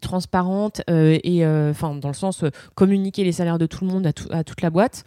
transparentes 0.00 0.82
et 0.88 1.46
enfin 1.46 1.94
dans 1.94 2.08
le 2.08 2.14
sens 2.14 2.44
communiquer 2.74 3.24
les 3.24 3.32
salaires 3.32 3.58
de 3.58 3.66
tout 3.66 3.84
le 3.84 3.90
monde 3.90 4.06
à, 4.06 4.36
à 4.36 4.44
toute 4.44 4.62
la 4.62 4.70
boîte. 4.70 5.04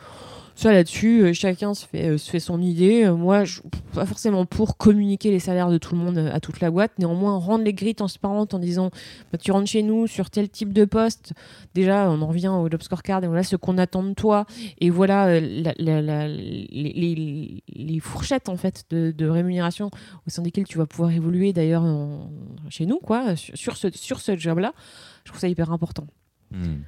Ça 0.59 0.73
là-dessus, 0.73 1.21
euh, 1.21 1.31
chacun 1.31 1.73
se 1.73 1.87
fait, 1.87 2.09
euh, 2.09 2.17
se 2.17 2.29
fait 2.29 2.41
son 2.41 2.61
idée. 2.61 3.05
Euh, 3.05 3.15
moi, 3.15 3.45
je, 3.45 3.61
pas 3.93 4.05
forcément 4.05 4.45
pour 4.45 4.75
communiquer 4.75 5.31
les 5.31 5.39
salaires 5.39 5.69
de 5.69 5.77
tout 5.77 5.95
le 5.95 6.01
monde 6.01 6.17
à 6.17 6.41
toute 6.41 6.59
la 6.59 6.69
boîte. 6.69 6.91
Néanmoins, 6.99 7.37
rendre 7.37 7.63
les 7.63 7.73
grilles 7.73 7.95
transparentes 7.95 8.53
en 8.53 8.59
disant 8.59 8.91
bah, 9.31 9.37
tu 9.37 9.53
rentres 9.53 9.69
chez 9.69 9.83
nous 9.83 10.05
sur 10.05 10.29
tel 10.29 10.49
type 10.49 10.73
de 10.73 10.83
poste. 10.83 11.31
Déjà, 11.75 12.11
on 12.11 12.21
en 12.21 12.27
revient 12.27 12.49
au 12.49 12.69
job 12.69 12.81
scorecard 12.81 13.23
et 13.23 13.27
voilà 13.27 13.43
ce 13.43 13.55
qu'on 13.55 13.77
attend 13.77 14.03
de 14.03 14.13
toi. 14.13 14.45
Et 14.81 14.89
voilà 14.89 15.39
les, 15.39 15.61
fourchettes 18.01 18.49
en 18.49 18.57
fait 18.57 18.83
de, 18.89 19.29
rémunération 19.29 19.89
au 20.27 20.29
sein 20.29 20.41
desquelles 20.41 20.67
tu 20.67 20.77
vas 20.77 20.87
pouvoir 20.87 21.11
évoluer 21.11 21.53
d'ailleurs 21.53 21.85
chez 22.67 22.85
nous, 22.85 22.99
quoi, 22.99 23.37
sur 23.37 23.77
ce, 23.77 23.87
sur 23.91 24.19
ce 24.19 24.35
job-là. 24.35 24.73
Je 25.23 25.31
trouve 25.31 25.39
ça 25.39 25.47
hyper 25.47 25.71
important. 25.71 26.05
Hmm. 26.51 26.79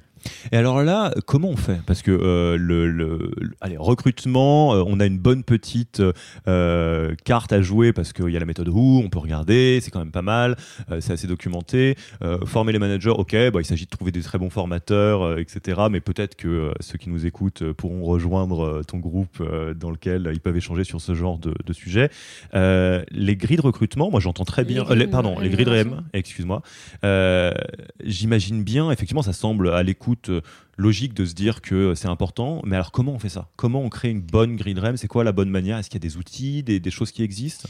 Et 0.50 0.56
alors 0.56 0.82
là, 0.82 1.12
comment 1.26 1.48
on 1.48 1.56
fait? 1.56 1.80
Parce 1.86 2.02
que 2.02 2.10
euh, 2.10 2.56
le, 2.56 3.32
allez, 3.60 3.76
recrutement, 3.76 4.74
euh, 4.74 4.84
on 4.86 5.00
a 5.00 5.06
une 5.06 5.18
bonne 5.18 5.44
petite 5.44 6.02
euh, 6.48 7.14
carte 7.24 7.52
à 7.52 7.62
jouer 7.62 7.92
parce 7.92 8.12
qu'il 8.12 8.30
y 8.30 8.36
a 8.36 8.40
la 8.40 8.46
méthode 8.46 8.68
Who, 8.68 9.02
on 9.04 9.08
peut 9.08 9.18
regarder, 9.18 9.80
c'est 9.82 9.90
quand 9.90 9.98
même 9.98 10.12
pas 10.12 10.22
mal, 10.22 10.56
c'est 11.00 11.12
assez 11.12 11.26
documenté. 11.26 11.96
former 12.46 12.72
les 12.72 12.78
managers, 12.78 13.10
ok, 13.10 13.34
bah, 13.52 13.60
il 13.60 13.64
s'agit 13.64 13.84
de 13.84 13.90
trouver 13.90 14.12
des 14.12 14.22
très 14.22 14.38
bons 14.38 14.50
formateurs, 14.50 15.38
etc. 15.38 15.82
Mais 15.90 16.00
peut-être 16.00 16.36
que 16.36 16.72
ceux 16.80 16.98
qui 16.98 17.10
nous 17.10 17.26
écoutent 17.26 17.72
pourront 17.72 18.04
rejoindre 18.04 18.82
ton 18.86 18.98
groupe 18.98 19.42
dans 19.76 19.90
lequel 19.90 20.30
ils 20.32 20.40
peuvent 20.40 20.56
échanger 20.56 20.84
sur 20.84 21.00
ce 21.00 21.14
genre 21.14 21.38
de, 21.38 21.54
de 21.64 21.72
sujet. 21.72 22.10
les 22.52 23.36
grilles 23.36 23.56
de 23.56 23.62
recrutement, 23.62 24.10
moi 24.10 24.20
j'entends 24.20 24.44
très 24.44 24.64
bien, 24.64 24.84
pardon, 25.10 25.38
les 25.38 25.50
grilles 25.50 25.66
de 25.66 25.82
RM, 25.82 26.02
excuse-moi. 26.12 26.62
J'imagine 28.04 28.62
bien, 28.62 28.90
effectivement, 28.90 29.22
ça 29.22 29.32
semble 29.32 29.70
à 29.70 29.82
l'écoute 29.82 30.11
toute 30.14 30.30
logique 30.76 31.14
de 31.14 31.24
se 31.24 31.34
dire 31.34 31.60
que 31.60 31.94
c'est 31.94 32.08
important. 32.08 32.60
Mais 32.64 32.76
alors, 32.76 32.92
comment 32.92 33.12
on 33.12 33.18
fait 33.18 33.28
ça? 33.28 33.48
Comment 33.56 33.82
on 33.82 33.88
crée 33.88 34.10
une 34.10 34.20
bonne 34.20 34.56
de 34.56 34.80
REM? 34.80 34.96
C'est 34.96 35.08
quoi 35.08 35.24
la 35.24 35.32
bonne 35.32 35.50
manière? 35.50 35.78
Est-ce 35.78 35.88
qu'il 35.90 36.02
y 36.02 36.06
a 36.06 36.08
des 36.08 36.16
outils, 36.16 36.62
des 36.62 36.90
choses 36.90 37.12
qui 37.12 37.22
existent? 37.22 37.68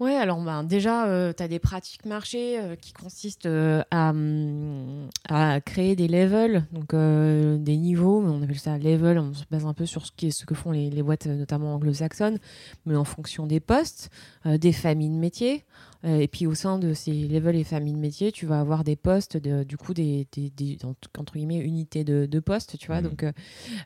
Ouais, 0.00 0.14
alors 0.14 0.40
ben, 0.40 0.64
déjà, 0.64 1.08
euh, 1.08 1.34
tu 1.36 1.42
as 1.42 1.48
des 1.48 1.58
pratiques 1.58 2.06
marché 2.06 2.58
euh, 2.58 2.74
qui 2.74 2.94
consistent 2.94 3.44
euh, 3.44 3.82
à, 3.90 4.10
hum, 4.10 5.10
à, 5.28 5.60
créer 5.60 5.94
des 5.94 6.08
levels, 6.08 6.64
donc 6.72 6.94
des 6.94 7.76
niveaux, 7.76 8.22
on 8.24 8.42
appelle 8.42 8.58
ça 8.58 8.78
level, 8.78 9.18
on 9.18 9.34
se 9.34 9.44
base 9.50 9.66
un 9.66 9.74
peu 9.74 9.84
sur 9.84 10.06
ce, 10.06 10.12
qui 10.12 10.28
est, 10.28 10.30
ce 10.30 10.46
que 10.46 10.54
font 10.54 10.70
les, 10.70 10.88
les 10.88 11.02
boîtes, 11.02 11.26
notamment 11.26 11.74
anglo-saxonnes, 11.74 12.38
mais 12.86 12.96
en 12.96 13.04
fonction 13.04 13.46
des 13.46 13.60
postes, 13.60 14.08
des 14.46 14.72
familles 14.72 15.10
de 15.10 15.16
métiers. 15.16 15.66
Euh, 16.04 16.18
et 16.18 16.28
puis 16.28 16.46
au 16.46 16.54
sein 16.54 16.78
de 16.78 16.94
ces 16.94 17.12
levels 17.12 17.56
et 17.56 17.64
familles 17.64 17.92
de 17.92 17.98
métiers, 17.98 18.32
tu 18.32 18.46
vas 18.46 18.60
avoir 18.60 18.84
des 18.84 18.96
postes, 18.96 19.36
de, 19.36 19.64
du 19.64 19.76
coup, 19.76 19.92
des, 19.92 20.26
des, 20.32 20.78
entre 21.18 21.34
guillemets, 21.34 21.58
unités 21.58 22.04
de, 22.04 22.26
de 22.26 22.40
postes, 22.40 22.78
tu 22.78 22.86
vois. 22.86 23.00
Mmh. 23.00 23.04
Donc, 23.04 23.22
euh, 23.22 23.32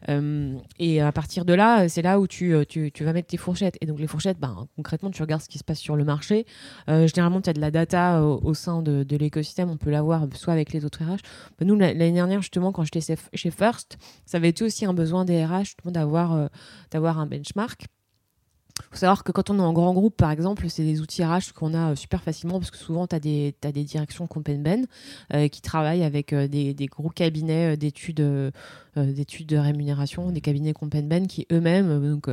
euh, 0.08 0.56
et 0.78 1.00
à 1.00 1.10
partir 1.12 1.44
de 1.44 1.54
là, 1.54 1.88
c'est 1.88 2.02
là 2.02 2.20
où 2.20 2.26
tu, 2.26 2.54
tu, 2.68 2.92
tu, 2.92 3.04
vas 3.04 3.12
mettre 3.12 3.28
tes 3.28 3.36
fourchettes. 3.36 3.76
Et 3.80 3.86
donc 3.86 3.98
les 3.98 4.06
fourchettes, 4.06 4.38
ben, 4.38 4.68
concrètement, 4.76 5.10
tu 5.10 5.22
regardes 5.22 5.42
ce 5.42 5.48
qui 5.48 5.58
se 5.58 5.64
passe 5.64 5.80
sur 5.80 5.96
le 5.96 6.03
marché. 6.04 6.46
généralement, 6.88 7.40
tu 7.40 7.50
as 7.50 7.52
de 7.52 7.60
la 7.60 7.70
data 7.70 8.22
au, 8.22 8.54
sein 8.54 8.82
de, 8.82 9.16
l'écosystème. 9.16 9.70
On 9.70 9.76
peut 9.76 9.90
l'avoir 9.90 10.26
soit 10.34 10.52
avec 10.52 10.72
les 10.72 10.84
autres 10.84 11.02
RH. 11.02 11.18
Ben, 11.58 11.66
nous, 11.66 11.76
l'année 11.76 12.12
dernière, 12.12 12.40
justement, 12.40 12.72
quand 12.72 12.84
j'étais 12.84 13.16
chez 13.32 13.50
First, 13.50 13.98
ça 14.26 14.38
avait 14.38 14.50
été 14.50 14.64
aussi 14.64 14.84
un 14.84 14.94
besoin 14.94 15.24
des 15.24 15.44
RH 15.44 15.76
d'avoir 15.86 16.48
d'avoir 16.90 17.18
un 17.18 17.26
benchmark 17.26 17.86
faut 18.90 18.96
savoir 18.96 19.24
que 19.24 19.32
quand 19.32 19.50
on 19.50 19.58
est 19.58 19.62
en 19.62 19.72
grand 19.72 19.92
groupe, 19.92 20.16
par 20.16 20.30
exemple, 20.30 20.68
c'est 20.68 20.82
des 20.82 21.00
outils 21.00 21.24
RH 21.24 21.52
qu'on 21.54 21.74
a 21.74 21.92
euh, 21.92 21.94
super 21.94 22.22
facilement 22.22 22.58
parce 22.58 22.70
que 22.70 22.76
souvent, 22.76 23.06
tu 23.06 23.14
as, 23.14 23.20
des 23.20 23.54
directions 23.72 24.26
Compenben 24.26 24.86
euh, 25.32 25.48
qui 25.48 25.62
travaillent 25.62 26.02
avec 26.02 26.32
euh, 26.32 26.48
des, 26.48 26.74
gros 26.86 27.08
cabinets 27.08 27.76
d'études 27.76 28.52
d'études 28.96 29.46
de 29.46 29.56
rémunération, 29.56 30.30
des 30.30 30.40
cabinets 30.40 30.72
Compenben 30.72 31.26
qui 31.26 31.46
eux-mêmes, 31.50 32.12
donc 32.12 32.28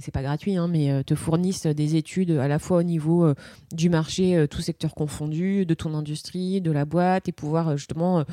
c'est 0.00 0.12
pas 0.12 0.22
gratuit, 0.22 0.56
hein, 0.56 0.68
mais 0.68 1.04
te 1.04 1.14
fournissent 1.14 1.66
des 1.66 1.96
études 1.96 2.32
à 2.32 2.48
la 2.48 2.58
fois 2.58 2.78
au 2.78 2.82
niveau 2.82 3.32
du 3.72 3.88
marché, 3.88 4.46
tout 4.50 4.60
secteur 4.60 4.94
confondu, 4.94 5.66
de 5.66 5.74
ton 5.74 5.94
industrie, 5.94 6.60
de 6.60 6.70
la 6.70 6.84
boîte, 6.84 7.28
et 7.28 7.32
pouvoir 7.32 7.76
justement 7.76 8.24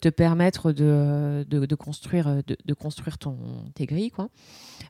te 0.00 0.08
permettre 0.08 0.72
de, 0.72 1.44
de, 1.48 1.74
construire, 1.74 2.42
de, 2.46 2.74
construire 2.74 3.18
ton, 3.18 3.36
tes 3.74 3.86
grilles. 3.86 4.10
Quoi. 4.10 4.28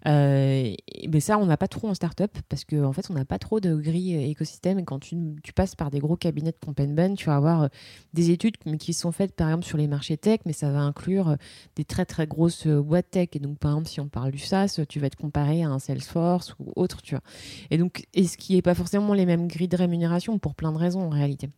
Euh, 0.06 0.74
mais 1.08 1.20
ça, 1.20 1.38
on 1.38 1.46
n'a 1.46 1.56
pas 1.56 1.68
trop 1.68 1.88
en 1.88 1.94
startup 1.94 2.30
parce 2.48 2.64
qu'en 2.64 2.84
en 2.84 2.92
fait, 2.92 3.06
on 3.10 3.14
n'a 3.14 3.24
pas 3.24 3.38
trop 3.38 3.60
de 3.60 3.74
grilles 3.74 4.30
écosystème. 4.30 4.78
Et 4.78 4.84
quand 4.84 4.98
tu, 4.98 5.16
passes 5.54 5.74
par 5.74 5.90
des 5.90 5.98
gros 5.98 6.16
cabinets 6.16 6.52
de 6.52 6.56
Compenben, 6.64 7.14
tu 7.16 7.26
vas 7.26 7.36
avoir 7.36 7.62
euh, 7.64 7.68
des 8.12 8.30
études 8.30 8.56
qui 8.78 8.92
sont 8.92 9.12
faites 9.12 9.34
par 9.34 9.48
exemple 9.48 9.64
sur 9.64 9.78
les 9.78 9.86
marchés 9.86 10.16
tech, 10.16 10.40
mais 10.46 10.52
ça 10.52 10.70
va 10.70 10.80
inclure 10.80 11.30
euh, 11.30 11.36
des 11.76 11.84
très 11.84 12.04
très 12.04 12.26
grosses 12.26 12.66
boîtes 12.66 13.10
tech. 13.10 13.28
Et 13.34 13.38
donc, 13.38 13.58
par 13.58 13.72
exemple, 13.72 13.88
si 13.88 14.00
on 14.00 14.08
parle 14.08 14.32
du 14.32 14.38
SaaS, 14.38 14.80
tu 14.88 15.00
vas 15.00 15.06
être 15.06 15.16
comparé 15.16 15.62
à 15.62 15.68
un 15.68 15.78
Salesforce 15.78 16.54
ou 16.58 16.72
autre, 16.76 17.02
tu 17.02 17.14
vois. 17.14 17.22
Et 17.70 17.78
donc, 17.78 18.06
et 18.14 18.26
ce 18.26 18.36
qui 18.36 18.54
n'est 18.54 18.62
pas 18.62 18.74
forcément 18.74 19.14
les 19.14 19.26
mêmes 19.26 19.48
grilles 19.48 19.68
de 19.68 19.76
rémunération 19.76 20.38
pour 20.38 20.54
plein 20.54 20.72
de 20.72 20.78
raisons 20.78 21.02
en 21.02 21.10
réalité. 21.10 21.48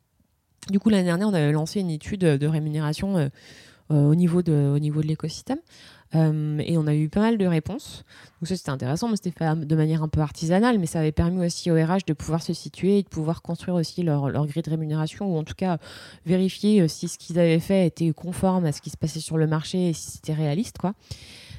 Du 0.71 0.81
coup, 0.81 0.89
l'année 0.89 1.05
dernière, 1.05 1.29
on 1.29 1.35
avait 1.35 1.53
lancé 1.53 1.81
une 1.81 1.91
étude 1.91 2.21
de 2.21 2.47
rémunération 2.47 3.31
au 3.91 4.15
niveau 4.15 4.43
de, 4.43 4.73
au 4.75 4.79
niveau 4.79 5.01
de 5.01 5.07
l'écosystème. 5.07 5.59
Euh, 6.15 6.59
et 6.65 6.79
on 6.79 6.87
a 6.87 6.95
eu 6.95 7.09
pas 7.09 7.21
mal 7.21 7.39
de 7.39 7.47
réponses. 7.47 8.05
Donc 8.41 8.49
ça 8.49 8.57
c'était 8.57 8.71
intéressant, 8.71 9.09
mais 9.09 9.17
c'était 9.17 9.33
fait 9.37 9.67
de 9.67 9.77
manière 9.77 10.03
un 10.03 10.09
peu 10.09 10.21
artisanale, 10.21 10.79
mais 10.79 10.87
ça 10.87 11.01
avait 11.01 11.13
permis 11.13 11.45
aussi 11.45 11.71
au 11.71 11.75
RH 11.75 12.07
de 12.07 12.13
pouvoir 12.13 12.43
se 12.43 12.53
situer 12.53 12.99
et 12.99 13.03
de 13.03 13.09
pouvoir 13.09 13.43
construire 13.43 13.75
aussi 13.77 14.03
leur, 14.03 14.29
leur 14.29 14.47
grille 14.47 14.63
de 14.63 14.71
rémunération, 14.71 15.35
ou 15.35 15.39
en 15.39 15.45
tout 15.45 15.55
cas 15.57 15.79
vérifier 16.25 16.83
euh, 16.83 16.89
si 16.89 17.09
ce 17.09 17.19
qu'ils 17.19 17.39
avaient 17.39 17.61
fait 17.61 17.87
était 17.87 18.13
conforme 18.13 18.67
à 18.67 18.73
ce 18.73 18.81
qui 18.81 18.91
se 18.91 18.97
passait 18.97 19.21
sur 19.21 19.37
le 19.37 19.47
marché 19.47 19.89
et 19.89 19.93
si 19.93 20.13
c'était 20.13 20.35
réaliste. 20.35 20.79
quoi. 20.79 20.95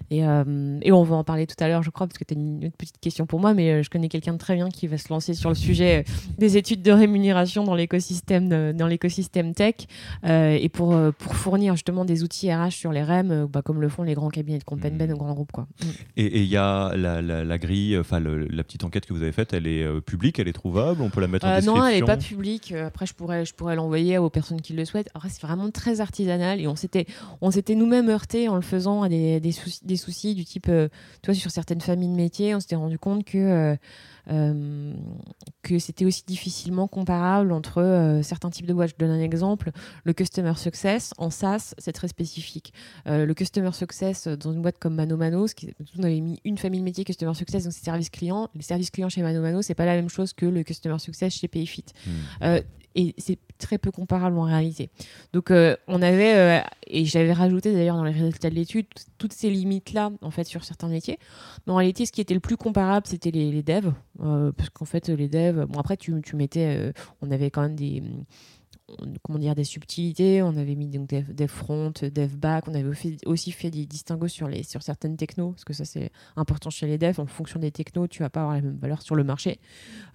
Et, 0.09 0.25
euh, 0.25 0.79
et, 0.81 0.91
on 0.91 1.03
va 1.03 1.15
en 1.15 1.23
parler 1.23 1.47
tout 1.47 1.61
à 1.61 1.67
l'heure, 1.67 1.83
je 1.83 1.89
crois, 1.89 2.07
parce 2.07 2.17
que 2.17 2.23
tu 2.23 2.33
as 2.33 2.37
une, 2.37 2.71
petite 2.77 2.99
question 2.99 3.25
pour 3.25 3.39
moi, 3.39 3.53
mais 3.53 3.71
euh, 3.71 3.83
je 3.83 3.89
connais 3.89 4.07
quelqu'un 4.07 4.33
de 4.33 4.37
très 4.37 4.55
bien 4.55 4.69
qui 4.69 4.87
va 4.87 4.97
se 4.97 5.09
lancer 5.09 5.33
sur 5.33 5.49
le 5.49 5.55
sujet 5.55 5.99
euh, 5.99 6.11
des 6.37 6.57
études 6.57 6.81
de 6.81 6.91
rémunération 6.91 7.63
dans 7.63 7.75
l'écosystème 7.75 8.73
dans 8.73 8.87
l'écosystème 8.87 9.53
tech 9.53 9.75
et 10.23 10.69
pour, 10.69 10.97
pour 11.17 11.35
fournir 11.35 11.73
justement 11.73 12.05
des 12.05 12.23
outils 12.23 12.53
RH 12.53 12.71
sur 12.71 12.91
les 12.91 13.03
REM, 13.03 13.47
bah, 13.51 13.61
comme 13.61 13.81
le 13.81 13.89
font 13.89 14.03
les 14.03 14.13
grands 14.13 14.29
cabinets 14.29 14.59
de 14.59 14.63
compagnie 14.63 14.97
mmh. 14.97 15.13
grands 15.13 15.33
groupes. 15.33 15.51
Quoi. 15.51 15.67
Mm. 15.81 15.85
Et 16.17 16.41
il 16.41 16.47
y 16.47 16.57
a 16.57 16.95
la, 16.95 17.21
la, 17.21 17.57
grille, 17.57 17.97
enfin 17.97 18.19
la 18.19 18.63
petite 18.63 18.83
enquête 18.83 19.05
que 19.05 19.13
vous 19.13 19.21
avez 19.21 19.31
faite, 19.31 19.53
elle 19.53 19.67
est 19.67 20.01
publique, 20.01 20.39
elle 20.39 20.47
est 20.47 20.53
trouvable, 20.53 21.01
on 21.01 21.09
peut 21.09 21.21
la 21.21 21.27
mettre 21.27 21.45
en 21.45 21.55
description 21.55 21.81
Non, 21.81 21.87
elle 21.87 21.99
n'est 21.99 22.05
pas 22.05 22.17
publique. 22.17 22.71
Après, 22.71 23.05
je 23.05 23.13
pourrais, 23.13 23.45
je 23.45 23.53
pourrais 23.53 23.75
l'envoyer 23.75 24.17
aux 24.17 24.29
personnes 24.29 24.61
qui 24.61 24.73
le 24.73 24.85
souhaitent. 24.85 25.09
Après, 25.13 25.29
c'est 25.29 25.41
vraiment 25.41 25.69
très 25.71 26.01
artisanal 26.01 26.61
et 26.61 26.67
on 26.67 26.75
s'était, 26.75 27.05
on 27.41 27.51
s'était 27.51 27.75
nous-mêmes 27.75 28.09
heurtés 28.09 28.47
en 28.49 28.55
le 28.55 28.61
faisant 28.61 29.03
à 29.03 29.09
des, 29.09 29.39
des, 29.39 29.51
soucis, 29.51 29.81
des 29.83 29.96
soucis 29.97 30.35
du 30.35 30.45
type, 30.45 30.67
euh, 30.69 30.87
tu 31.21 31.31
vois, 31.31 31.35
sur 31.39 31.51
certaines 31.51 31.81
familles 31.81 32.09
de 32.09 32.15
métiers, 32.15 32.55
on 32.55 32.59
s'était 32.59 32.75
rendu 32.75 32.97
compte 32.99 33.23
que, 33.25 33.77
euh, 34.29 34.37
euh, 34.37 34.93
que 35.63 35.79
c'était 35.79 36.05
aussi 36.05 36.23
difficilement 36.25 36.87
comparable 36.87 37.51
entre 37.51 38.19
certains 38.23 38.49
types 38.49 38.65
de 38.65 38.73
boîtes. 38.73 38.91
Je 38.91 38.95
donne 38.97 39.11
un 39.11 39.21
exemple. 39.21 39.71
Le 40.05 40.13
Customer 40.13 40.53
Success, 40.55 41.13
en 41.17 41.29
SaaS, 41.29 41.73
c'est 41.77 41.91
très 41.91 42.07
spécifique. 42.07 42.73
le 43.05 43.31
Customer 43.33 43.71
Success, 43.73 44.27
dans 44.27 44.53
une 44.53 44.61
boîte 44.61 44.79
comme 44.79 44.95
Mano 44.95 45.17
Mano, 45.17 45.45
on 45.97 46.03
avait 46.03 46.21
mis 46.21 46.39
une 46.45 46.57
famille 46.57 46.79
de 46.79 46.85
métiers 46.85 47.03
Customer 47.03 47.33
Success, 47.33 47.65
donc 47.65 47.73
c'est 47.73 47.83
service 47.83 48.09
client. 48.09 48.49
Les 48.55 48.61
services 48.61 48.91
clients 48.91 49.09
chez 49.09 49.21
Mano 49.21 49.41
Mano, 49.41 49.61
c'est 49.61 49.75
pas 49.75 49.85
la 49.85 49.95
même 49.95 50.09
chose 50.09 50.31
que 50.31 50.45
le 50.45 50.63
Customer 50.63 50.99
Success 50.99 51.33
chez 51.33 51.47
Payfit. 51.47 51.85
Hmm 52.05 52.59
et 52.97 53.13
c'est 53.19 53.37
très 53.59 53.77
peu 53.77 53.91
comparable 53.91 54.37
en 54.39 54.43
réalité. 54.43 54.89
Donc 55.31 55.51
euh, 55.51 55.77
on 55.87 56.01
avait, 56.01 56.35
euh, 56.35 56.59
et 56.87 57.05
j'avais 57.05 57.31
rajouté 57.31 57.71
d'ailleurs 57.71 57.95
dans 57.95 58.03
les 58.03 58.11
résultats 58.11 58.49
de 58.49 58.55
l'étude, 58.55 58.87
toutes 59.19 59.33
ces 59.33 59.51
limites-là 59.51 60.11
en 60.21 60.31
fait 60.31 60.45
sur 60.45 60.63
certains 60.63 60.87
métiers. 60.87 61.19
Mais 61.65 61.73
en 61.73 61.75
réalité, 61.75 62.07
ce 62.07 62.11
qui 62.11 62.21
était 62.21 62.33
le 62.33 62.39
plus 62.39 62.57
comparable, 62.57 63.05
c'était 63.05 63.29
les, 63.29 63.61
devs, 63.61 63.93
euh, 64.21 64.51
parce 64.51 64.69
qu'en 64.69 64.85
fait 64.85 65.09
les 65.09 65.27
devs, 65.27 65.65
bon 65.65 65.79
après 65.79 65.97
tu, 65.97 66.13
tu 66.21 66.35
mettais, 66.35 66.93
on 67.21 67.31
avait 67.31 67.51
quand 67.51 67.61
même 67.61 67.75
des 67.75 68.03
comment 69.23 69.39
dire, 69.39 69.55
des 69.55 69.63
subtilités. 69.63 70.41
On 70.41 70.55
avait 70.57 70.75
mis 70.75 70.87
donc 70.87 71.07
des, 71.07 71.47
front, 71.47 71.91
dev 72.01 72.35
back. 72.35 72.67
On 72.67 72.73
avait 72.73 72.89
aussi 73.25 73.51
fait 73.51 73.69
des 73.69 73.85
distinguos 73.85 74.27
sur, 74.27 74.47
les, 74.47 74.63
sur 74.63 74.81
certaines 74.81 75.17
technos, 75.17 75.51
parce 75.51 75.65
que 75.65 75.73
ça, 75.73 75.85
c'est 75.85 76.11
important 76.35 76.69
chez 76.69 76.87
les 76.87 76.97
devs. 76.97 77.19
En 77.19 77.25
fonction 77.25 77.59
des 77.59 77.71
technos, 77.71 78.07
tu 78.07 78.23
vas 78.23 78.29
pas 78.29 78.41
avoir 78.41 78.55
la 78.55 78.61
même 78.61 78.77
valeur 78.77 79.01
sur 79.01 79.15
le 79.15 79.23
marché. 79.23 79.59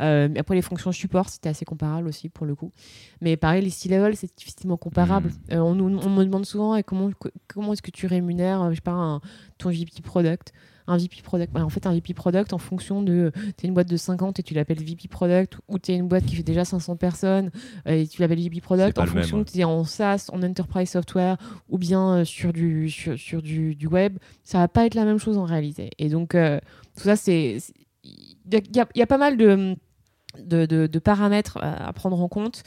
Euh, 0.01 0.29
après, 0.37 0.55
les 0.55 0.63
fonctions 0.63 0.93
support, 0.93 1.29
c'était 1.29 1.51
assez 1.51 1.65
comparable 1.65 2.09
aussi, 2.09 2.29
pour 2.29 2.47
le 2.47 2.55
coup. 2.55 2.73
Mais 3.21 3.37
pareil, 3.37 3.63
les 3.63 3.71
C-level, 3.71 4.17
c'est 4.17 4.37
difficilement 4.37 4.77
comparable. 4.77 5.29
Mmh. 5.29 5.53
Euh, 5.53 5.59
on, 5.59 5.79
on, 5.79 6.11
me 6.11 6.25
demande 6.25 6.47
souvent 6.47 6.81
comment, 6.83 7.11
comment 7.49 7.73
est-ce 7.73 7.83
que 7.83 7.91
tu 7.91 8.07
rémunères, 8.07 8.71
je 8.71 8.77
sais 8.77 8.81
pas, 8.81 8.93
un, 8.93 9.21
ton 9.59 9.71
VP 9.71 10.03
product? 10.03 10.53
Un 10.87 10.97
VP 10.97 11.23
Product. 11.23 11.57
en 11.57 11.69
fait, 11.69 11.87
un 11.87 11.93
VP 11.93 12.15
Product, 12.15 12.53
en 12.53 12.59
fonction 12.59 13.03
de. 13.03 13.33
Tu 13.57 13.67
es 13.67 13.69
une 13.69 13.75
boîte 13.75 13.89
de 13.89 13.97
50 13.97 14.41
et 14.41 14.43
tu 14.43 14.55
l'appelles 14.55 14.83
VP 14.83 15.09
Product, 15.09 15.59
ou 15.69 15.79
tu 15.79 15.93
es 15.93 15.97
une 15.97 16.09
boîte 16.09 16.25
qui 16.25 16.37
fait 16.37 16.43
déjà 16.43 16.65
500 16.65 16.97
personnes 16.97 17.51
euh, 17.87 18.03
et 18.03 18.07
tu 18.07 18.21
l'appelles 18.21 18.41
VP 18.41 18.61
Product, 18.61 18.99
en 18.99 19.07
fonction 19.07 19.45
que 19.45 19.51
tu 19.51 19.59
es 19.59 19.65
en 19.65 19.85
SaaS, 19.85 20.29
en 20.33 20.43
Enterprise 20.43 20.91
Software, 20.91 21.37
ou 21.69 21.79
bien 21.79 22.19
euh, 22.19 22.25
sur, 22.25 22.53
du, 22.53 22.91
sur, 22.91 23.43
du, 23.43 23.75
du, 23.75 23.87
web, 23.87 24.19
ça 24.45 24.59
va 24.59 24.69
pas 24.69 24.87
être 24.87 24.95
la 24.95 25.05
même 25.05 25.19
chose 25.19 25.39
en 25.39 25.45
réalité. 25.45 25.91
Et 25.99 26.09
donc, 26.09 26.35
euh, 26.35 26.59
tout 26.97 27.05
ça, 27.05 27.17
c'est. 27.17 27.59
Il 28.05 28.37
y, 28.53 28.99
y, 28.99 29.03
a 29.03 29.07
pas 29.07 29.19
mal 29.19 29.37
de. 29.37 29.77
De, 30.39 30.65
de, 30.65 30.87
de, 30.87 30.99
paramètres 30.99 31.59
à 31.61 31.93
prendre 31.93 32.19
en 32.19 32.27
compte 32.27 32.63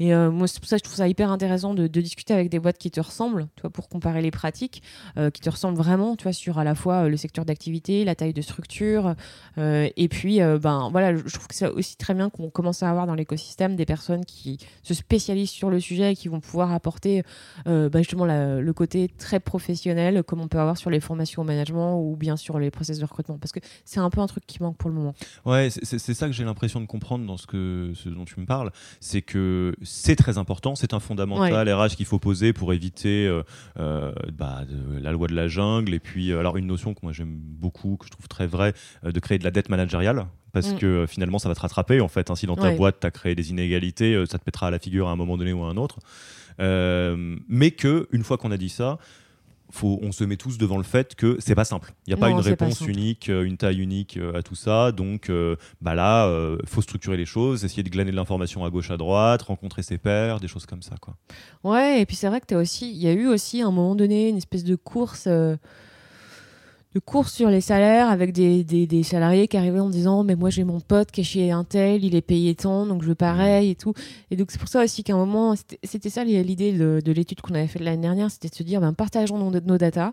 et 0.00 0.14
euh, 0.14 0.30
moi, 0.30 0.48
c'est 0.48 0.58
pour 0.60 0.68
ça 0.68 0.76
que 0.76 0.80
je 0.80 0.84
trouve 0.84 0.96
ça 0.96 1.06
hyper 1.06 1.30
intéressant 1.30 1.74
de, 1.74 1.86
discuter 1.86 2.32
avec 2.32 2.48
des 2.48 2.58
boîtes 2.58 2.78
qui 2.78 2.90
te 2.90 3.00
ressemblent, 3.00 3.48
tu 3.54 3.60
vois, 3.60 3.70
pour 3.70 3.90
comparer 3.90 4.22
les 4.22 4.30
pratiques, 4.30 4.82
euh, 5.18 5.28
qui 5.28 5.42
te 5.42 5.50
ressemblent 5.50 5.76
vraiment, 5.76 6.16
tu 6.16 6.22
vois, 6.22 6.32
sur 6.32 6.58
à 6.58 6.64
la 6.64 6.74
fois 6.74 7.04
euh, 7.04 7.08
le 7.10 7.18
secteur 7.18 7.44
d'activité, 7.44 8.06
la 8.06 8.14
taille 8.14 8.32
de 8.32 8.40
structure. 8.40 9.14
et 9.58 10.08
puis, 10.08 10.40
ben 10.40 10.88
voilà, 10.90 11.14
je 11.14 11.34
trouve 11.34 11.46
que 11.46 11.54
c'est 11.54 11.68
aussi 11.68 11.96
très 11.96 12.14
bien 12.14 12.30
qu'on 12.30 12.48
commence 12.48 12.82
à 12.82 12.88
avoir 12.88 13.06
dans 13.06 13.14
l'écosystème 13.14 13.76
des 13.76 13.84
personnes 13.84 14.24
qui 14.24 14.56
se 14.82 14.94
spécialisent 14.94 15.50
sur 15.50 15.68
le 15.68 15.80
sujet 15.80 16.12
et 16.12 16.16
qui 16.16 16.28
vont 16.28 16.40
pouvoir 16.40 16.72
apporter 16.72 17.22
ben 17.66 17.98
justement 17.98 18.24
le 18.24 18.72
côté 18.72 19.10
très 19.18 19.38
professionnel, 19.38 20.22
comme 20.22 20.40
on 20.40 20.48
peut 20.48 20.58
avoir 20.58 20.78
sur 20.78 20.88
les 20.88 21.00
formations 21.00 21.42
au 21.42 21.44
management 21.44 22.00
ou 22.00 22.16
bien 22.16 22.38
sur 22.38 22.58
les 22.58 22.70
process 22.70 22.98
de 22.98 23.04
recrutement. 23.04 23.38
Parce 23.38 23.52
que 23.52 23.60
c'est 23.84 24.00
un 24.00 24.08
peu 24.08 24.20
un 24.20 24.26
truc 24.26 24.46
qui 24.46 24.62
manque 24.62 24.78
pour 24.78 24.88
le 24.88 24.96
moment. 24.96 25.14
Ouais, 25.44 25.68
c'est 25.70 26.14
ça 26.14 26.26
que 26.26 26.32
j'ai 26.32 26.44
l'impression 26.44 26.80
de 26.80 26.86
comprendre 26.86 27.26
dans 27.26 27.36
ce, 27.36 27.46
que, 27.46 27.92
ce 27.94 28.08
dont 28.08 28.24
tu 28.24 28.40
me 28.40 28.46
parles. 28.46 28.70
C'est 29.00 29.22
que 29.22 29.74
c'est 29.92 30.14
très 30.14 30.38
important, 30.38 30.76
c'est 30.76 30.94
un 30.94 31.00
fondamental 31.00 31.68
RH 31.68 31.96
qu'il 31.96 32.06
faut 32.06 32.20
poser 32.20 32.52
pour 32.52 32.72
éviter 32.72 33.26
euh, 33.26 33.42
euh, 33.80 34.12
bah, 34.32 34.62
la 35.00 35.10
loi 35.10 35.26
de 35.26 35.34
la 35.34 35.48
jungle. 35.48 35.92
Et 35.92 35.98
puis, 35.98 36.30
euh, 36.30 36.38
alors 36.38 36.56
une 36.56 36.66
notion 36.66 36.94
que 36.94 37.00
moi 37.02 37.12
j'aime 37.12 37.34
beaucoup, 37.34 37.96
que 37.96 38.06
je 38.06 38.10
trouve 38.10 38.28
très 38.28 38.46
vraie, 38.46 38.72
de 39.02 39.18
créer 39.18 39.38
de 39.38 39.44
la 39.44 39.50
dette 39.50 39.68
managériale 39.68 40.26
parce 40.52 40.72
mm. 40.72 40.78
que 40.78 41.06
finalement 41.08 41.38
ça 41.38 41.48
va 41.48 41.54
te 41.56 41.60
rattraper 41.60 42.00
en 42.00 42.08
fait. 42.08 42.30
Hein. 42.30 42.36
si 42.36 42.46
dans 42.46 42.56
ta 42.56 42.70
boîte 42.70 43.00
tu 43.00 43.06
as 43.06 43.10
créé 43.10 43.34
des 43.34 43.50
inégalités, 43.50 44.24
ça 44.26 44.38
te 44.38 44.44
mettra 44.46 44.68
à 44.68 44.70
la 44.70 44.78
figure 44.78 45.08
à 45.08 45.12
un 45.12 45.16
moment 45.16 45.36
donné 45.36 45.52
ou 45.52 45.64
à 45.64 45.68
un 45.68 45.76
autre. 45.76 45.98
mais 46.58 47.72
que 47.72 48.08
une 48.12 48.22
fois 48.22 48.38
qu'on 48.38 48.52
a 48.52 48.56
dit 48.56 48.68
ça, 48.68 48.98
faut, 49.70 49.98
on 50.02 50.12
se 50.12 50.24
met 50.24 50.36
tous 50.36 50.58
devant 50.58 50.76
le 50.76 50.82
fait 50.82 51.14
que 51.14 51.36
c'est 51.40 51.54
pas 51.54 51.64
simple. 51.64 51.94
Il 52.06 52.10
n'y 52.10 52.14
a 52.14 52.16
pas 52.16 52.28
Non, 52.30 52.36
une 52.38 52.42
pas 52.42 52.48
réponse 52.64 52.80
unique, 52.82 53.28
euh, 53.28 53.44
une 53.44 53.56
taille 53.56 53.80
unique 53.80 54.16
euh, 54.16 54.36
à 54.38 54.42
tout 54.42 54.54
ça. 54.54 54.92
Donc 54.92 55.30
euh, 55.30 55.56
bah 55.80 55.94
là, 55.94 56.26
euh, 56.26 56.58
faut 56.66 56.82
structurer 56.82 57.16
les 57.16 57.26
choses, 57.26 57.64
essayer 57.64 57.82
de 57.82 57.88
glaner 57.90 58.10
de 58.10 58.16
l'information 58.16 58.64
à 58.64 58.70
gauche, 58.70 58.90
à 58.90 58.96
droite, 58.96 59.42
rencontrer 59.42 59.82
ses 59.82 59.98
pairs, 59.98 60.40
des 60.40 60.48
choses 60.48 60.66
comme 60.66 60.82
ça. 60.82 60.96
Quoi. 61.00 61.16
Ouais, 61.64 62.00
et 62.00 62.06
puis 62.06 62.16
c'est 62.16 62.28
vrai 62.28 62.40
que 62.40 62.54
aussi, 62.54 62.90
il 62.90 62.98
y 62.98 63.08
a 63.08 63.12
eu 63.12 63.26
aussi 63.26 63.62
à 63.62 63.66
un 63.66 63.70
moment 63.70 63.94
donné 63.94 64.28
une 64.28 64.36
espèce 64.36 64.64
de 64.64 64.76
course, 64.76 65.24
euh, 65.26 65.56
de 66.94 66.98
course 66.98 67.32
sur 67.32 67.50
les 67.50 67.60
salaires 67.60 68.10
avec 68.10 68.32
des, 68.32 68.64
des, 68.64 69.02
salariés 69.04 69.46
qui 69.46 69.56
arrivaient 69.56 69.80
en 69.80 69.90
disant 69.90 70.24
mais 70.24 70.34
moi 70.34 70.50
j'ai 70.50 70.64
mon 70.64 70.80
pote 70.80 71.10
qui 71.12 71.20
est 71.20 71.24
chez 71.24 71.50
Intel, 71.52 72.04
il 72.04 72.16
est 72.16 72.20
payé 72.20 72.54
tant, 72.56 72.84
donc 72.84 73.02
je 73.02 73.08
veux 73.08 73.14
pareil 73.14 73.70
et 73.70 73.74
tout. 73.76 73.94
Et 74.30 74.36
donc 74.36 74.50
c'est 74.50 74.58
pour 74.58 74.68
ça 74.68 74.82
aussi 74.82 75.04
qu'à 75.04 75.14
un 75.14 75.18
moment, 75.18 75.54
c'était- 75.56 76.08
ça 76.08 76.24
l'idée 76.24 76.72
de, 76.72 77.00
de 77.04 77.12
l'étude 77.12 77.40
qu'on 77.40 77.54
avait 77.54 77.68
faite 77.68 77.82
l'année 77.82 78.02
dernière, 78.02 78.30
c'était 78.30 78.48
de 78.48 78.54
se 78.54 78.64
dire 78.64 78.80
ben, 78.80 78.92
partageons 78.92 79.38
nos, 79.38 79.60
nos 79.60 79.78
datas, 79.78 80.12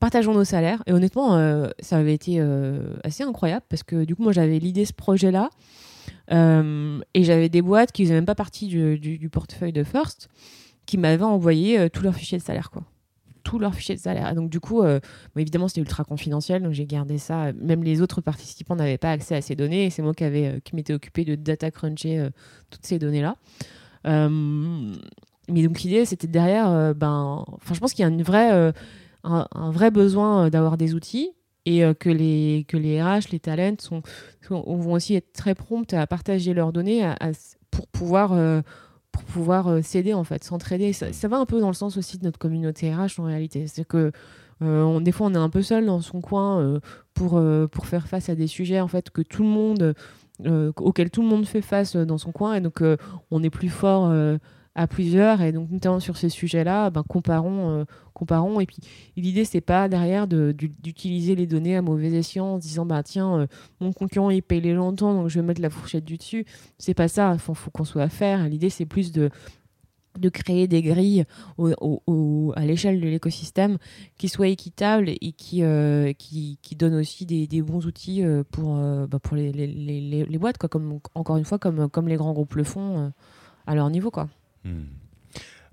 partageons 0.00 0.34
nos 0.34 0.44
salaires. 0.44 0.82
Et 0.86 0.92
honnêtement, 0.92 1.36
euh, 1.36 1.68
ça 1.78 1.98
avait 1.98 2.14
été 2.14 2.40
euh, 2.40 2.96
assez 3.04 3.22
incroyable 3.22 3.64
parce 3.68 3.84
que 3.84 4.04
du 4.04 4.16
coup 4.16 4.24
moi 4.24 4.32
j'avais 4.32 4.58
l'idée 4.58 4.84
ce 4.84 4.92
projet-là. 4.92 5.50
Euh, 6.32 7.00
et 7.14 7.22
j'avais 7.22 7.48
des 7.48 7.62
boîtes 7.62 7.92
qui 7.92 8.02
faisaient 8.04 8.14
même 8.14 8.26
pas 8.26 8.34
partie 8.34 8.66
du, 8.66 9.28
portefeuille 9.30 9.72
de 9.72 9.84
First 9.84 10.28
qui 10.84 10.98
m'avaient 10.98 11.22
envoyé 11.22 11.88
tous 11.90 12.02
leurs 12.02 12.14
fichiers 12.14 12.38
de 12.38 12.42
salaire 12.42 12.70
quoi 12.70 12.82
tous 13.48 13.58
leurs 13.58 13.74
fichiers 13.74 13.94
de 13.94 14.00
salaire. 14.00 14.34
Donc 14.34 14.50
du 14.50 14.60
coup 14.60 14.82
euh, 14.82 15.00
évidemment 15.36 15.68
c'était 15.68 15.80
ultra 15.80 16.04
confidentiel 16.04 16.62
donc 16.62 16.72
j'ai 16.72 16.84
gardé 16.86 17.16
ça. 17.16 17.52
Même 17.54 17.82
les 17.82 18.02
autres 18.02 18.20
participants 18.20 18.76
n'avaient 18.76 18.98
pas 18.98 19.10
accès 19.12 19.34
à 19.36 19.40
ces 19.40 19.56
données 19.56 19.86
et 19.86 19.90
c'est 19.90 20.02
moi 20.02 20.12
qui 20.12 20.24
avait 20.24 20.46
euh, 20.48 20.58
qui 20.62 20.76
m'étais 20.76 20.92
occupé 20.92 21.24
de 21.24 21.34
data 21.34 21.70
cruncher 21.70 22.18
euh, 22.18 22.30
toutes 22.70 22.84
ces 22.84 22.98
données 22.98 23.22
là 23.22 23.36
mais 25.50 25.62
donc 25.62 25.80
l'idée 25.80 26.04
c'était 26.04 26.26
derrière 26.26 26.94
ben 26.94 27.44
je 27.72 27.78
pense 27.78 27.92
qu'il 27.92 28.02
y 28.02 28.06
a 28.06 28.08
une 28.08 28.22
vraie 28.22 28.72
un, 29.24 29.70
vrai 29.70 29.90
besoin 29.90 30.48
d'avoir 30.50 30.76
des 30.76 30.94
outils 30.94 31.30
et 31.66 31.82
que 31.98 32.08
les 32.08 32.64
que 32.68 32.76
les 32.76 33.02
RH 33.02 33.30
les 33.32 33.40
talents 33.40 33.76
sont, 33.80 34.02
sont- 34.46 34.62
vont 34.62 34.92
aussi 34.92 35.14
être 35.14 35.32
très 35.32 35.54
promptes 35.54 35.94
à 35.94 36.06
partager 36.06 36.54
leurs 36.54 36.72
données 36.72 37.04
à- 37.04 37.16
pour 37.70 37.86
pouvoir 37.88 38.32
pour 39.12 39.22
pouvoir 39.24 39.68
euh, 39.68 39.82
s'aider 39.82 40.14
en 40.14 40.24
fait, 40.24 40.44
s'entraider. 40.44 40.92
Ça, 40.92 41.12
ça 41.12 41.28
va 41.28 41.38
un 41.38 41.46
peu 41.46 41.60
dans 41.60 41.68
le 41.68 41.74
sens 41.74 41.96
aussi 41.96 42.18
de 42.18 42.24
notre 42.24 42.38
communauté 42.38 42.94
RH 42.94 43.18
en 43.18 43.24
réalité. 43.24 43.66
C'est 43.66 43.86
que 43.86 44.12
euh, 44.62 44.82
on, 44.82 45.00
des 45.00 45.12
fois 45.12 45.28
on 45.28 45.34
est 45.34 45.38
un 45.38 45.50
peu 45.50 45.62
seul 45.62 45.86
dans 45.86 46.00
son 46.00 46.20
coin 46.20 46.60
euh, 46.60 46.80
pour, 47.14 47.36
euh, 47.36 47.68
pour 47.68 47.86
faire 47.86 48.08
face 48.08 48.28
à 48.28 48.34
des 48.34 48.48
sujets 48.48 48.80
en 48.80 48.88
fait 48.88 49.10
que 49.10 49.22
tout 49.22 49.42
le 49.42 49.48
monde 49.48 49.94
auxquels 50.76 51.10
tout 51.10 51.22
le 51.22 51.28
monde 51.28 51.46
fait 51.46 51.62
face 51.62 51.96
dans 51.96 52.18
son 52.18 52.30
coin 52.30 52.54
et 52.54 52.60
donc 52.60 52.80
on 53.32 53.42
est 53.42 53.50
plus 53.50 53.68
fort 53.68 54.12
à 54.78 54.86
plusieurs. 54.86 55.42
Et 55.42 55.52
donc 55.52 55.70
notamment 55.70 56.00
sur 56.00 56.16
ces 56.16 56.28
sujets-là, 56.28 56.90
ben, 56.90 57.02
comparons, 57.02 57.70
euh, 57.80 57.84
comparons. 58.14 58.60
Et 58.60 58.66
puis 58.66 58.78
l'idée 59.16 59.44
c'est 59.44 59.60
pas 59.60 59.88
derrière 59.88 60.26
de- 60.26 60.52
du- 60.52 60.68
d'utiliser 60.82 61.34
les 61.34 61.46
données 61.46 61.76
à 61.76 61.82
mauvais 61.82 62.12
escient 62.12 62.46
en 62.54 62.58
disant 62.58 62.86
bah 62.86 63.02
tiens 63.02 63.40
euh, 63.40 63.46
mon 63.80 63.92
concurrent 63.92 64.30
il 64.30 64.42
paye 64.42 64.60
les 64.60 64.72
longtemps 64.74 65.14
donc 65.14 65.28
je 65.28 65.40
vais 65.40 65.46
mettre 65.46 65.60
la 65.60 65.70
fourchette 65.70 66.04
du 66.04 66.16
dessus. 66.16 66.46
C'est 66.78 66.94
pas 66.94 67.08
ça. 67.08 67.36
Faut, 67.38 67.54
faut 67.54 67.70
qu'on 67.70 67.84
soit 67.84 68.02
à 68.02 68.08
faire 68.08 68.48
l'idée 68.48 68.70
c'est 68.70 68.86
plus 68.86 69.12
de 69.12 69.30
de 70.18 70.28
créer 70.30 70.66
des 70.66 70.82
grilles 70.82 71.24
au- 71.58 72.52
à 72.56 72.64
l'échelle 72.66 73.00
de 73.00 73.06
l'écosystème 73.06 73.78
qui 74.16 74.28
soient 74.28 74.48
équitables 74.48 75.10
et 75.10 75.32
qui, 75.32 75.62
euh, 75.62 76.12
qui, 76.12 76.58
qui 76.60 76.74
donnent 76.74 76.96
aussi 76.96 77.24
des, 77.24 77.62
bons 77.62 77.86
outils 77.86 78.24
pour, 78.50 78.74
bah, 79.06 79.18
pour 79.22 79.36
les, 79.36 79.52
les, 79.52 79.68
les, 79.68 80.24
les 80.24 80.38
boîtes, 80.38 80.58
quoi, 80.58 80.68
comme, 80.68 80.98
encore 81.14 81.36
une 81.36 81.44
fois, 81.44 81.58
comme, 81.60 81.88
comme 81.88 82.08
les 82.08 82.16
grands 82.16 82.32
groupes 82.32 82.54
le 82.56 82.64
font 82.64 83.12
à 83.66 83.74
leur 83.76 83.90
niveau. 83.90 84.10
Quoi. 84.10 84.28
Hmm. 84.64 84.84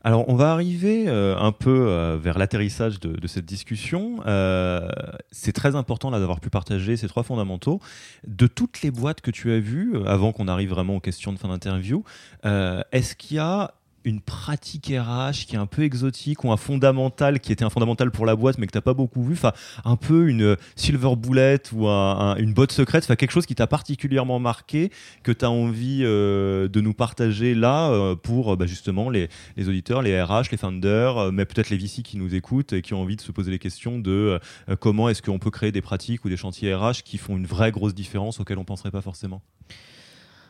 Alors, 0.06 0.30
on 0.30 0.36
va 0.36 0.52
arriver 0.52 1.06
euh, 1.08 1.36
un 1.36 1.52
peu 1.52 1.88
euh, 1.88 2.16
vers 2.16 2.38
l'atterrissage 2.38 3.00
de, 3.00 3.26
cette 3.26 3.46
discussion. 3.46 4.20
Euh, 4.28 4.88
c'est 5.32 5.52
très 5.52 5.76
important 5.76 6.12
là 6.12 6.20
d'avoir 6.20 6.40
pu 6.40 6.52
partager 6.52 6.96
ces 6.96 7.08
trois 7.08 7.24
fondamentaux. 7.24 7.82
De 8.28 8.46
toutes 8.46 8.84
les 8.84 8.92
boîtes 8.92 9.22
que 9.22 9.32
tu 9.32 9.52
as 9.52 9.60
vues, 9.60 9.98
avant 10.06 10.32
qu'on 10.32 10.48
arrive 10.48 10.70
vraiment 10.70 10.98
aux 10.98 11.00
questions 11.00 11.34
de 11.34 11.40
fin 11.40 11.48
d'interview, 11.48 12.04
est-ce 12.44 13.16
qu'il 13.16 13.38
y 13.38 13.40
a 13.40 13.74
une 14.06 14.22
pratique 14.22 14.88
RH 14.95 15.45
qui 15.47 15.56
est 15.56 15.60
un 15.60 15.66
peu 15.66 15.84
exotique 15.84 16.43
ou 16.43 16.51
un 16.51 16.58
fondamental 16.58 17.39
qui 17.39 17.51
était 17.51 17.66
un 17.66 17.70
fondamental 17.70 18.12
pour 18.12 18.26
la 18.26 18.36
boîte 18.36 18.58
mais 18.58 18.68
que 18.68 18.72
tu 18.72 18.78
n'as 18.78 18.82
pas 18.82 18.93
beaucoup 18.93 19.24
vu, 19.24 19.34
enfin 19.34 19.51
un 19.84 19.95
peu 19.97 20.28
une 20.30 20.56
silver 20.76 21.16
bullet 21.18 21.60
ou 21.74 21.88
un- 21.88 22.20
un- 22.20 22.36
une 22.38 22.53
botte 22.53 22.72
secrète, 22.72 23.03
enfin 23.03 23.16
quelque 23.16 23.32
chose 23.32 23.45
qui 23.45 23.56
t'a 23.56 23.68
particulièrement 23.68 24.39
marqué, 24.39 24.91
que 25.24 25.32
tu 25.32 25.43
as 25.43 25.51
envie 25.51 26.01
euh, 26.03 26.68
de 26.68 26.82
nous 26.82 26.93
partager 26.93 27.56
là 27.56 27.89
euh, 27.89 28.16
pour 28.16 28.53
euh, 28.53 28.56
bah, 28.56 28.66
justement 28.68 29.10
les, 29.10 29.28
les 29.58 29.68
auditeurs, 29.70 30.01
les 30.01 30.22
RH, 30.22 30.51
les 30.51 30.58
founders, 30.58 31.18
euh, 31.18 31.32
mais 31.32 31.45
peut-être 31.45 31.70
les 31.70 31.78
VC 31.78 32.03
qui 32.03 32.18
nous 32.18 32.36
écoutent 32.36 32.74
et 32.74 32.82
qui 32.82 32.93
ont 32.93 33.01
envie 33.01 33.16
de 33.16 33.22
se 33.22 33.32
poser 33.32 33.51
les 33.51 33.60
questions 33.60 33.97
de 33.99 34.39
euh, 34.70 34.76
comment 34.80 35.10
est-ce 35.10 35.22
qu'on 35.22 35.39
peut 35.39 35.51
créer 35.51 35.72
des 35.72 35.82
pratiques 35.82 36.24
ou 36.26 36.30
des 36.30 36.38
chantiers 36.38 36.74
RH 36.76 37.01
qui 37.03 37.18
font 37.18 37.36
une 37.38 37.45
vraie 37.47 37.72
grosse 37.72 37.95
différence 37.95 38.39
auxquelles 38.39 38.58
on 38.58 38.62
ne 38.62 38.66
penserait 38.66 38.91
pas 38.91 39.01
forcément? 39.01 39.41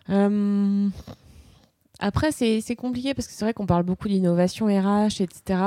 Euh, 0.10 0.90
Après, 2.00 2.32
c'est 2.32 2.76
compliqué 2.76 3.14
parce 3.14 3.28
que 3.28 3.34
c'est 3.34 3.46
vrai 3.46 3.54
qu'on 3.54 3.66
parle 3.66 3.84
beaucoup 3.84 4.08
d'innovation 4.08 4.66
RH, 4.68 5.22
etc. 5.22 5.60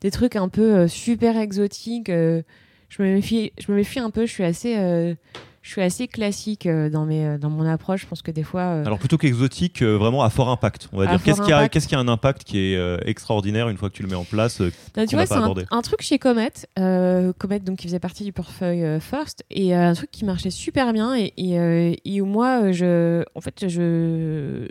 Des 0.00 0.10
trucs 0.10 0.36
un 0.36 0.48
peu 0.48 0.62
euh, 0.74 0.88
super 0.88 1.36
exotiques. 1.36 2.08
euh, 2.10 2.42
je, 2.88 3.02
me 3.02 3.14
méfie, 3.14 3.52
je 3.58 3.70
me 3.72 3.76
méfie 3.76 3.98
un 3.98 4.10
peu. 4.10 4.26
Je 4.26 4.32
suis 4.32 4.44
assez, 4.44 4.76
euh, 4.78 5.14
je 5.62 5.70
suis 5.72 5.82
assez 5.82 6.06
classique 6.06 6.66
euh, 6.66 6.88
dans, 6.88 7.04
mes, 7.04 7.26
euh, 7.26 7.38
dans 7.38 7.50
mon 7.50 7.66
approche. 7.66 8.02
Je 8.02 8.06
pense 8.06 8.22
que 8.22 8.30
des 8.30 8.44
fois. 8.44 8.60
euh, 8.62 8.84
Alors 8.86 8.98
plutôt 8.98 9.18
qu'exotique, 9.18 9.82
vraiment 9.82 10.22
à 10.22 10.30
fort 10.30 10.48
impact. 10.48 10.88
On 10.92 10.98
va 10.98 11.06
dire 11.08 11.22
qu'est-ce 11.22 11.42
qui, 11.42 11.52
a, 11.52 11.68
qu'est-ce 11.68 11.88
qui 11.88 11.94
a 11.94 11.98
un 11.98 12.08
impact 12.08 12.44
qui 12.44 12.58
est 12.58 12.98
extraordinaire 13.08 13.68
une 13.68 13.76
fois 13.76 13.90
que 13.90 13.94
tu 13.94 14.02
le 14.02 14.08
mets 14.08 14.14
en 14.14 14.24
place 14.24 14.60
euh, 14.60 14.70
Bah, 14.94 15.06
tu 15.06 15.16
vois, 15.16 15.26
c'est 15.26 15.34
un, 15.34 15.52
un 15.72 15.82
truc 15.82 16.00
chez 16.02 16.18
Comet, 16.18 16.52
Comet 16.76 17.60
donc 17.60 17.78
qui 17.78 17.86
faisait 17.88 17.98
partie 17.98 18.24
du 18.24 18.32
portefeuille 18.32 19.00
First, 19.00 19.44
et 19.50 19.74
un 19.74 19.92
truc 19.94 20.10
qui 20.12 20.24
marchait 20.24 20.50
super 20.50 20.92
bien 20.92 21.14
et, 21.16 21.32
et, 21.36 22.00
et 22.04 22.20
où 22.20 22.26
moi, 22.26 22.70
je, 22.72 23.24
en 23.34 23.40
fait, 23.40 23.68
je 23.68 24.68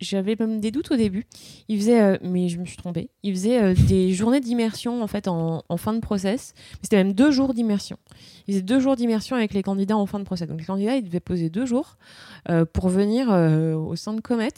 j'avais 0.00 0.36
même 0.38 0.60
des 0.60 0.70
doutes 0.70 0.90
au 0.90 0.96
début. 0.96 1.26
Il 1.68 1.78
faisait, 1.78 2.00
euh, 2.00 2.16
mais 2.22 2.48
je 2.48 2.58
me 2.58 2.64
suis 2.64 2.76
trompée. 2.76 3.10
Il 3.22 3.34
faisait 3.34 3.62
euh, 3.62 3.74
des 3.88 4.12
journées 4.14 4.40
d'immersion 4.40 5.02
en 5.02 5.06
fait 5.06 5.28
en, 5.28 5.62
fin 5.76 5.92
de 5.92 6.00
process. 6.00 6.54
C'était 6.82 6.96
même 6.96 7.12
deux 7.12 7.30
jours 7.30 7.54
d'immersion. 7.54 7.96
Il 8.46 8.54
faisait 8.54 8.62
deux 8.62 8.80
jours 8.80 8.96
d'immersion 8.96 9.36
avec 9.36 9.54
les 9.54 9.62
candidats 9.62 9.96
en 9.96 10.06
fin 10.06 10.18
de 10.18 10.24
process. 10.24 10.48
Donc 10.48 10.58
les 10.58 10.66
candidats, 10.66 10.96
ils 10.96 11.04
devaient 11.04 11.20
poser 11.20 11.50
deux 11.50 11.66
jours 11.66 11.96
euh, 12.48 12.64
pour 12.64 12.88
venir 12.88 13.28
au 13.28 13.96
sein 13.96 14.14
de 14.14 14.20
Comet 14.20 14.48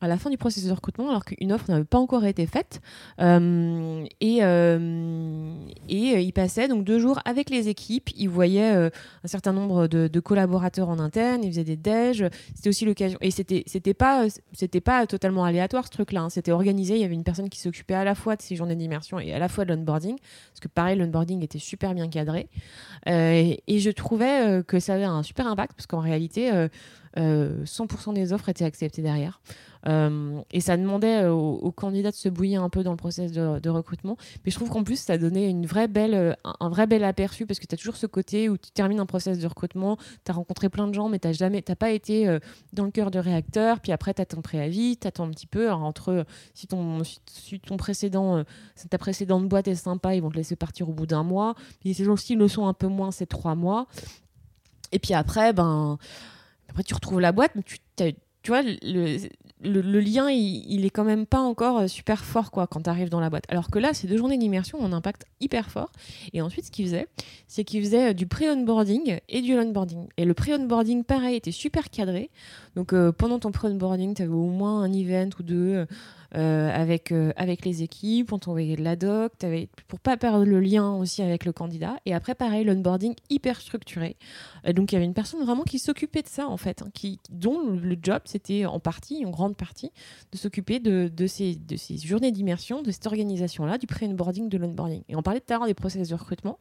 à 0.00 0.08
la 0.08 0.18
fin 0.18 0.30
du 0.30 0.36
processus 0.36 0.68
de 0.68 0.74
recrutement, 0.74 1.08
alors 1.08 1.24
qu'une 1.24 1.52
offre 1.52 1.70
n'avait 1.70 1.84
pas 1.84 1.98
encore 1.98 2.24
été 2.24 2.46
faite. 2.46 2.80
Euh, 3.20 4.04
et, 4.20 4.38
euh, 4.42 4.78
euh, 4.78 6.20
il 6.20 6.32
passait 6.32 6.68
donc 6.68 6.84
deux 6.84 6.98
jours 6.98 7.20
avec 7.24 7.50
les 7.50 7.68
équipes. 7.68 8.10
Il 8.16 8.28
voyait 8.28 8.70
un 8.70 8.90
certain 9.26 9.52
nombre 9.52 9.86
de, 9.86 10.20
collaborateurs 10.20 10.88
en 10.88 10.98
interne. 10.98 11.42
Il 11.42 11.50
faisait 11.50 11.64
des 11.64 11.76
déj. 11.76 12.24
C'était 12.54 12.68
aussi 12.68 12.84
l'occasion. 12.84 13.18
Et 13.20 13.30
c'était 13.30 13.64
c'était 13.66 13.94
pas 13.94 14.26
pas 14.84 15.06
totalement 15.06 15.44
aléatoire 15.44 15.86
ce 15.86 15.90
truc-là. 15.90 16.22
hein. 16.22 16.30
C'était 16.30 16.52
organisé. 16.52 16.96
Il 16.96 17.00
y 17.00 17.04
avait 17.04 17.14
une 17.14 17.24
personne 17.24 17.48
qui 17.48 17.60
s'occupait 17.60 17.94
à 17.94 18.04
la 18.04 18.14
fois 18.14 18.36
de 18.36 18.42
ces 18.42 18.56
journées 18.56 18.76
d'immersion 18.76 19.18
et 19.18 19.32
à 19.32 19.38
la 19.38 19.48
fois 19.48 19.64
de 19.64 19.72
l'onboarding, 19.72 20.16
parce 20.18 20.60
que 20.60 20.68
pareil 20.68 20.98
l'onboarding 20.98 21.42
était 21.42 21.58
super 21.58 21.94
bien 21.94 22.08
cadré. 22.08 22.48
Et, 23.06 23.62
et 23.66 23.78
je 23.78 23.90
trouvais 23.90 24.62
que 24.66 24.80
ça 24.80 24.94
avait 24.94 25.04
un 25.04 25.22
super 25.22 25.46
impact 25.46 25.74
parce 25.74 25.86
qu'en 25.86 26.00
réalité. 26.00 26.50
Euh, 27.18 27.24
euh, 27.34 27.64
100% 27.64 28.14
des 28.14 28.32
offres 28.32 28.48
étaient 28.48 28.64
acceptées 28.64 29.02
derrière. 29.02 29.40
Euh, 29.86 30.40
et 30.50 30.60
ça 30.60 30.76
demandait 30.78 31.24
euh, 31.24 31.32
aux, 31.32 31.72
candidats 31.72 32.10
de 32.10 32.16
se 32.16 32.30
bouillir 32.30 32.62
un 32.62 32.70
peu 32.70 32.82
dans 32.82 32.90
le 32.90 32.96
process 32.96 33.32
de, 33.32 33.68
recrutement. 33.68 34.16
Mais 34.44 34.50
je 34.50 34.56
trouve 34.56 34.70
qu'en 34.70 34.82
plus, 34.82 34.98
ça 34.98 35.18
donnait 35.18 35.52
un, 35.52 35.62
vrai 35.66 35.88
bel 35.88 37.04
aperçu 37.04 37.44
parce 37.46 37.58
que 37.58 37.66
tu 37.66 37.74
as 37.74 37.78
toujours 37.78 37.96
ce 37.96 38.06
côté 38.06 38.48
où 38.48 38.56
tu 38.56 38.70
termines 38.70 39.00
un 39.00 39.06
process 39.06 39.38
de 39.38 39.46
recrutement, 39.46 39.98
tu 40.24 40.30
as 40.30 40.34
rencontré 40.34 40.68
plein 40.68 40.86
de 40.88 40.94
gens, 40.94 41.08
mais 41.08 41.18
tu 41.18 41.28
n'as 41.28 41.76
pas 41.76 41.90
été 41.90 42.38
dans 42.72 42.84
le 42.84 42.90
cœur 42.90 43.10
de 43.10 43.18
réacteur. 43.18 43.80
Puis 43.80 43.92
après, 43.92 44.14
tu 44.14 44.22
as 44.22 44.26
ton 44.26 44.40
préavis, 44.40 44.96
tu 44.96 45.06
attends 45.06 45.24
un 45.24 45.30
petit 45.30 45.46
peu. 45.46 45.70
Entre 45.70 46.24
si 46.54 46.66
ton, 46.66 47.04
si, 47.04 47.20
si 47.26 47.58
précédent, 47.58 48.44
ta 48.88 48.98
précédente 48.98 49.48
boîte 49.48 49.68
est 49.68 49.74
sympa, 49.74 50.14
ils 50.14 50.22
vont 50.22 50.30
te 50.30 50.36
laisser 50.36 50.56
partir 50.56 50.88
au 50.88 50.92
bout 50.92 51.06
d'un 51.06 51.24
mois. 51.24 51.54
Puis 51.80 51.94
ces 51.94 52.04
gens-ci 52.04 52.36
le 52.36 52.48
sont 52.48 52.66
un 52.66 52.74
peu 52.74 52.86
moins, 52.86 53.10
c'est 53.10 53.26
trois 53.26 53.54
mois. 53.54 53.86
Et 54.92 54.98
puis 54.98 55.12
après, 55.12 55.52
ben, 55.52 55.98
après 56.74 56.82
tu 56.82 56.94
retrouves 56.94 57.20
la 57.20 57.30
boîte, 57.30 57.52
mais 57.54 57.62
tu, 57.62 57.78
tu 57.96 58.50
vois, 58.50 58.62
le, 58.62 59.16
le, 59.62 60.00
lien, 60.00 60.28
il, 60.28 60.84
est 60.84 60.90
quand 60.90 61.04
même 61.04 61.24
pas 61.24 61.38
encore 61.38 61.78
euh, 61.78 61.86
super 61.86 62.24
fort 62.24 62.50
quoi 62.50 62.66
quand 62.66 62.82
tu 62.82 62.90
arrives 62.90 63.08
dans 63.08 63.20
la 63.20 63.30
boîte. 63.30 63.44
Alors 63.48 63.70
que 63.70 63.78
là, 63.78 63.94
ces 63.94 64.08
deux 64.08 64.16
journées 64.16 64.36
d'immersion 64.36 64.78
ont 64.80 64.84
un 64.84 64.92
impact 64.92 65.24
hyper 65.40 65.70
fort. 65.70 65.92
Et 66.32 66.42
ensuite, 66.42 66.66
ce 66.66 66.70
qu'il 66.72 66.84
faisait, 66.84 67.06
c'est 67.46 67.62
qu'il 67.62 67.82
faisait 67.82 68.10
euh, 68.10 68.12
du 68.12 68.26
pré-onboarding 68.26 69.20
et 69.28 69.40
du 69.40 69.56
onboarding. 69.56 70.08
Et 70.16 70.24
le 70.24 70.34
pré-onboarding, 70.34 71.04
pareil, 71.04 71.36
était 71.36 71.52
super 71.52 71.90
cadré. 71.90 72.28
Donc 72.74 72.92
euh, 72.92 73.12
pendant 73.12 73.38
ton 73.38 73.52
pré-onboarding, 73.52 74.14
tu 74.14 74.22
avais 74.22 74.32
au 74.32 74.48
moins 74.48 74.82
un 74.82 74.92
event 74.92 75.30
ou 75.38 75.42
deux. 75.44 75.86
Avec, 76.34 77.12
avec 77.36 77.64
les 77.64 77.82
équipes, 77.82 78.32
on 78.32 78.38
t'envoyait 78.38 78.76
de 78.76 78.82
la 78.82 78.96
doc, 78.96 79.32
pour 79.88 80.00
pas 80.00 80.16
perdre 80.16 80.44
le 80.44 80.60
lien 80.60 80.94
aussi 80.94 81.22
avec 81.22 81.44
le 81.44 81.52
candidat. 81.52 81.96
Et 82.06 82.14
après, 82.14 82.34
pareil, 82.34 82.64
l'onboarding 82.64 83.14
hyper 83.30 83.60
structuré. 83.60 84.16
donc 84.74 84.92
il 84.92 84.94
y 84.94 84.96
avait 84.96 85.04
une 85.04 85.14
personne 85.14 85.44
vraiment 85.44 85.62
qui 85.62 85.78
s'occupait 85.78 86.22
de 86.22 86.28
ça, 86.28 86.48
en 86.48 86.56
fait, 86.56 86.82
hein, 86.82 86.88
qui, 86.92 87.20
dont 87.30 87.70
le 87.70 87.96
job, 88.00 88.22
c'était 88.24 88.66
en 88.66 88.80
partie, 88.80 89.24
en 89.24 89.30
grande 89.30 89.56
partie, 89.56 89.92
de 90.32 90.38
s'occuper 90.38 90.80
de, 90.80 91.10
de, 91.14 91.26
ces, 91.26 91.56
de 91.56 91.76
ces 91.76 91.96
journées 91.98 92.32
d'immersion, 92.32 92.82
de 92.82 92.90
cette 92.90 93.06
organisation-là, 93.06 93.78
du 93.78 93.86
pré-onboarding, 93.86 94.48
de 94.48 94.58
l'onboarding. 94.58 95.02
Et 95.08 95.16
on 95.16 95.22
parlait 95.22 95.40
tout 95.40 95.52
à 95.52 95.58
l'heure 95.58 95.66
des 95.66 95.74
process 95.74 96.08
de 96.08 96.14
recrutement, 96.14 96.58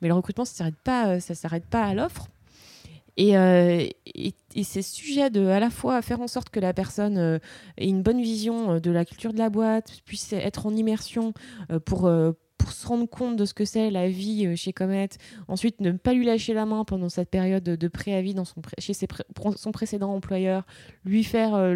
mais 0.00 0.08
le 0.08 0.14
recrutement, 0.14 0.44
ça 0.44 0.52
ne 0.52 0.56
s'arrête 0.56 0.76
pas, 0.82 1.20
s'arrête 1.20 1.66
pas 1.66 1.84
à 1.84 1.94
l'offre. 1.94 2.28
Euh, 3.18 3.86
et, 4.06 4.34
et, 4.54 4.64
c'est 4.64 4.82
sujet 4.82 5.30
de 5.30 5.46
à 5.46 5.58
la 5.58 5.70
fois 5.70 6.00
faire 6.02 6.20
en 6.20 6.28
sorte 6.28 6.50
que 6.50 6.60
la 6.60 6.72
personne 6.72 7.18
euh, 7.18 7.38
ait 7.76 7.88
une 7.88 8.02
bonne 8.02 8.20
vision 8.20 8.74
euh, 8.74 8.80
de 8.80 8.90
la 8.90 9.04
culture 9.04 9.32
de 9.32 9.38
la 9.38 9.50
boîte, 9.50 10.00
puisse 10.04 10.32
être 10.32 10.66
en 10.66 10.74
immersion 10.74 11.32
pour, 11.84 12.10
pour 12.58 12.72
se 12.72 12.86
rendre 12.86 13.08
compte 13.08 13.36
de 13.36 13.44
ce 13.44 13.54
que 13.54 13.64
c'est 13.64 13.90
la 13.90 14.08
vie 14.08 14.56
chez 14.56 14.72
Comet. 14.72 15.08
Ensuite, 15.48 15.80
ne 15.80 15.92
pas 15.92 16.12
lui 16.12 16.24
lâcher 16.24 16.54
la 16.54 16.66
main 16.66 16.84
pendant 16.84 17.08
cette 17.08 17.30
période 17.30 17.64
de 17.64 17.88
préavis 17.88 18.34
chez 18.78 18.94
ses 18.94 19.06
son 19.56 19.72
précédent 19.72 20.12
employeur, 20.14 20.64
lui 21.04 21.24
faire 21.24 21.74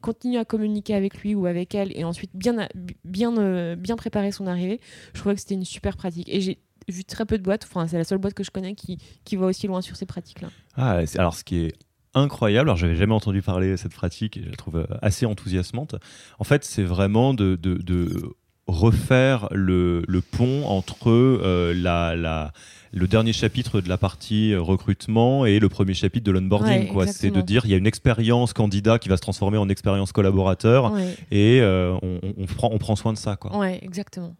continuer 0.00 0.38
à 0.38 0.44
communiquer 0.44 0.94
avec 0.94 1.18
lui 1.18 1.34
ou 1.34 1.46
avec 1.46 1.74
elle, 1.74 1.96
et 1.96 2.04
ensuite 2.04 2.32
bien, 2.34 2.68
bien, 3.04 3.76
bien 3.76 3.96
préparer 3.96 4.32
son 4.32 4.46
arrivée. 4.46 4.80
Je 5.14 5.20
trouvais 5.20 5.34
que 5.34 5.40
c'était 5.40 5.54
une 5.54 5.64
super 5.64 5.96
pratique. 5.96 6.28
Et 6.28 6.58
vu 6.88 7.04
très 7.04 7.24
peu 7.26 7.38
de 7.38 7.42
boîtes. 7.42 7.64
Enfin, 7.68 7.86
c'est 7.86 7.98
la 7.98 8.04
seule 8.04 8.18
boîte 8.18 8.34
que 8.34 8.44
je 8.44 8.50
connais 8.50 8.74
qui, 8.74 8.98
qui 9.24 9.36
va 9.36 9.46
aussi 9.46 9.66
loin 9.66 9.80
sur 9.80 9.96
ces 9.96 10.06
pratiques-là. 10.06 10.48
Ah, 10.76 11.00
alors 11.18 11.34
ce 11.34 11.44
qui 11.44 11.58
est 11.64 11.74
incroyable, 12.14 12.68
alors 12.68 12.76
j'avais 12.76 12.96
jamais 12.96 13.14
entendu 13.14 13.42
parler 13.42 13.70
de 13.70 13.76
cette 13.76 13.94
pratique 13.94 14.36
et 14.36 14.42
je 14.42 14.50
la 14.50 14.56
trouve 14.56 14.76
euh, 14.76 14.86
assez 15.00 15.26
enthousiasmante. 15.26 15.94
En 16.38 16.44
fait, 16.44 16.64
c'est 16.64 16.82
vraiment 16.82 17.34
de, 17.34 17.56
de, 17.56 17.74
de, 17.74 18.34
refaire 18.66 19.48
le, 19.50 20.02
le 20.06 20.20
pont 20.20 20.64
entre 20.66 21.10
euh, 21.10 21.74
la, 21.74 22.14
la, 22.14 22.52
le 22.92 23.08
dernier 23.08 23.32
chapitre 23.32 23.80
de 23.80 23.88
la 23.88 23.98
partie 23.98 24.54
recrutement 24.54 25.46
et 25.46 25.58
le 25.58 25.68
premier 25.68 25.94
chapitre 25.94 26.24
de 26.24 26.30
l'onboarding. 26.30 26.88
c'est 27.06 27.30
de 27.30 27.40
dire 27.40 27.64
il 27.64 27.70
y 27.70 27.74
a 27.74 27.76
une 27.76 27.86
expérience 27.86 28.52
candidat 28.52 28.98
qui 28.98 29.08
va 29.08 29.16
se 29.16 29.22
transformer 29.22 29.58
en 29.58 29.68
expérience 29.68 30.12
collaborateur 30.12 30.92
et 31.30 31.60
euh, 31.60 31.96
on, 32.02 32.20
on, 32.36 32.46
prend, 32.46 32.70
on 32.72 32.78
prend 32.78 32.96
soin 32.96 33.12
de 33.12 33.18
ça. 33.18 33.36
Quoi. 33.36 33.56
Ouais, 33.56 33.78
exactement. 33.82 34.34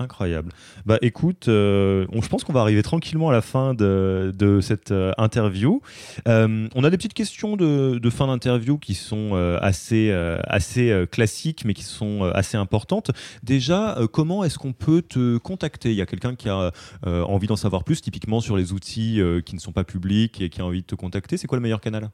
Incroyable. 0.00 0.52
Bah 0.86 0.98
écoute, 1.02 1.48
euh, 1.48 2.06
je 2.12 2.28
pense 2.28 2.44
qu'on 2.44 2.52
va 2.52 2.60
arriver 2.60 2.82
tranquillement 2.82 3.30
à 3.30 3.32
la 3.32 3.40
fin 3.40 3.74
de, 3.74 4.58
cette 4.62 4.92
euh, 4.92 5.12
interview. 5.18 5.80
Euh, 6.28 6.68
on 6.76 6.84
a 6.84 6.90
des 6.90 6.96
petites 6.96 7.14
questions 7.14 7.56
de, 7.56 7.98
de 7.98 8.10
fin 8.10 8.28
d'interview 8.28 8.78
qui 8.78 8.94
sont 8.94 9.34
assez, 9.60 10.12
assez 10.46 11.06
classiques 11.10 11.64
mais 11.64 11.74
qui 11.74 11.82
sont 11.82 12.22
assez 12.22 12.56
importantes. 12.56 13.10
Déjà, 13.42 13.98
comment 14.12 14.44
est-ce 14.44 14.58
qu'on 14.58 14.72
peut 14.72 15.02
te 15.02 15.36
contacter? 15.38 15.90
Il 15.90 15.96
y 15.96 16.02
a 16.02 16.06
quelqu'un 16.06 16.36
qui 16.36 16.48
a 16.48 16.72
envie 17.04 17.48
d'en 17.48 17.56
savoir 17.56 17.82
plus, 17.82 18.00
typiquement 18.00 18.40
sur 18.40 18.56
les 18.56 18.72
outils 18.72 19.20
qui 19.44 19.54
ne 19.54 19.60
sont 19.60 19.72
pas 19.72 19.84
publics 19.84 20.40
et 20.40 20.48
qui 20.48 20.60
a 20.60 20.64
envie 20.64 20.82
de 20.82 20.86
te 20.86 20.94
contacter? 20.94 21.36
C'est 21.36 21.46
quoi 21.46 21.56
le 21.56 21.62
meilleur 21.62 21.80
canal? 21.80 22.10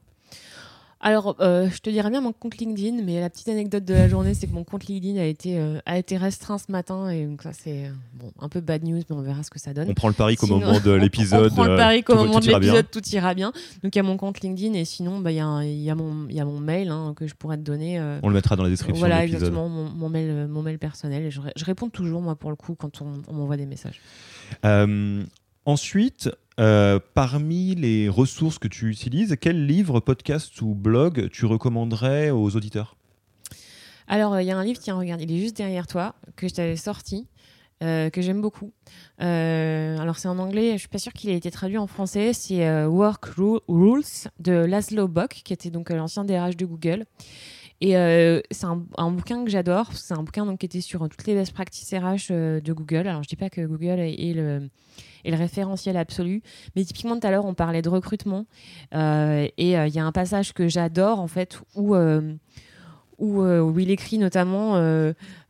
Alors, 1.01 1.35
euh, 1.39 1.69
je 1.69 1.79
te 1.79 1.89
dirais 1.89 2.09
bien 2.09 2.21
mon 2.21 2.31
compte 2.31 2.57
LinkedIn, 2.57 3.03
mais 3.03 3.19
la 3.19 3.29
petite 3.29 3.49
anecdote 3.49 3.83
de 3.83 3.93
la 3.93 4.07
journée, 4.07 4.33
c'est 4.33 4.47
que 4.47 4.53
mon 4.53 4.63
compte 4.63 4.85
LinkedIn 4.85 5.19
a 5.19 5.25
été, 5.25 5.59
euh, 5.59 5.79
a 5.85 5.97
été 5.97 6.15
restreint 6.17 6.57
ce 6.57 6.71
matin, 6.71 7.09
et 7.09 7.25
donc 7.25 7.41
ça, 7.41 7.51
c'est 7.53 7.85
euh, 7.85 7.91
bon, 8.13 8.31
un 8.39 8.47
peu 8.47 8.61
bad 8.61 8.83
news, 8.83 9.01
mais 9.09 9.15
on 9.15 9.21
verra 9.21 9.43
ce 9.43 9.49
que 9.49 9.59
ça 9.59 9.73
donne. 9.73 9.89
On 9.89 9.93
prend 9.93 10.07
le 10.07 10.13
pari 10.13 10.35
qu'au 10.37 10.47
moment 10.47 10.79
de 10.79 10.91
l'épisode. 10.95 11.51
On 11.51 11.55
prend 11.55 11.65
le 11.65 11.75
pari 11.75 12.03
qu'au 12.03 12.15
moment 12.15 12.39
de 12.39 12.47
l'épisode, 12.47 12.89
tout 12.89 13.05
ira 13.09 13.33
bien. 13.33 13.51
Donc, 13.83 13.93
il 13.95 13.97
y 13.97 13.99
a 13.99 14.03
mon 14.03 14.17
compte 14.17 14.39
LinkedIn, 14.39 14.73
et 14.73 14.85
sinon, 14.85 15.19
bah, 15.19 15.31
il 15.31 15.39
bah, 15.39 15.65
y, 15.65 15.83
y, 15.83 15.89
a 15.89 15.95
mon, 15.95 16.29
y 16.29 16.39
a 16.39 16.45
mon 16.45 16.59
mail 16.59 16.89
hein, 16.89 17.13
que 17.15 17.27
je 17.27 17.35
pourrais 17.35 17.57
te 17.57 17.63
donner. 17.63 17.99
on 18.23 18.29
le 18.29 18.33
mettra 18.33 18.55
dans 18.55 18.63
la 18.63 18.69
description. 18.69 18.99
Voilà, 18.99 19.23
exactement, 19.25 19.67
mon, 19.67 19.89
mon, 19.89 20.09
mail, 20.09 20.47
mon 20.47 20.61
mail 20.61 20.79
personnel. 20.79 21.25
Et 21.25 21.31
je, 21.31 21.41
je, 21.55 21.65
réponds 21.65 21.89
toujours, 21.89 22.21
moi, 22.21 22.35
pour 22.35 22.51
le 22.51 22.55
coup, 22.55 22.73
quand 22.75 23.01
on, 23.01 23.21
on 23.27 23.33
m'envoie 23.33 23.57
des 23.57 23.65
messages. 23.67 24.01
ensuite, 25.65 26.29
euh, 26.59 26.99
parmi 27.13 27.75
les 27.75 28.07
ressources 28.07 28.59
que 28.59 28.67
tu 28.67 28.89
utilises, 28.89 29.35
quel 29.39 29.65
livre, 29.65 29.99
podcast 29.99 30.61
ou 30.61 30.73
blog 30.73 31.29
tu 31.29 31.45
recommanderais 31.45 32.29
aux 32.29 32.55
auditeurs? 32.55 32.95
Alors, 34.07 34.39
il 34.39 34.45
y 34.45 34.51
a 34.51 34.57
un 34.57 34.63
livre, 34.63 34.79
tiens, 34.79 34.97
regarde, 34.97 35.21
il 35.21 35.31
est 35.31 35.39
juste 35.39 35.57
derrière 35.57 35.87
toi, 35.87 36.15
que 36.35 36.47
je 36.47 36.53
t'avais 36.53 36.75
sorti, 36.75 37.27
euh, 37.83 38.09
que 38.09 38.21
j'aime 38.21 38.41
beaucoup. 38.41 38.71
Euh, 39.21 39.97
alors, 39.97 40.17
c'est 40.17 40.27
en 40.27 40.39
anglais, 40.39 40.73
je 40.73 40.77
suis 40.77 40.87
pas 40.87 40.99
sûre 40.99 41.13
qu'il 41.13 41.29
ait 41.29 41.37
été 41.37 41.51
traduit 41.51 41.77
en 41.77 41.87
français. 41.87 42.31
C'est 42.33 42.85
Work 42.85 43.25
Rules 43.67 44.03
de 44.39 44.53
Laszlo 44.53 45.07
Bock, 45.07 45.41
qui 45.43 45.53
était 45.53 45.71
donc 45.71 45.89
l'ancien 45.89 46.23
DRH 46.23 46.55
de 46.55 46.65
Google. 46.65 47.05
Et 47.81 47.91
c'est 48.51 48.65
un, 48.65 49.11
bouquin 49.11 49.43
que 49.43 49.49
j'adore. 49.49 49.91
C'est 49.93 50.13
un 50.13 50.23
bouquin 50.23 50.45
donc, 50.45 50.59
qui 50.59 50.65
était 50.65 50.81
sur 50.81 51.07
toutes 51.09 51.27
les 51.27 51.35
best 51.35 51.53
practices 51.53 51.93
RH 51.93 52.31
de 52.31 52.73
Google. 52.73 53.07
Alors, 53.07 53.23
je 53.23 53.27
dis 53.27 53.35
pas 53.35 53.49
que 53.49 53.65
Google 53.65 53.99
est 53.99 54.33
le 54.33 54.69
référentiel 55.33 55.97
absolu. 55.97 56.41
Mais 56.75 56.83
typiquement, 56.83 57.19
tout 57.19 57.25
à 57.25 57.31
l'heure, 57.31 57.45
on 57.45 57.53
parlait 57.53 57.81
de 57.81 57.89
recrutement. 57.89 58.45
Euh, 58.93 59.47
et 59.57 59.77
euh, 59.77 59.87
il 59.87 59.95
y 59.95 59.99
a 59.99 60.05
un 60.05 60.11
passage 60.11 60.53
que 60.53 60.67
j'adore, 60.67 61.19
en 61.19 61.27
fait, 61.27 61.59
euh, 61.77 62.35
où, 63.17 63.79
il 63.79 63.89
écrit 63.89 64.17
notamment 64.19 64.75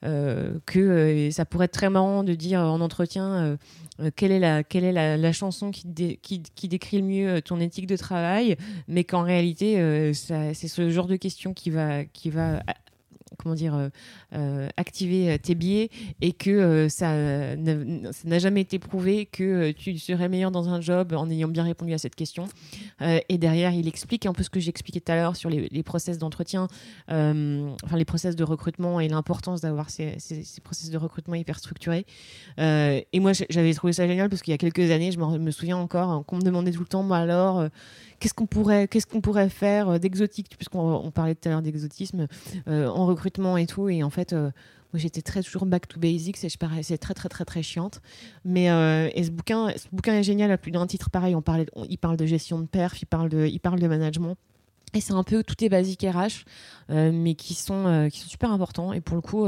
que 0.01 1.29
ça 1.31 1.45
pourrait 1.45 1.65
être 1.65 1.73
très 1.73 1.89
marrant 1.89 2.23
de 2.23 2.33
dire 2.33 2.59
en 2.59 2.79
entretien 2.79 3.57
quelle 4.15 4.31
est 4.31 4.39
la, 4.39 4.63
quelle 4.63 4.83
est 4.83 4.91
la, 4.91 5.33
chanson 5.33 5.71
qui, 5.71 6.17
qui, 6.21 6.41
qui, 6.41 6.67
décrit 6.67 6.97
le 6.97 7.03
mieux 7.03 7.41
ton 7.41 7.59
éthique 7.59 7.87
de 7.87 7.97
travail, 7.97 8.57
mais 8.87 9.03
qu'en 9.03 9.23
réalité, 9.23 10.13
c'est 10.13 10.53
ce 10.53 10.89
genre 10.89 11.07
de 11.07 11.15
question 11.15 11.53
qui 11.53 11.69
va, 11.69 12.05
qui 12.05 12.29
va 12.29 12.61
comment 13.37 13.55
dire, 13.55 13.75
euh, 13.75 13.89
euh, 14.33 14.69
activer 14.77 15.31
euh, 15.31 15.37
tes 15.37 15.55
biais 15.55 15.89
et 16.21 16.31
que 16.31 16.87
ça 16.89 17.55
n'a 17.55 18.39
jamais 18.39 18.61
été 18.61 18.79
prouvé 18.79 19.25
que 19.25 19.71
tu 19.71 19.97
serais 19.97 20.29
meilleur 20.29 20.51
dans 20.51 20.69
un 20.69 20.81
job 20.81 21.13
en 21.13 21.29
ayant 21.29 21.47
bien 21.47 21.63
répondu 21.63 21.93
à 21.93 21.97
cette 21.97 22.15
question. 22.15 22.47
et 23.01 23.37
derrière, 23.37 23.73
il 23.73 23.87
explique 23.87 24.25
un 24.25 24.33
peu 24.33 24.43
ce 24.43 24.49
que 24.49 24.59
j'expliquais 24.59 24.99
tout 24.99 25.11
à 25.11 25.15
l'heure 25.15 25.35
sur 25.35 25.49
les, 25.49 25.83
process 25.83 26.17
d'entretien, 26.17 26.67
enfin 27.07 27.97
les 27.97 28.05
process 28.05 28.35
de 28.35 28.43
recrutement 28.43 28.99
et 28.99 29.07
l'importance 29.07 29.61
d'avoir 29.61 29.89
ces, 29.89 30.15
ces, 30.19 30.61
process 30.61 30.89
de 30.89 30.97
recrutement 30.97 31.35
hyper 31.35 31.59
structurés. 31.59 32.05
et 32.57 33.19
moi, 33.19 33.31
j'avais 33.49 33.73
trouvé 33.73 33.93
ça 33.93 34.07
génial 34.07 34.29
parce 34.29 34.41
qu'il 34.41 34.51
y 34.51 34.55
a 34.55 34.57
quelques 34.57 34.91
années, 34.91 35.11
je 35.11 35.19
me, 35.19 35.51
souviens 35.51 35.77
encore 35.77 36.25
qu'on 36.25 36.37
me 36.37 36.41
demandait 36.41 36.71
tout 36.71 36.81
le 36.81 36.87
temps, 36.87 37.03
moi 37.03 37.17
alors, 37.17 37.67
qu'est-ce 38.19 38.33
qu'on 38.33 38.45
pourrait, 38.45 39.49
faire 39.49 39.99
d'exotique, 39.99 40.55
puisqu'on 40.57 41.11
parlait 41.11 41.35
tout 41.35 41.47
à 41.47 41.51
l'heure 41.51 41.61
d'exotisme 41.61 42.27
en 42.67 43.05
recrutement 43.05 43.57
et 43.57 43.65
tout. 43.65 43.89
Et 43.89 44.03
en 44.03 44.09
fait, 44.09 44.33
euh, 44.33 44.51
moi, 44.93 44.99
j'étais 44.99 45.21
très 45.21 45.41
toujours 45.41 45.65
back 45.65 45.87
to 45.87 45.99
basics 45.99 46.43
et 46.43 46.49
je 46.49 46.57
très, 46.57 47.13
très, 47.13 47.29
très, 47.29 47.45
très 47.45 47.63
chiante. 47.63 48.01
Mais 48.43 48.69
euh, 48.69 49.09
ce, 49.09 49.29
bouquin, 49.29 49.73
ce 49.75 49.87
bouquin 49.91 50.13
est 50.13 50.23
génial 50.23 50.51
à 50.51 50.57
plus 50.57 50.71
d'un 50.71 50.87
titre 50.87 51.09
pareil. 51.09 51.35
On 51.35 51.41
parlait, 51.41 51.65
il 51.89 51.97
parle 51.97 52.17
de 52.17 52.25
gestion 52.25 52.59
de 52.59 52.65
perf, 52.65 53.01
il 53.01 53.05
parle 53.05 53.29
de, 53.29 53.45
il 53.45 53.59
parle 53.59 53.79
de 53.79 53.87
management. 53.87 54.37
Et 54.93 55.01
c'est 55.01 55.11
un 55.11 55.23
peu 55.23 55.43
tout 55.43 55.61
est 55.61 55.67
basique 55.67 56.03
RH, 56.03 56.45
euh, 56.89 57.11
mais 57.11 57.35
qui 57.35 57.53
sont, 57.53 58.07
qui 58.09 58.21
sont 58.21 58.29
super 58.29 58.49
importants. 58.51 58.93
Et 58.93 59.01
pour 59.01 59.17
le 59.17 59.21
coup, 59.21 59.45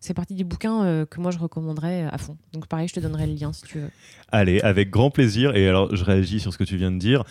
c'est 0.00 0.12
partie 0.12 0.34
des 0.34 0.44
bouquins 0.44 1.06
que 1.06 1.20
moi 1.20 1.30
je 1.30 1.38
recommanderais 1.38 2.06
à 2.10 2.18
fond. 2.18 2.36
Donc 2.52 2.66
pareil, 2.66 2.86
je 2.86 2.92
te 2.92 3.00
donnerai 3.00 3.26
le 3.26 3.32
lien 3.32 3.54
si 3.54 3.62
tu 3.62 3.78
veux. 3.78 3.90
Allez, 4.30 4.60
avec 4.60 4.90
grand 4.90 5.10
plaisir. 5.10 5.56
Et 5.56 5.66
alors, 5.66 5.94
je 5.96 6.04
réagis 6.04 6.40
sur 6.40 6.52
ce 6.52 6.58
que 6.58 6.64
tu 6.64 6.76
viens 6.76 6.90
de 6.90 6.98
dire 6.98 7.24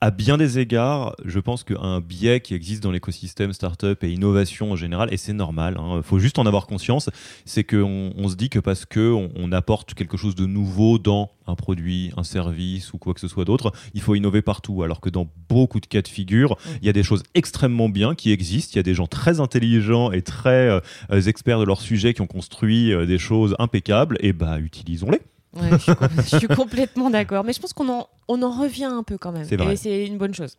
à 0.00 0.10
bien 0.10 0.36
des 0.36 0.58
égards, 0.58 1.14
je 1.24 1.40
pense 1.40 1.64
qu'un 1.64 2.00
biais 2.00 2.40
qui 2.40 2.54
existe 2.54 2.82
dans 2.82 2.90
l'écosystème 2.90 3.52
startup 3.52 4.04
et 4.04 4.10
innovation 4.10 4.72
en 4.72 4.76
général, 4.76 5.12
et 5.12 5.16
c'est 5.16 5.32
normal, 5.32 5.76
il 5.78 5.80
hein, 5.80 6.02
faut 6.02 6.18
juste 6.18 6.38
en 6.38 6.44
avoir 6.44 6.66
conscience, 6.66 7.08
c'est 7.44 7.64
qu'on 7.64 8.12
on 8.16 8.28
se 8.28 8.36
dit 8.36 8.50
que 8.50 8.58
parce 8.58 8.84
qu'on 8.84 9.30
on 9.34 9.52
apporte 9.52 9.94
quelque 9.94 10.16
chose 10.16 10.34
de 10.34 10.44
nouveau 10.44 10.98
dans 10.98 11.30
un 11.46 11.54
produit, 11.54 12.12
un 12.16 12.24
service 12.24 12.92
ou 12.92 12.98
quoi 12.98 13.14
que 13.14 13.20
ce 13.20 13.28
soit 13.28 13.44
d'autre, 13.44 13.72
il 13.94 14.02
faut 14.02 14.14
innover 14.14 14.42
partout. 14.42 14.82
Alors 14.82 15.00
que 15.00 15.08
dans 15.08 15.28
beaucoup 15.48 15.80
de 15.80 15.86
cas 15.86 16.02
de 16.02 16.08
figure, 16.08 16.56
il 16.82 16.86
y 16.86 16.90
a 16.90 16.92
des 16.92 17.04
choses 17.04 17.22
extrêmement 17.34 17.88
bien 17.88 18.14
qui 18.14 18.32
existent, 18.32 18.72
il 18.74 18.76
y 18.76 18.80
a 18.80 18.82
des 18.82 18.94
gens 18.94 19.06
très 19.06 19.40
intelligents 19.40 20.12
et 20.12 20.22
très 20.22 20.68
euh, 21.10 21.20
experts 21.22 21.60
de 21.60 21.64
leur 21.64 21.80
sujet 21.80 22.14
qui 22.14 22.20
ont 22.20 22.26
construit 22.26 22.92
euh, 22.92 23.06
des 23.06 23.18
choses 23.18 23.54
impeccables, 23.58 24.18
et 24.20 24.32
bah 24.32 24.58
utilisons-les 24.58 25.20
je, 26.16 26.36
suis 26.38 26.48
complètement 26.48 27.10
d'accord. 27.10 27.44
Mais 27.44 27.52
je 27.52 27.60
pense 27.60 27.72
qu'on 27.72 27.88
en, 27.88 28.08
on 28.28 28.42
en 28.42 28.50
revient 28.50 28.84
un 28.84 29.02
peu 29.02 29.18
quand 29.18 29.32
même. 29.32 29.46
Et 29.70 29.76
c'est 29.76 30.06
une 30.06 30.18
bonne 30.18 30.34
chose. 30.34 30.56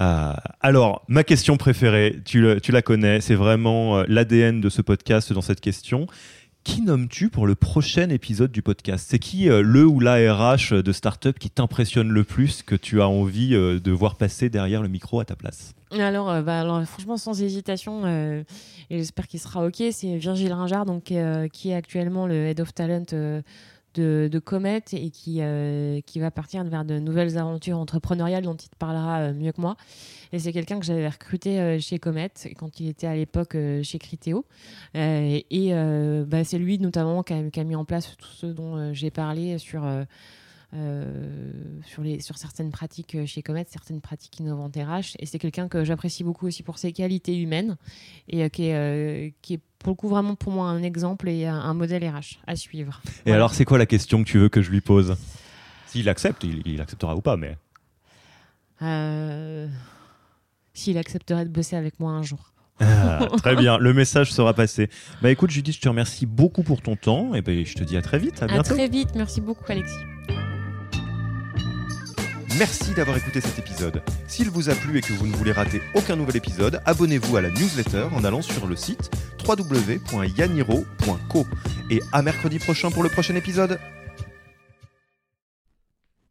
Euh, 0.00 0.32
alors, 0.60 1.02
ma 1.08 1.24
question 1.24 1.56
préférée, 1.56 2.20
tu, 2.24 2.46
tu 2.62 2.72
la 2.72 2.82
connais, 2.82 3.20
c'est 3.20 3.34
vraiment 3.34 3.98
euh, 3.98 4.04
l'ADN 4.08 4.60
de 4.60 4.68
ce 4.68 4.82
podcast 4.82 5.32
dans 5.32 5.42
cette 5.42 5.60
question. 5.60 6.06
Qui 6.64 6.82
nommes-tu 6.82 7.28
pour 7.28 7.48
le 7.48 7.56
prochain 7.56 8.08
épisode 8.08 8.52
du 8.52 8.62
podcast? 8.62 9.06
C'est 9.10 9.18
qui 9.18 9.50
euh, 9.50 9.62
le 9.62 9.84
ou 9.84 9.98
la 9.98 10.14
RH 10.32 10.82
de 10.82 10.92
startup 10.92 11.38
qui 11.38 11.50
t'impressionne 11.50 12.08
le 12.08 12.22
plus, 12.22 12.62
que 12.62 12.76
tu 12.76 13.02
as 13.02 13.08
envie 13.08 13.50
de 13.50 13.90
voir 13.90 14.14
passer 14.14 14.48
derrière 14.48 14.80
le 14.80 14.88
micro 14.88 15.18
à 15.18 15.24
ta 15.24 15.34
place? 15.34 15.74
Alors, 15.90 16.42
bah, 16.42 16.60
alors, 16.60 16.82
franchement, 16.84 17.16
sans 17.16 17.42
hésitation, 17.42 18.06
et 18.06 18.44
j'espère 18.90 19.26
qu'il 19.26 19.40
sera 19.40 19.66
OK, 19.66 19.82
c'est 19.90 20.16
Virgile 20.16 20.52
Ringard, 20.52 20.86
donc, 20.86 21.12
qui 21.52 21.70
est 21.70 21.74
actuellement 21.74 22.26
le 22.26 22.46
Head 22.46 22.60
of 22.60 22.72
Talent 22.72 23.42
de, 23.94 24.28
de 24.30 24.38
Comet 24.38 24.82
et 24.92 25.10
qui, 25.10 25.38
euh, 25.40 26.00
qui 26.06 26.20
va 26.20 26.30
partir 26.30 26.64
vers 26.64 26.84
de 26.84 26.98
nouvelles 26.98 27.38
aventures 27.38 27.78
entrepreneuriales 27.78 28.44
dont 28.44 28.56
il 28.56 28.68
te 28.68 28.76
parlera 28.76 29.20
euh, 29.20 29.34
mieux 29.34 29.52
que 29.52 29.60
moi. 29.60 29.76
Et 30.32 30.38
c'est 30.38 30.52
quelqu'un 30.52 30.78
que 30.78 30.86
j'avais 30.86 31.08
recruté 31.08 31.60
euh, 31.60 31.78
chez 31.78 31.98
Comet 31.98 32.32
quand 32.56 32.80
il 32.80 32.88
était 32.88 33.06
à 33.06 33.14
l'époque 33.14 33.56
chez 33.82 33.98
Criteo. 33.98 34.44
Et 34.94 35.72
bah, 36.26 36.44
c'est 36.44 36.58
lui 36.58 36.78
notamment 36.78 37.22
qui 37.22 37.32
a, 37.34 37.64
mis 37.64 37.76
en 37.76 37.84
place 37.84 38.16
tout 38.16 38.28
ce 38.28 38.46
dont 38.46 38.92
j'ai 38.94 39.10
parlé 39.10 39.58
sur, 39.58 39.84
sur, 40.72 42.02
les, 42.02 42.20
sur 42.20 42.38
certaines 42.38 42.70
pratiques 42.70 43.16
chez 43.26 43.42
Comet, 43.42 43.66
certaines 43.68 44.00
pratiques 44.00 44.38
innovantes 44.40 44.76
RH. 44.76 45.16
Et 45.18 45.26
c'est 45.26 45.38
quelqu'un 45.38 45.68
que 45.68 45.84
j'apprécie 45.84 46.24
beaucoup 46.24 46.46
aussi 46.46 46.62
pour 46.62 46.78
ses 46.78 46.92
qualités 46.92 47.38
humaines 47.38 47.76
et 48.28 48.48
qui, 48.50 48.72
qui 49.42 49.54
est 49.54 49.60
pour 49.82 49.90
le 49.90 49.96
coup 49.96 50.08
vraiment 50.08 50.34
pour 50.34 50.52
moi 50.52 50.68
un 50.68 50.82
exemple 50.82 51.28
et 51.28 51.46
un, 51.46 51.74
modèle 51.74 52.04
RH 52.08 52.38
à 52.46 52.56
suivre. 52.56 53.00
Et 53.04 53.10
Voilà. 53.26 53.36
alors, 53.36 53.54
c'est 53.54 53.64
quoi 53.64 53.78
la 53.78 53.86
question 53.86 54.22
que 54.22 54.28
tu 54.28 54.38
veux 54.38 54.48
que 54.48 54.62
je 54.62 54.70
lui 54.70 54.80
pose? 54.80 55.16
S'il 55.86 56.08
accepte, 56.08 56.44
il, 56.44 56.62
il 56.66 56.80
acceptera 56.80 57.14
ou 57.16 57.20
pas, 57.20 57.36
mais. 57.36 57.56
Euh, 58.82 59.68
S'il 60.74 60.96
accepterait 60.98 61.44
de 61.44 61.50
bosser 61.50 61.76
avec 61.76 62.00
moi 62.00 62.12
un 62.12 62.22
jour. 62.22 62.52
Ah, 62.80 63.28
très 63.36 63.54
bien, 63.54 63.78
le 63.78 63.92
message 63.92 64.32
sera 64.32 64.54
passé. 64.54 64.88
Bah 65.20 65.30
écoute, 65.30 65.50
Judith, 65.50 65.74
je 65.76 65.80
te 65.80 65.88
remercie 65.88 66.26
beaucoup 66.26 66.62
pour 66.62 66.80
ton 66.82 66.96
temps 66.96 67.34
et 67.34 67.42
ben, 67.42 67.64
je 67.64 67.74
te 67.74 67.84
dis 67.84 67.96
à 67.96 68.02
très 68.02 68.18
vite. 68.18 68.42
À 68.42 68.46
À 68.46 68.48
bientôt. 68.48 68.74
très 68.74 68.88
vite. 68.88 69.10
Merci 69.14 69.40
beaucoup, 69.40 69.64
Alexis. 69.68 69.94
Merci 72.58 72.92
d'avoir 72.92 73.16
écouté 73.16 73.40
cet 73.40 73.58
épisode. 73.58 74.02
S'il 74.26 74.50
vous 74.50 74.68
a 74.68 74.74
plu 74.74 74.98
et 74.98 75.00
que 75.00 75.14
vous 75.14 75.26
ne 75.26 75.32
voulez 75.32 75.52
rater 75.52 75.80
aucun 75.94 76.16
nouvel 76.16 76.36
épisode, 76.36 76.82
abonnez-vous 76.84 77.36
à 77.36 77.40
la 77.40 77.48
newsletter 77.48 78.08
en 78.14 78.24
allant 78.24 78.42
sur 78.42 78.66
le 78.66 78.76
site 78.76 79.10
www.yaniro.co. 79.46 81.46
Et 81.90 82.00
à 82.12 82.20
mercredi 82.20 82.58
prochain 82.58 82.90
pour 82.90 83.02
le 83.02 83.08
prochain 83.08 83.34
épisode. 83.36 83.78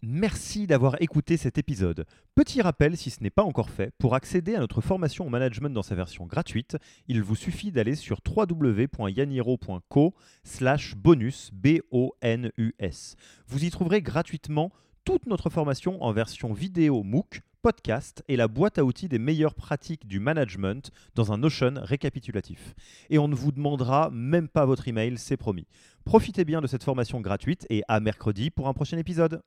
Merci 0.04 0.68
d'avoir 0.68 1.02
écouté 1.02 1.38
cet 1.38 1.58
épisode. 1.58 2.06
Petit 2.36 2.62
rappel, 2.62 2.98
si 2.98 3.10
ce 3.10 3.24
n'est 3.24 3.30
pas 3.30 3.44
encore 3.44 3.70
fait, 3.70 3.92
pour 3.98 4.14
accéder 4.14 4.56
à 4.56 4.60
notre 4.60 4.82
formation 4.82 5.26
au 5.26 5.30
management 5.30 5.70
dans 5.70 5.84
sa 5.84 5.96
version 5.96 6.26
gratuite, 6.26 6.78
il 7.08 7.24
vous 7.24 7.36
suffit 7.36 7.72
d'aller 7.72 7.96
sur 7.96 8.20
www.yaniro.co 8.26 10.14
slash 10.44 10.96
B-O-N-U-S. 10.96 13.16
Vous 13.48 13.64
y 13.64 13.70
trouverez 13.70 14.02
gratuitement 14.02 14.72
toute 15.04 15.26
notre 15.26 15.50
formation 15.50 16.02
en 16.04 16.12
version 16.12 16.54
vidéo 16.54 17.04
MOOC, 17.04 17.42
podcast 17.62 18.24
et 18.28 18.36
la 18.36 18.48
boîte 18.48 18.78
à 18.78 18.84
outils 18.84 19.08
des 19.08 19.20
meilleures 19.20 19.56
pratiques 19.56 20.08
du 20.08 20.20
management 20.20 20.92
dans 21.16 21.32
un 21.32 21.38
Notion 21.38 21.74
récapitulatif. 21.78 22.76
Et 23.10 23.18
on 23.18 23.28
ne 23.28 23.36
vous 23.36 23.52
demandera 23.52 24.10
même 24.12 24.48
pas 24.48 24.66
votre 24.66 24.88
email, 24.88 25.18
c'est 25.18 25.38
promis. 25.38 25.68
Profitez 26.06 26.46
bien 26.46 26.62
de 26.62 26.68
cette 26.68 26.84
formation 26.84 27.20
gratuite 27.20 27.66
et 27.70 27.84
à 27.88 28.00
mercredi 28.00 28.52
pour 28.52 28.68
un 28.68 28.74
prochain 28.74 28.98
épisode. 28.98 29.42